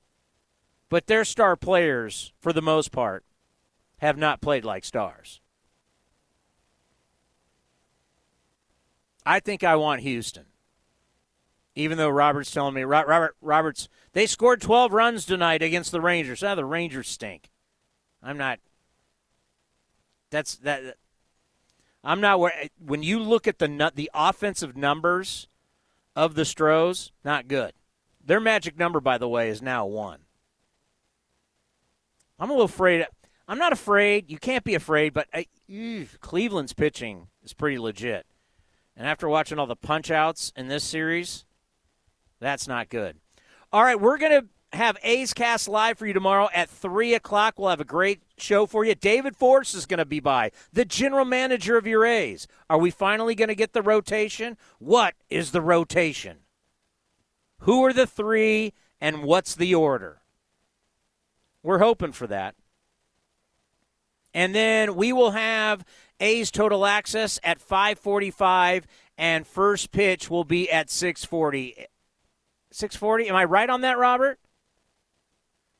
But 0.89 1.09
their 1.09 1.25
star 1.25 1.57
players 1.57 2.33
for 2.39 2.53
the 2.53 2.63
most 2.63 2.93
part 2.93 3.25
have 3.99 4.17
not 4.17 4.41
played 4.41 4.65
like 4.65 4.85
stars. 4.85 5.41
I 9.27 9.41
think 9.41 9.65
I 9.65 9.75
want 9.75 10.03
Houston. 10.03 10.47
Even 11.75 11.99
though 11.99 12.09
Robert's 12.09 12.53
telling 12.53 12.75
me 12.75 12.85
Robert 12.85 13.35
Roberts 13.41 13.89
they 14.13 14.27
scored 14.27 14.61
12 14.61 14.93
runs 14.93 15.25
tonight 15.25 15.61
against 15.61 15.91
the 15.91 16.01
Rangers. 16.01 16.43
Now 16.43 16.53
ah, 16.53 16.55
the 16.55 16.65
Rangers 16.65 17.09
stink. 17.09 17.51
I'm 18.23 18.39
not 18.39 18.61
that's 20.35 20.57
that 20.57 20.97
I'm 22.03 22.21
not 22.21 22.41
when 22.85 23.03
you 23.03 23.21
look 23.21 23.47
at 23.47 23.59
the 23.59 23.93
the 23.95 24.11
offensive 24.13 24.77
numbers 24.77 25.49
of 26.17 26.35
the 26.35 26.45
Stros, 26.45 27.13
not 27.25 27.49
good. 27.49 27.73
Their 28.25 28.41
magic 28.41 28.79
number 28.79 29.01
by 29.01 29.19
the 29.19 29.29
way 29.29 29.49
is 29.49 29.63
now 29.63 29.87
1. 29.87 30.21
I'm 32.39 32.51
a 32.51 32.53
little 32.53 32.67
afraid 32.67 33.07
I'm 33.47 33.59
not 33.59 33.73
afraid. 33.73 34.31
You 34.31 34.39
can't 34.39 34.65
be 34.65 34.75
afraid, 34.75 35.13
but 35.13 35.29
I, 35.33 35.47
ew, 35.67 36.07
Cleveland's 36.21 36.73
pitching 36.73 37.29
is 37.43 37.53
pretty 37.53 37.79
legit. 37.79 38.27
And 38.97 39.07
after 39.07 39.29
watching 39.29 39.59
all 39.59 39.67
the 39.67 39.77
punch 39.77 40.11
outs 40.11 40.53
in 40.57 40.69
this 40.69 40.85
series, 40.85 41.45
that's 42.41 42.67
not 42.67 42.89
good. 42.89 43.19
All 43.73 43.83
right, 43.83 44.01
we're 44.01 44.19
going 44.19 44.41
to 44.41 44.47
have 44.75 44.97
A's 45.03 45.33
Cast 45.33 45.69
live 45.69 45.99
for 45.99 46.07
you 46.07 46.13
tomorrow 46.13 46.49
at 46.55 46.69
3 46.71 47.15
o'clock. 47.15 47.55
We'll 47.59 47.71
have 47.71 47.81
a 47.81 47.85
great 47.85 48.21
show 48.37 48.67
for 48.67 48.85
you. 48.85 48.95
David 48.95 49.37
Forst 49.37 49.75
is 49.75 49.87
going 49.87 49.99
to 49.99 50.05
be 50.05 50.21
by, 50.21 50.51
the 50.73 50.85
general 50.85 51.25
manager 51.25 51.77
of 51.77 51.87
your 51.87 52.05
A's. 52.05 52.47
Are 52.69 52.79
we 52.79 52.91
finally 52.91 53.35
going 53.35 53.49
to 53.49 53.55
get 53.55 53.73
the 53.73 53.83
rotation? 53.83 54.57
What 54.79 55.15
is 55.29 55.53
the 55.53 55.61
rotation? 55.61 56.39
Who 57.61 57.85
are 57.85 57.93
the 57.93 58.07
three, 58.07 58.73
and 59.01 59.23
what's 59.23 59.55
the 59.55 59.75
order? 59.75 60.23
We're 61.63 61.79
hoping 61.79 62.13
for 62.13 62.27
that. 62.27 62.55
And 64.35 64.55
then 64.55 64.97
we 64.97 65.13
will 65.13 65.31
have 65.31 65.85
A's 66.21 66.51
total 66.51 66.85
access 66.85 67.39
at 67.43 67.61
545 67.61 68.87
and 69.17 69.47
first 69.47 69.93
pitch 69.93 70.29
will 70.29 70.45
be 70.45 70.71
at 70.71 70.91
640. 70.91 71.87
640. 72.71 73.29
Am 73.29 73.37
I 73.37 73.45
right 73.45 73.71
on 73.71 73.83
that, 73.83 73.99
Robert? 73.99 74.39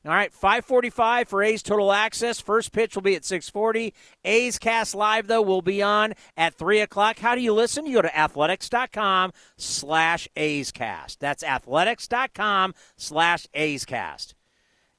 All 0.05 0.11
right, 0.11 0.31
545 0.31 1.27
for 1.27 1.41
A's 1.41 1.63
Total 1.63 1.91
Access. 1.91 2.39
First 2.39 2.71
pitch 2.71 2.93
will 2.93 3.01
be 3.01 3.15
at 3.15 3.25
640. 3.25 3.91
A's 4.23 4.59
Cast 4.59 4.93
Live, 4.93 5.25
though, 5.25 5.41
will 5.41 5.63
be 5.63 5.81
on 5.81 6.13
at 6.37 6.53
3 6.53 6.81
o'clock. 6.81 7.17
How 7.17 7.33
do 7.33 7.41
you 7.41 7.53
listen? 7.53 7.87
You 7.87 7.95
go 7.95 8.01
to 8.03 8.15
athletics.com 8.15 9.31
slash 9.57 10.27
A's 10.35 10.71
Cast. 10.71 11.19
That's 11.19 11.41
athletics.com 11.41 12.75
slash 12.97 13.47
A's 13.55 13.83
Cast. 13.83 14.35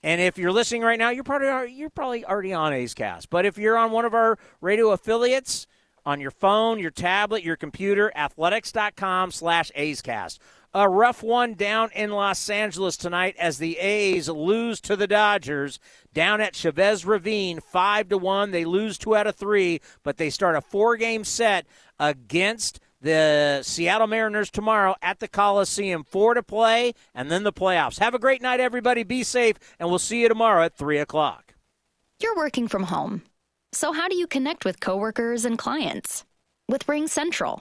And 0.02 0.20
if 0.20 0.38
you're 0.38 0.52
listening 0.52 0.82
right 0.82 0.98
now, 0.98 1.10
you're 1.10 1.24
probably 1.24 1.72
you're 1.72 1.90
probably 1.90 2.24
already 2.24 2.52
on 2.52 2.72
A's 2.72 2.94
Cast. 2.94 3.30
But 3.30 3.46
if 3.46 3.58
you're 3.58 3.76
on 3.76 3.92
one 3.92 4.04
of 4.04 4.14
our 4.14 4.38
radio 4.60 4.90
affiliates 4.90 5.68
on 6.04 6.20
your 6.20 6.30
phone, 6.30 6.78
your 6.78 6.90
tablet, 6.90 7.42
your 7.42 7.56
computer, 7.56 8.12
athletics.com 8.16 9.30
slash 9.30 9.70
A's 9.74 10.02
Cast. 10.02 10.40
A 10.74 10.88
rough 10.88 11.22
one 11.22 11.54
down 11.54 11.90
in 11.94 12.10
Los 12.10 12.50
Angeles 12.50 12.96
tonight 12.96 13.34
as 13.38 13.58
the 13.58 13.78
A's 13.78 14.28
lose 14.28 14.80
to 14.82 14.96
the 14.96 15.06
Dodgers 15.06 15.78
down 16.12 16.40
at 16.40 16.54
Chavez 16.54 17.04
Ravine, 17.04 17.60
five 17.60 18.08
to 18.10 18.18
one. 18.18 18.50
They 18.50 18.64
lose 18.64 18.98
two 18.98 19.16
out 19.16 19.26
of 19.26 19.36
three, 19.36 19.80
but 20.02 20.18
they 20.18 20.30
start 20.30 20.56
a 20.56 20.60
four-game 20.60 21.24
set 21.24 21.66
against 21.98 22.80
the 23.00 23.60
Seattle 23.62 24.06
Mariners 24.06 24.50
tomorrow 24.50 24.96
at 25.00 25.20
the 25.20 25.28
Coliseum. 25.28 26.04
Four 26.04 26.34
to 26.34 26.42
play, 26.42 26.92
and 27.14 27.30
then 27.30 27.42
the 27.44 27.52
playoffs. 27.52 27.98
Have 27.98 28.14
a 28.14 28.18
great 28.18 28.42
night, 28.42 28.60
everybody. 28.60 29.02
Be 29.02 29.22
safe, 29.22 29.56
and 29.78 29.88
we'll 29.88 29.98
see 29.98 30.22
you 30.22 30.28
tomorrow 30.28 30.64
at 30.64 30.76
3 30.76 30.98
o'clock. 30.98 31.54
You're 32.20 32.36
working 32.36 32.68
from 32.68 32.84
home. 32.84 33.22
So, 33.72 33.92
how 33.92 34.08
do 34.08 34.16
you 34.16 34.26
connect 34.26 34.64
with 34.64 34.80
coworkers 34.80 35.44
and 35.44 35.58
clients? 35.58 36.24
With 36.68 36.86
RingCentral, 36.86 37.60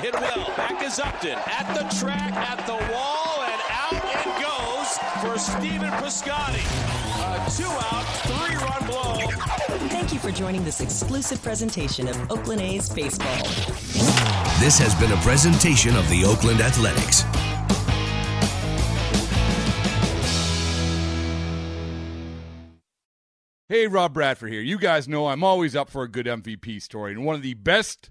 Hit 0.00 0.14
well. 0.14 0.46
Back 0.56 0.80
is 0.84 1.00
Upton 1.00 1.36
at 1.46 1.74
the 1.74 1.82
track, 1.98 2.32
at 2.32 2.64
the 2.66 2.74
wall, 2.94 3.42
and 3.42 3.60
out 3.68 3.98
it 4.14 4.24
goes 4.40 4.96
for 5.20 5.36
Stephen 5.36 5.90
Piscotty. 5.98 6.62
A 7.18 7.50
two 7.50 7.64
out, 7.66 8.04
three 8.22 8.56
run 8.56 8.86
blow. 8.86 9.88
Thank 9.88 10.12
you 10.12 10.20
for 10.20 10.30
joining 10.30 10.64
this 10.64 10.80
exclusive 10.80 11.42
presentation 11.42 12.06
of 12.06 12.30
Oakland 12.30 12.60
A's 12.60 12.88
baseball. 12.88 13.38
This 14.60 14.78
has 14.78 14.94
been 14.94 15.10
a 15.10 15.16
presentation 15.22 15.96
of 15.96 16.08
the 16.08 16.24
Oakland 16.24 16.60
Athletics. 16.60 17.24
Hey, 23.68 23.88
Rob 23.88 24.14
Bradford 24.14 24.52
here. 24.52 24.60
You 24.60 24.78
guys 24.78 25.08
know 25.08 25.26
I'm 25.26 25.42
always 25.42 25.74
up 25.74 25.90
for 25.90 26.04
a 26.04 26.08
good 26.08 26.26
MVP 26.26 26.80
story, 26.80 27.12
and 27.12 27.24
one 27.24 27.34
of 27.34 27.42
the 27.42 27.54
best 27.54 28.10